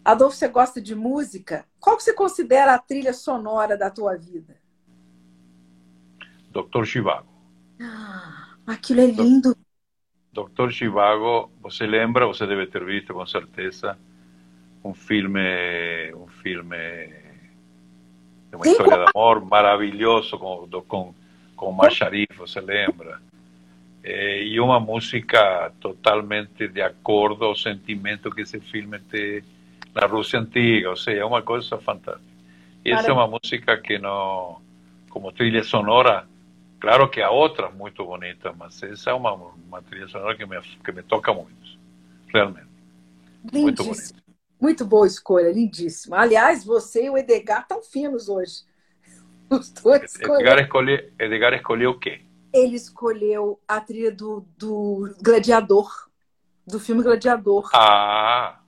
Adolfo, 0.04 0.36
você 0.36 0.48
gosta 0.48 0.82
de 0.82 0.96
música? 0.96 1.66
Qual 1.80 1.96
que 1.96 2.04
você 2.04 2.14
considera 2.14 2.74
a 2.74 2.80
trilha 2.80 3.14
sonora 3.14 3.78
da 3.78 3.90
tua 3.90 4.18
vida? 4.18 4.58
Doutor 6.52 6.86
Chivago. 6.86 7.28
Ah, 7.80 8.56
aquilo 8.66 9.02
é 9.02 9.06
lindo. 9.06 9.56
Doutor 10.34 10.72
Chivago, 10.72 11.52
você 11.62 11.86
lembra, 11.86 12.26
você 12.26 12.46
deve 12.46 12.68
ter 12.68 12.84
visto 12.84 13.14
com 13.14 13.26
certeza, 13.26 13.98
um 14.84 14.94
filme, 14.94 16.14
um 16.16 16.28
filme 16.28 16.76
de 18.50 18.56
uma 18.56 18.68
história 18.68 18.98
de 18.98 19.12
amor 19.14 19.46
maravilhoso 19.46 20.38
com, 20.38 20.68
com, 20.88 21.14
com 21.56 21.72
Macharif, 21.72 22.28
você 22.38 22.60
lembra? 22.60 23.22
Eh, 24.04 24.44
e 24.44 24.60
uma 24.60 24.80
música 24.80 25.72
totalmente 25.80 26.68
de 26.68 26.82
acordo 26.82 27.46
ao 27.46 27.56
sentimento 27.56 28.32
que 28.32 28.42
esse 28.42 28.60
filme 28.60 29.00
tem 29.00 29.44
na 29.94 30.06
Rússia 30.06 30.40
antiga, 30.40 30.90
ou 30.90 30.96
seja, 30.96 31.22
é 31.22 31.26
uma 31.26 31.42
coisa 31.42 31.78
fantástica. 31.78 32.30
E 32.86 32.92
essa 32.92 33.10
é 33.10 33.14
uma 33.14 33.28
música 33.28 33.78
que 33.78 34.00
não, 34.00 34.62
como 35.10 35.32
trilha 35.32 35.64
sonora, 35.64 36.26
claro 36.80 37.10
que 37.10 37.22
há 37.22 37.30
outras 37.30 37.74
muito 37.74 38.06
bonitas, 38.06 38.56
mas 38.58 38.82
essa 38.82 39.12
é 39.12 39.14
uma, 39.14 39.34
uma 39.34 39.82
trilha 39.82 40.08
sonora 40.08 40.36
que 40.36 40.46
me, 40.46 40.60
que 40.62 40.92
me 40.92 41.04
toca 41.04 41.34
muito, 41.34 41.78
realmente. 42.34 42.70
Lindíssimo. 43.52 43.62
Muito 43.62 43.84
bonita. 43.84 44.29
Muito 44.60 44.86
boa 44.86 45.08
escolha, 45.08 45.52
lindíssima. 45.52 46.18
Aliás, 46.18 46.66
você 46.66 47.06
e 47.06 47.10
o 47.10 47.18
Edgar 47.18 47.62
estão 47.62 47.82
finos 47.82 48.28
hoje. 48.28 48.64
Os 49.50 49.70
dois 49.72 50.16
Edgar 50.16 50.60
escolheu, 50.60 51.12
Edgar 51.18 51.54
escolheu 51.54 51.92
o 51.92 52.00
quê? 52.00 52.22
Ele 52.54 52.76
escolheu 52.76 53.60
a 53.68 53.80
trilha 53.80 54.12
do, 54.12 54.46
do 54.58 55.16
Gladiador, 55.22 56.10
do 56.68 56.80
filme 56.80 57.02
Gladiador. 57.02 57.70
Ah! 57.74 58.60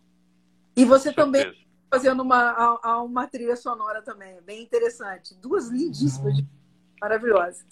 E 0.76 0.86
você 0.86 1.12
também 1.12 1.42
certeza. 1.42 1.66
fazendo 1.90 2.24
uma, 2.24 2.80
a, 2.82 3.02
uma 3.04 3.28
trilha 3.28 3.56
sonora 3.56 4.02
também, 4.02 4.42
bem 4.42 4.64
interessante. 4.64 5.36
Duas 5.36 5.68
lindíssimas, 5.68 6.40
hum. 6.40 6.46
maravilhosas. 7.02 7.66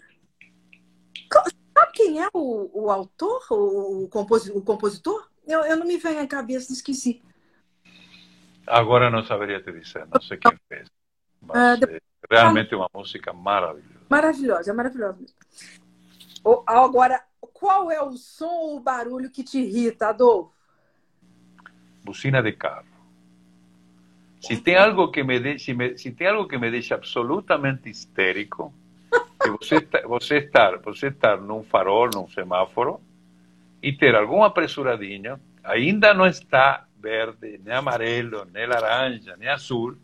Sabe 1.32 1.92
quem 1.94 2.22
é 2.22 2.28
o, 2.34 2.70
o 2.74 2.92
autor, 2.92 3.46
o, 3.52 4.04
o 4.04 4.62
compositor? 4.62 5.30
Eu, 5.48 5.62
eu 5.62 5.78
não 5.78 5.86
me 5.86 5.98
venho 5.98 6.22
à 6.22 6.28
cabeça, 6.28 6.74
esqueci. 6.74 7.24
Agora 8.70 9.10
não 9.10 9.24
saberia 9.24 9.62
te 9.62 9.72
dizer, 9.72 10.08
não 10.14 10.22
sei 10.22 10.38
quem 10.38 10.58
fez. 10.70 10.88
Mas 11.42 11.82
é, 11.82 12.00
realmente 12.30 12.76
uma 12.76 12.88
música 12.94 13.34
maravilhosa. 13.34 14.06
Maravilhosa, 14.08 14.72
é 14.72 14.74
maravilhosa. 14.74 15.26
Agora, 16.66 17.22
qual 17.54 17.92
é 17.92 18.02
o 18.02 18.14
som 18.14 18.46
ou 18.46 18.78
o 18.78 18.80
barulho 18.80 19.32
que 19.32 19.44
te 19.44 19.60
irrita, 19.60 20.10
Adolfo? 20.10 20.54
Buzina 22.04 22.42
de 22.42 22.54
carro. 22.54 22.86
Se 24.42 24.56
tem 24.58 24.78
algo 24.78 25.12
que 25.12 25.22
me, 25.24 25.40
de, 25.40 25.60
se, 25.60 25.74
me, 25.74 25.98
se 25.98 26.12
tem 26.12 26.28
algo 26.28 26.48
que 26.48 26.58
me 26.58 26.72
deixa 26.72 26.96
absolutamente 26.96 27.90
histérico, 27.90 28.74
é 29.44 29.50
você, 29.50 29.86
você 30.06 30.38
estar, 30.38 30.78
você 30.78 31.08
estar 31.08 31.38
num 31.42 31.64
farol, 31.64 32.10
num 32.14 32.30
semáforo 32.30 33.02
e 33.82 33.92
ter 33.92 34.16
algum 34.16 34.44
apressuradinho, 34.44 35.40
ainda 35.64 36.14
não 36.14 36.26
está 36.26 36.86
verde, 37.02 37.60
nem 37.64 37.74
amarelo, 37.74 38.46
nem 38.54 38.68
laranja, 38.68 39.36
nem 39.38 39.50
azul, 39.50 39.96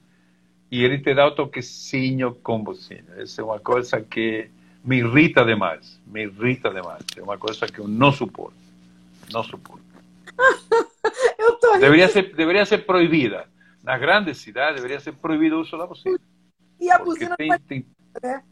e 0.72 0.84
ele 0.84 1.00
te 1.00 1.14
dá 1.14 1.28
o 1.28 1.32
toquezinho 1.32 2.36
com 2.36 2.64
buzina. 2.64 3.16
Essa 3.18 3.42
é 3.42 3.46
uma 3.46 3.60
coisa 3.60 4.02
que 4.02 4.50
me 4.84 4.98
irrita 4.98 5.44
demais, 5.46 6.00
me 6.06 6.24
irrita 6.24 6.70
demais. 6.70 7.04
É 7.16 7.22
uma 7.22 7.38
coisa 7.38 7.68
que 7.68 7.80
eu 7.80 7.88
não 7.88 8.12
suporto, 8.12 8.58
não 9.32 9.44
suporto. 9.44 9.84
eu 11.38 11.56
tô 11.58 11.78
deveria 11.78 12.08
ser, 12.08 12.34
deveria 12.36 12.66
ser 12.66 12.80
proibida. 12.86 13.48
Nas 13.84 14.00
grandes 14.00 14.40
cidades 14.40 14.82
deveria 14.82 15.00
ser 15.00 15.14
proibido 15.14 15.58
o 15.58 15.62
uso 15.62 15.78
da 15.78 15.86
buzina. 15.86 16.20
E 16.80 16.90
a 16.90 16.98
buzina 16.98 17.38
tem, 17.38 17.60
tem... 17.68 17.86
Né? 18.22 18.44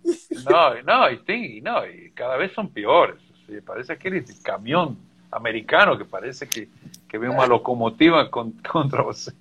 Não, 0.45 0.83
não, 0.83 1.09
e 1.09 1.17
tem, 1.17 1.61
não, 1.61 1.85
e 1.85 2.09
cada 2.11 2.37
vez 2.37 2.53
são 2.53 2.67
piores. 2.67 3.19
Parece 3.65 3.91
aquele 3.91 4.21
caminhão 4.43 4.97
americano 5.33 5.97
que 5.97 6.05
parece 6.05 6.45
que, 6.45 6.69
que 7.09 7.17
vem 7.17 7.29
uma 7.29 7.45
locomotiva 7.45 8.29
contra 8.29 9.03
você. 9.03 9.33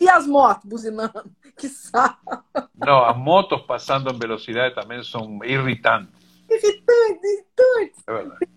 E 0.00 0.08
as 0.08 0.26
motos 0.26 0.68
buzinando? 0.68 1.30
Que 1.54 1.68
saco. 1.68 2.42
Não, 2.74 3.04
as 3.04 3.16
motos 3.16 3.60
passando 3.62 4.10
em 4.10 4.18
velocidade 4.18 4.74
também 4.74 5.04
são 5.04 5.44
irritantes. 5.44 6.08
Irritantes, 6.48 7.22
irritantes. 7.22 8.02
É 8.06 8.12
verdade. 8.12 8.48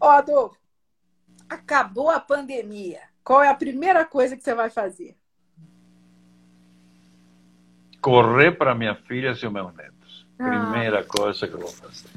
Ó, 0.00 0.08
Adolfo, 0.08 0.56
acabou 1.48 2.10
a 2.10 2.20
pandemia. 2.20 3.00
Qual 3.24 3.42
é 3.42 3.48
a 3.48 3.54
primeira 3.54 4.04
coisa 4.04 4.36
que 4.36 4.44
você 4.44 4.54
vai 4.54 4.70
fazer? 4.70 5.16
Correr 8.00 8.52
para 8.52 8.74
minha 8.74 8.94
filha 8.94 9.32
e 9.32 9.48
meus 9.50 9.74
netos. 9.74 10.26
Ah. 10.38 10.48
Primeira 10.48 11.02
coisa 11.02 11.48
que 11.48 11.54
eu 11.54 11.60
vou 11.60 11.72
fazer. 11.72 12.08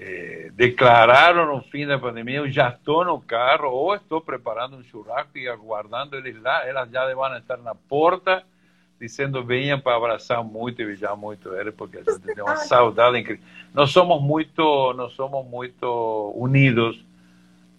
É, 0.00 0.50
declararam 0.54 1.56
no 1.56 1.60
fim 1.60 1.84
da 1.84 1.98
pandemia, 1.98 2.38
eu 2.38 2.48
já 2.48 2.68
estou 2.68 3.04
no 3.04 3.20
carro 3.20 3.68
ou 3.68 3.96
estou 3.96 4.20
preparando 4.20 4.76
um 4.76 4.84
churrasco 4.84 5.36
e 5.36 5.48
aguardando 5.48 6.14
eles 6.14 6.40
lá, 6.40 6.64
elas 6.64 6.88
já 6.88 7.12
vão 7.12 7.36
estar 7.36 7.56
na 7.56 7.74
porta 7.74 8.44
dizendo 9.00 9.44
venham 9.44 9.80
para 9.80 9.96
abraçar 9.96 10.42
muito 10.42 10.82
e 10.82 10.86
beijar 10.86 11.16
muito 11.16 11.52
eles, 11.54 11.74
porque 11.74 11.98
a 11.98 12.02
gente 12.02 12.20
tem 12.20 12.42
uma 12.42 12.56
saudade 12.56 13.18
incrível. 13.18 13.44
Nós 13.72 13.90
somos 13.90 14.20
muito, 14.20 14.92
nós 14.94 15.12
somos 15.12 15.44
muito 15.46 16.32
unidos, 16.36 17.04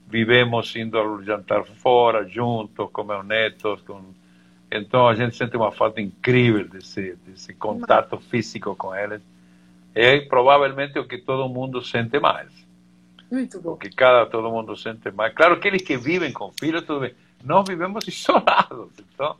vivemos 0.08 0.76
indo 0.76 0.98
ao 0.98 1.22
jantar 1.24 1.64
fora, 1.66 2.28
juntos, 2.28 2.90
com 2.92 3.04
meus 3.04 3.26
netos, 3.26 3.82
com... 3.82 4.02
então 4.72 5.08
a 5.08 5.16
gente 5.16 5.36
sente 5.36 5.56
uma 5.56 5.72
falta 5.72 6.02
incrível 6.02 6.68
desse, 6.68 7.16
desse 7.26 7.54
contato 7.54 8.18
físico 8.18 8.76
com 8.76 8.96
eles 8.96 9.22
é 10.00 10.22
provavelmente 10.22 10.98
o 10.98 11.06
que 11.06 11.18
todo 11.18 11.50
mundo 11.50 11.84
sente 11.84 12.20
mais. 12.20 12.50
Muito 13.30 13.60
bom. 13.62 13.72
O 13.72 13.78
que 13.78 13.90
cada 13.90 14.26
todo 14.26 14.50
mundo 14.50 14.76
sente 14.76 15.12
mais. 15.12 15.34
Claro, 15.34 15.56
aqueles 15.56 15.82
que 15.82 15.98
vivem 15.98 16.32
com 16.32 16.52
filhos, 16.52 16.84
tudo 16.84 17.02
bem. 17.02 17.14
Nós 17.44 17.68
vivemos 17.68 18.06
isolados. 18.08 18.92
Então, 19.14 19.36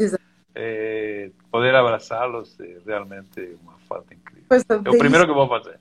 é, 0.54 1.32
poder 1.50 1.74
abraçá-los 1.74 2.60
é 2.60 2.78
realmente 2.86 3.58
uma 3.64 3.74
falta 3.88 4.14
incrível. 4.14 4.46
É 4.52 4.90
o 4.90 4.98
primeiro 4.98 5.26
que 5.26 5.34
vou 5.34 5.48
fazer. 5.48 5.80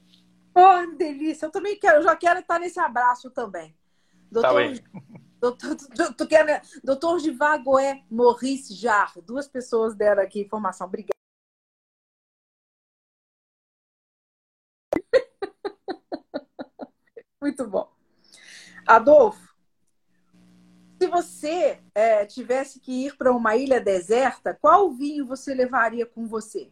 Oh, 0.54 0.96
delícia. 0.96 1.46
Eu 1.46 1.50
também 1.50 1.76
quero, 1.76 1.98
eu 1.98 2.02
já 2.02 2.14
quero 2.14 2.38
estar 2.38 2.60
nesse 2.60 2.78
abraço 2.78 3.30
também. 3.30 3.74
Doutor, 4.30 4.48
tá 4.48 4.54
bem. 4.54 4.80
Doutor, 5.40 5.76
doutor, 5.94 6.28
doutor 6.84 7.18
Givagoé 7.18 8.02
Maurice 8.10 8.74
Jar. 8.74 9.12
Duas 9.24 9.48
pessoas 9.48 9.94
deram 9.94 10.22
aqui 10.22 10.40
informação. 10.40 10.86
Obrigada. 10.86 11.17
Muito 17.48 17.66
bom. 17.66 17.90
Adolfo, 18.86 19.54
se 21.00 21.08
você 21.08 21.78
é, 21.94 22.26
tivesse 22.26 22.78
que 22.78 23.06
ir 23.06 23.16
para 23.16 23.32
uma 23.32 23.56
ilha 23.56 23.80
deserta, 23.80 24.52
qual 24.60 24.92
vinho 24.92 25.24
você 25.24 25.54
levaria 25.54 26.04
com 26.04 26.26
você? 26.26 26.70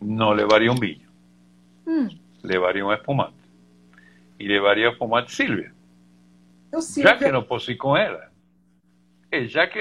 Não 0.00 0.30
levaria 0.30 0.72
um 0.72 0.74
vinho. 0.74 1.06
Hum. 1.86 2.08
Levaria 2.42 2.86
um 2.86 2.90
espumante. 2.94 3.36
E 4.38 4.48
levaria 4.48 4.88
espumante 4.88 5.30
Silvia. 5.30 5.70
Já 6.96 7.18
que 7.18 7.30
não 7.30 7.42
posso 7.42 7.70
ir 7.70 7.76
com 7.76 7.94
ela. 7.94 8.32
E 9.30 9.44
já 9.52 9.66
que 9.66 9.80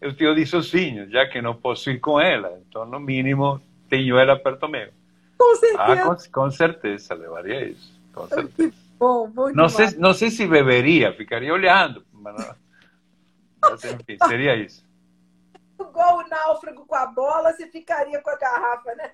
eu 0.00 0.16
tenho 0.16 0.34
dissocinho, 0.34 1.10
já 1.10 1.28
que 1.28 1.42
não 1.42 1.54
posso 1.54 1.90
ir 1.90 2.00
com 2.00 2.18
ela, 2.18 2.58
então 2.66 2.86
no 2.86 2.98
mínimo 2.98 3.60
tenho 3.90 4.16
ela 4.16 4.38
perto 4.38 4.66
meu. 4.66 4.90
Com 5.38 5.56
certeza. 5.56 5.82
Ah, 5.82 6.16
com, 6.16 6.32
com 6.32 6.50
certeza, 6.50 7.14
levaria 7.14 7.68
isso. 7.68 8.00
Com 8.12 8.26
certeza. 8.26 8.52
Que 8.56 8.72
bom, 8.98 9.28
bom 9.28 9.50
não, 9.52 9.68
sei, 9.68 9.90
não 9.98 10.14
sei 10.14 10.30
se 10.30 10.46
beberia, 10.46 11.12
ficaria 11.12 11.52
olhando. 11.52 12.04
Mas, 12.12 12.54
mas 13.60 13.84
enfim, 13.84 14.16
seria 14.26 14.56
isso. 14.56 14.86
Igual 15.78 16.18
o 16.18 16.28
náufrago 16.28 16.86
com 16.86 16.94
a 16.94 17.06
bola, 17.06 17.52
você 17.52 17.66
ficaria 17.66 18.20
com 18.22 18.30
a 18.30 18.36
garrafa, 18.36 18.94
né? 18.94 19.12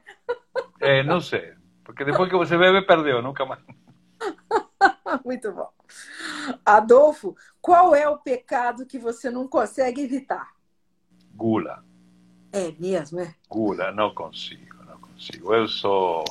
É, 0.80 1.02
não 1.02 1.20
sei. 1.20 1.54
Porque 1.84 2.04
depois 2.04 2.30
que 2.30 2.36
você 2.36 2.56
bebe, 2.56 2.86
perdeu, 2.86 3.20
nunca 3.20 3.44
mais. 3.44 3.60
Muito 5.24 5.52
bom. 5.52 5.68
Adolfo, 6.64 7.36
qual 7.60 7.94
é 7.94 8.08
o 8.08 8.18
pecado 8.18 8.86
que 8.86 8.98
você 8.98 9.30
não 9.30 9.48
consegue 9.48 10.02
evitar? 10.02 10.52
Gula. 11.34 11.84
É 12.52 12.70
mesmo, 12.78 13.20
é? 13.20 13.34
Gula, 13.48 13.90
não 13.92 14.14
consigo, 14.14 14.71
consigo. 15.22 15.54
Eu 15.54 15.68
sou. 15.68 16.24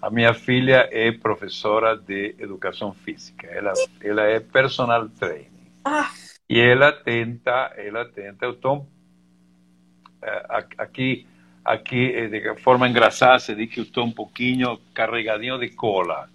A 0.00 0.10
minha 0.10 0.34
filha 0.34 0.88
é 0.92 1.10
professora 1.12 1.96
de 1.96 2.34
educação 2.38 2.92
física. 2.92 3.46
Ela, 3.46 3.72
ela 4.00 4.22
é 4.22 4.40
personal 4.40 5.08
trainer. 5.08 5.50
Ah, 5.84 6.10
E 6.48 6.60
ela 6.60 6.92
tenta, 6.92 7.72
ela 7.76 8.04
tenta. 8.04 8.44
Eu 8.44 8.52
estou 8.52 8.86
aqui, 10.78 11.26
aqui 11.64 12.12
eh, 12.14 12.28
de 12.28 12.62
forma 12.62 12.88
engraçada 12.88 13.38
se 13.38 13.54
diz 13.54 13.72
que 13.72 13.80
eu 13.80 13.84
estou 13.84 14.04
um 14.04 14.12
pouquinho 14.12 14.78
carregadinho 14.94 15.58
de 15.58 15.70
cola. 15.70 16.28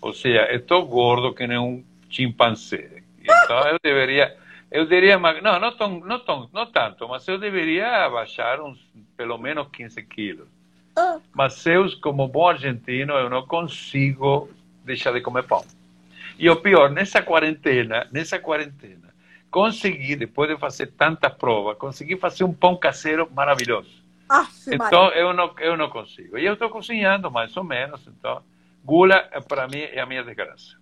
Ou 0.00 0.12
seja, 0.12 0.52
estou 0.52 0.86
gordo 0.86 1.34
que 1.34 1.46
nem 1.46 1.58
um 1.58 1.84
chimpanzé. 2.10 3.02
Então 3.22 3.66
eu 3.68 3.78
deveria, 3.82 4.36
eu 4.70 4.86
diria, 4.86 5.18
não, 5.18 5.60
não, 5.60 5.76
tão, 5.76 6.00
não, 6.00 6.18
tão, 6.20 6.50
não 6.52 6.66
tanto, 6.66 7.08
mas 7.08 7.26
eu 7.28 7.38
deveria 7.38 8.08
baixar 8.10 8.60
uns 8.60 8.78
pelo 9.16 9.38
menos 9.38 9.68
15 9.72 10.02
quilos. 10.02 10.48
Ah, 10.96 11.18
Mas 11.32 11.64
eu, 11.66 11.86
como 12.00 12.28
bom 12.28 12.48
argentino, 12.48 13.14
eu 13.14 13.28
não 13.28 13.46
consigo 13.46 14.48
deixar 14.84 15.12
de 15.12 15.20
comer 15.20 15.44
pão. 15.44 15.64
E 16.38 16.48
o 16.48 16.56
pior, 16.56 16.90
nessa 16.90 17.22
quarentena, 17.22 18.08
nessa 18.12 18.38
quarentena, 18.38 19.14
consegui, 19.50 20.16
depois 20.16 20.48
de 20.50 20.56
fazer 20.56 20.88
tanta 20.88 21.30
prova, 21.30 21.74
consegui 21.74 22.16
fazer 22.16 22.44
um 22.44 22.52
pão 22.52 22.76
caseiro 22.76 23.28
maravilhoso. 23.32 24.04
Maria. 24.28 24.86
Então, 24.86 25.08
eu 25.10 25.32
não, 25.32 25.54
eu 25.58 25.76
não 25.76 25.88
consigo. 25.88 26.38
E 26.38 26.44
eu 26.44 26.54
estou 26.54 26.68
cozinhando, 26.70 27.30
mais 27.30 27.56
ou 27.56 27.64
menos. 27.64 28.06
Então, 28.06 28.42
gula, 28.84 29.28
eh, 29.30 29.40
para 29.40 29.68
mim, 29.68 29.80
é 29.80 30.00
a 30.00 30.06
minha 30.06 30.24
desgraça. 30.24 30.76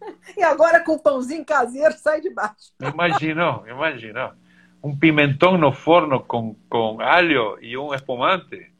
E 0.34 0.42
agora 0.42 0.82
com 0.82 0.92
o 0.92 0.98
pãozinho 0.98 1.44
caseiro, 1.44 1.92
sai 1.98 2.22
de 2.22 2.30
baixo. 2.30 2.72
Imagina, 2.80 3.60
imagina. 3.68 4.34
Um 4.82 4.96
pimentão 4.96 5.58
no 5.58 5.72
forno 5.72 6.20
com, 6.20 6.56
com 6.70 7.02
alho 7.02 7.58
e 7.60 7.76
um 7.76 7.92
espumante 7.92 8.72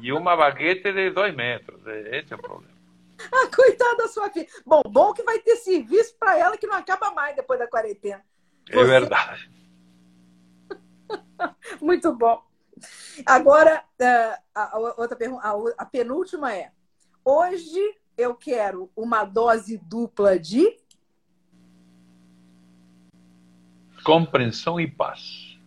e 0.00 0.12
uma 0.12 0.36
baguete 0.36 0.92
de 0.92 1.10
dois 1.10 1.34
metros. 1.34 1.80
Esse 1.86 2.32
é 2.32 2.36
o 2.36 2.40
problema. 2.40 2.76
Ah, 3.32 3.48
coitada 3.54 3.96
da 3.96 4.08
sua 4.08 4.30
filha. 4.30 4.46
Bom, 4.64 4.82
bom 4.88 5.12
que 5.12 5.22
vai 5.22 5.38
ter 5.40 5.56
serviço 5.56 6.16
para 6.18 6.38
ela 6.38 6.56
que 6.56 6.66
não 6.66 6.76
acaba 6.76 7.10
mais 7.10 7.34
depois 7.34 7.58
da 7.58 7.66
quarentena. 7.66 8.24
É 8.68 8.74
Você- 8.74 8.84
verdade. 8.86 9.50
Muito 11.80 12.14
bom. 12.14 12.42
Agora, 13.26 13.84
eh, 13.98 14.38
a, 14.54 14.78
outra 14.78 15.16
pergunta, 15.16 15.42
a, 15.76 15.84
penúltima 15.84 16.54
é: 16.54 16.70
hoje 17.24 17.80
eu 18.16 18.34
quero 18.36 18.90
uma 18.96 19.24
dose 19.24 19.78
dupla 19.78 20.38
de. 20.38 20.78
Compreensão 24.04 24.80
e 24.80 24.88
paz. 24.88 25.58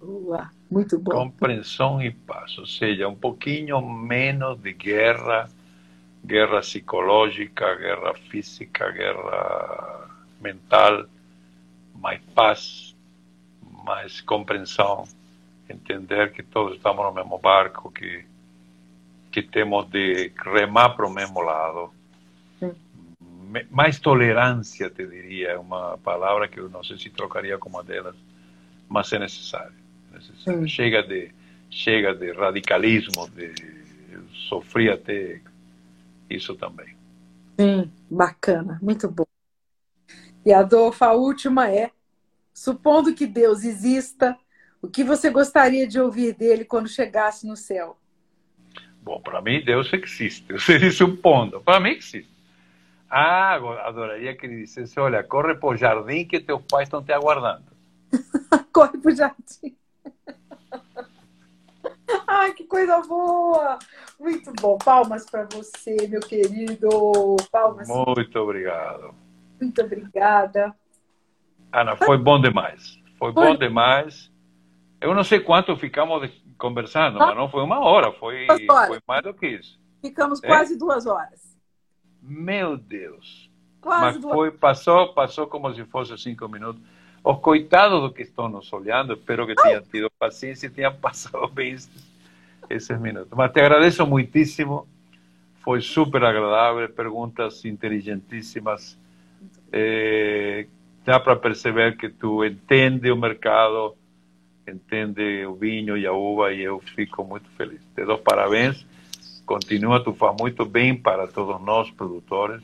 Ua, 0.00 0.50
muito 0.74 0.98
bom. 0.98 1.12
Compreensão 1.12 2.02
e 2.02 2.10
paz. 2.10 2.58
Ou 2.58 2.66
seja, 2.66 3.06
um 3.06 3.14
pouquinho 3.14 3.80
menos 3.80 4.58
de 4.60 4.72
guerra, 4.72 5.48
guerra 6.24 6.60
psicológica, 6.60 7.76
guerra 7.76 8.12
física, 8.28 8.90
guerra 8.90 10.10
mental, 10.40 11.06
mais 11.94 12.20
paz, 12.34 12.96
mais 13.84 14.20
compreensão, 14.20 15.04
entender 15.70 16.32
que 16.32 16.42
todos 16.42 16.76
estamos 16.76 17.04
no 17.04 17.12
mesmo 17.12 17.38
barco, 17.38 17.92
que, 17.92 18.24
que 19.30 19.42
temos 19.42 19.88
de 19.88 20.32
remar 20.44 20.90
para 20.96 21.06
o 21.06 21.10
mesmo 21.10 21.40
lado. 21.40 21.92
Sim. 22.58 22.74
Mais 23.70 24.00
tolerância, 24.00 24.90
te 24.90 25.06
diria, 25.06 25.50
é 25.50 25.58
uma 25.58 25.96
palavra 25.98 26.48
que 26.48 26.58
eu 26.58 26.68
não 26.68 26.82
sei 26.82 26.98
se 26.98 27.10
trocaria 27.10 27.56
com 27.58 27.68
uma 27.68 27.84
delas, 27.84 28.16
mas 28.88 29.12
é 29.12 29.20
necessário. 29.20 29.83
Sim. 30.44 30.66
Chega 30.66 31.02
de 31.02 31.32
chega 31.70 32.14
de 32.14 32.32
radicalismo, 32.32 33.28
de 33.30 33.52
eu 34.10 34.22
sofri 34.48 34.88
até 34.88 35.40
isso 36.30 36.54
também. 36.54 36.96
Sim, 37.58 37.90
bacana, 38.10 38.78
muito 38.80 39.08
bom. 39.08 39.26
E 40.44 40.52
Adolfo, 40.52 41.04
a 41.04 41.12
última 41.12 41.70
é: 41.70 41.90
supondo 42.52 43.14
que 43.14 43.26
Deus 43.26 43.64
exista, 43.64 44.36
o 44.80 44.88
que 44.88 45.02
você 45.02 45.30
gostaria 45.30 45.86
de 45.86 45.98
ouvir 45.98 46.34
dele 46.34 46.64
quando 46.64 46.88
chegasse 46.88 47.46
no 47.46 47.56
céu? 47.56 47.98
Bom, 49.02 49.20
para 49.20 49.40
mim 49.42 49.62
Deus 49.64 49.92
existe. 49.92 50.46
Disse 50.78 51.04
um 51.04 51.16
ponto. 51.16 51.60
Para 51.60 51.80
mim 51.80 51.90
existe. 51.90 52.32
Ah, 53.10 53.54
adoraria 53.86 54.34
que 54.34 54.46
ele 54.46 54.62
dissesse, 54.62 54.98
olha, 54.98 55.22
corre 55.22 55.54
para 55.54 55.68
o 55.68 55.76
jardim 55.76 56.24
que 56.24 56.40
teus 56.40 56.62
pais 56.68 56.88
estão 56.88 57.02
te 57.02 57.12
aguardando. 57.12 57.64
Corre 58.72 58.98
pro 58.98 59.14
jardim. 59.14 59.76
Ai, 62.44 62.52
que 62.52 62.64
coisa 62.64 63.00
boa! 63.00 63.78
Muito 64.20 64.52
bom. 64.60 64.76
Palmas 64.76 65.24
para 65.24 65.46
você, 65.46 65.96
meu 66.08 66.20
querido. 66.20 66.88
Palmas. 67.50 67.88
Muito 67.88 68.38
obrigado. 68.38 69.14
Muito 69.58 69.80
obrigada. 69.80 70.74
Ana, 71.72 71.96
foi 71.96 72.18
bom 72.18 72.38
demais. 72.38 73.00
Foi 73.18 73.32
bom 73.32 73.46
Foi. 73.46 73.56
demais. 73.56 74.30
Eu 75.00 75.14
não 75.14 75.24
sei 75.24 75.40
quanto 75.40 75.74
ficamos 75.76 76.30
conversando, 76.58 77.18
mas 77.18 77.34
não 77.34 77.48
foi 77.48 77.62
uma 77.62 77.80
hora, 77.80 78.12
foi, 78.12 78.46
foi 78.86 79.00
mais 79.08 79.22
do 79.22 79.32
que 79.32 79.46
isso. 79.46 79.80
Ficamos 80.02 80.42
É? 80.44 80.46
quase 80.46 80.76
duas 80.76 81.06
horas. 81.06 81.56
Meu 82.22 82.76
Deus. 82.76 83.50
Quase 83.80 84.02
Mas 84.04 84.18
duas 84.20 84.34
foi, 84.34 84.50
passou, 84.50 85.14
passou 85.14 85.46
como 85.46 85.72
se 85.74 85.82
fosse 85.84 86.16
cinco 86.18 86.46
minutos. 86.46 86.82
Os 87.22 87.38
coitados 87.38 88.02
do 88.02 88.12
que 88.12 88.22
estão 88.22 88.50
nos 88.50 88.70
olhando, 88.70 89.14
espero 89.14 89.46
que 89.46 89.54
tenham 89.54 89.80
tido 89.82 90.10
paciência 90.18 90.66
e 90.66 90.70
tenham 90.70 90.94
passado 91.00 91.48
bem 91.48 91.74
esses, 92.70 92.98
minutos. 93.00 93.32
Mas 93.36 93.52
te 93.52 93.60
agradeço 93.60 94.06
muitíssimo. 94.06 94.86
Foi 95.62 95.80
super 95.80 96.22
agradável, 96.24 96.88
perguntas 96.90 97.64
inteligentíssimas. 97.64 98.98
Eh, 99.72 100.66
dá 101.04 101.18
para 101.18 101.36
perceber 101.36 101.96
que 101.96 102.08
tu 102.08 102.44
entende 102.44 103.10
o 103.10 103.16
mercado, 103.16 103.94
entende 104.68 105.46
o 105.46 105.54
vinho 105.54 105.96
e 105.96 106.06
a 106.06 106.12
uva, 106.12 106.52
e 106.52 106.62
eu 106.62 106.80
fico 106.80 107.24
muito 107.24 107.48
feliz. 107.50 107.80
Te 107.94 108.04
dou 108.04 108.18
parabéns. 108.18 108.86
Continua, 109.46 110.02
tu 110.02 110.12
faz 110.12 110.36
muito 110.38 110.64
bem 110.64 110.94
para 110.94 111.26
todos 111.26 111.60
nós, 111.62 111.90
produtores 111.90 112.62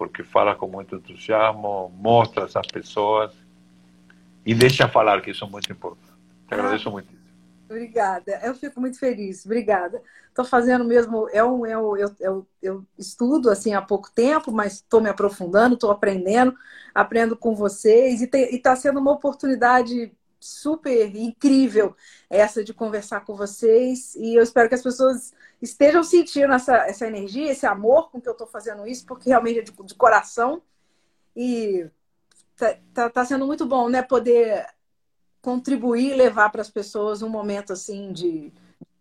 porque 0.00 0.24
fala 0.24 0.54
com 0.54 0.66
muito 0.66 0.96
entusiasmo, 0.96 1.92
mostra 1.98 2.44
essas 2.44 2.66
pessoas 2.68 3.34
e 4.46 4.54
deixa 4.54 4.88
falar, 4.88 5.20
que 5.20 5.30
isso 5.30 5.44
é 5.44 5.46
muito 5.46 5.70
importante. 5.70 6.10
Te 6.48 6.54
agradeço 6.54 6.90
muito. 6.90 7.19
Obrigada, 7.70 8.40
eu 8.42 8.52
fico 8.52 8.80
muito 8.80 8.98
feliz, 8.98 9.46
obrigada. 9.46 10.02
Estou 10.28 10.44
fazendo 10.44 10.84
mesmo, 10.84 11.28
é 11.30 11.44
um, 11.44 11.64
é 11.64 11.78
um, 11.78 11.96
eu, 11.96 12.12
eu, 12.18 12.46
eu 12.60 12.86
estudo 12.98 13.48
assim 13.48 13.74
há 13.74 13.80
pouco 13.80 14.10
tempo, 14.10 14.50
mas 14.50 14.74
estou 14.74 15.00
me 15.00 15.08
aprofundando, 15.08 15.74
estou 15.74 15.92
aprendendo, 15.92 16.52
aprendo 16.92 17.36
com 17.36 17.54
vocês 17.54 18.22
e 18.22 18.30
está 18.50 18.74
sendo 18.74 18.98
uma 18.98 19.12
oportunidade 19.12 20.12
super 20.40 21.14
incrível 21.14 21.94
essa 22.28 22.64
de 22.64 22.74
conversar 22.74 23.20
com 23.24 23.36
vocês 23.36 24.16
e 24.16 24.34
eu 24.34 24.42
espero 24.42 24.68
que 24.68 24.74
as 24.74 24.82
pessoas 24.82 25.32
estejam 25.62 26.02
sentindo 26.02 26.52
essa, 26.52 26.74
essa 26.88 27.06
energia, 27.06 27.52
esse 27.52 27.66
amor 27.66 28.10
com 28.10 28.20
que 28.20 28.28
eu 28.28 28.32
estou 28.32 28.48
fazendo 28.48 28.84
isso, 28.84 29.06
porque 29.06 29.28
realmente 29.28 29.60
é 29.60 29.62
de, 29.62 29.72
de 29.72 29.94
coração 29.94 30.60
e 31.36 31.88
tá, 32.56 32.76
tá, 32.92 33.10
tá 33.10 33.24
sendo 33.24 33.46
muito 33.46 33.64
bom, 33.64 33.88
né? 33.88 34.02
Poder 34.02 34.66
contribuir 35.40 36.12
e 36.12 36.16
levar 36.16 36.50
para 36.50 36.60
as 36.60 36.70
pessoas 36.70 37.22
um 37.22 37.28
momento 37.28 37.72
assim 37.72 38.12
de, 38.12 38.52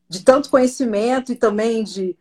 de 0.08 0.24
tanto 0.24 0.50
conhecimento 0.50 1.32
e 1.32 1.36
também 1.36 1.84
de, 1.84 2.16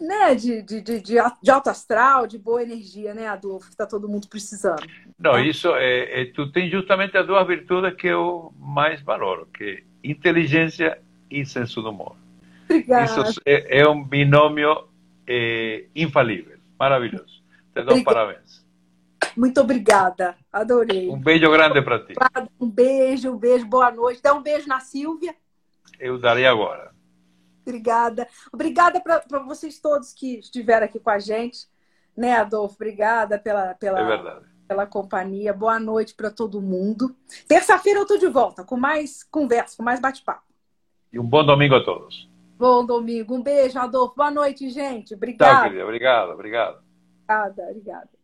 né, 0.00 0.34
de, 0.34 0.62
de, 0.62 0.80
de, 0.80 1.00
de 1.00 1.50
alto 1.50 1.68
astral, 1.68 2.26
de 2.26 2.38
boa 2.38 2.62
energia, 2.62 3.12
né, 3.12 3.28
Adolfo, 3.28 3.66
que 3.66 3.74
está 3.74 3.86
todo 3.86 4.08
mundo 4.08 4.28
precisando. 4.28 4.82
Não, 5.18 5.38
isso 5.38 5.74
é, 5.74 6.22
é, 6.22 6.24
tu 6.26 6.50
tem 6.50 6.70
justamente 6.70 7.16
as 7.16 7.26
duas 7.26 7.46
virtudes 7.46 7.94
que 7.94 8.06
eu 8.06 8.52
mais 8.58 9.02
valoro, 9.02 9.46
que 9.52 9.84
inteligência 10.02 10.98
e 11.30 11.44
senso 11.44 11.82
do 11.82 11.90
humor. 11.90 12.16
Obrigada. 12.64 13.04
Isso 13.04 13.40
é, 13.44 13.80
é 13.80 13.88
um 13.88 14.02
binômio 14.02 14.88
é, 15.26 15.84
infalível, 15.94 16.56
maravilhoso. 16.78 17.42
Te 17.74 17.82
dou 17.82 17.96
Obrigada. 17.96 18.04
parabéns. 18.04 18.64
Muito 19.40 19.58
obrigada, 19.58 20.36
adorei. 20.52 21.08
Um 21.08 21.18
beijo 21.18 21.50
grande 21.50 21.80
para 21.80 21.98
ti. 22.04 22.12
Um 22.60 22.70
beijo, 22.70 23.30
um 23.32 23.38
beijo, 23.38 23.64
boa 23.64 23.90
noite. 23.90 24.20
Dá 24.20 24.34
um 24.34 24.42
beijo 24.42 24.68
na 24.68 24.80
Silvia. 24.80 25.34
Eu 25.98 26.18
darei 26.18 26.46
agora. 26.46 26.92
Obrigada. 27.62 28.28
Obrigada 28.52 29.00
para 29.00 29.38
vocês 29.38 29.80
todos 29.80 30.12
que 30.12 30.40
estiveram 30.40 30.84
aqui 30.84 31.00
com 31.00 31.08
a 31.08 31.18
gente. 31.18 31.66
Né, 32.14 32.36
Adolfo? 32.36 32.74
Obrigada 32.74 33.38
pela, 33.38 33.72
pela, 33.76 34.00
É 34.00 34.04
verdade. 34.04 34.44
pela 34.68 34.86
companhia. 34.86 35.54
Boa 35.54 35.80
noite 35.80 36.14
para 36.14 36.30
todo 36.30 36.60
mundo. 36.60 37.16
Terça-feira 37.48 38.00
eu 38.00 38.02
estou 38.02 38.18
de 38.18 38.26
volta 38.26 38.62
com 38.62 38.76
mais 38.76 39.22
conversa, 39.22 39.74
com 39.74 39.82
mais 39.82 40.00
bate-papo. 40.00 40.52
E 41.10 41.18
um 41.18 41.24
bom 41.24 41.46
domingo 41.46 41.76
a 41.76 41.82
todos. 41.82 42.28
Bom 42.58 42.84
domingo. 42.84 43.36
Um 43.36 43.42
beijo, 43.42 43.78
Adolfo. 43.78 44.16
Boa 44.16 44.30
noite, 44.30 44.68
gente. 44.68 45.08
Tchau, 45.08 45.16
Obrigada. 45.16 45.62
querida. 45.62 45.84
Obrigado, 45.84 46.30
obrigado. 46.32 46.82
Obrigada, 47.26 47.62
obrigada. 47.70 48.19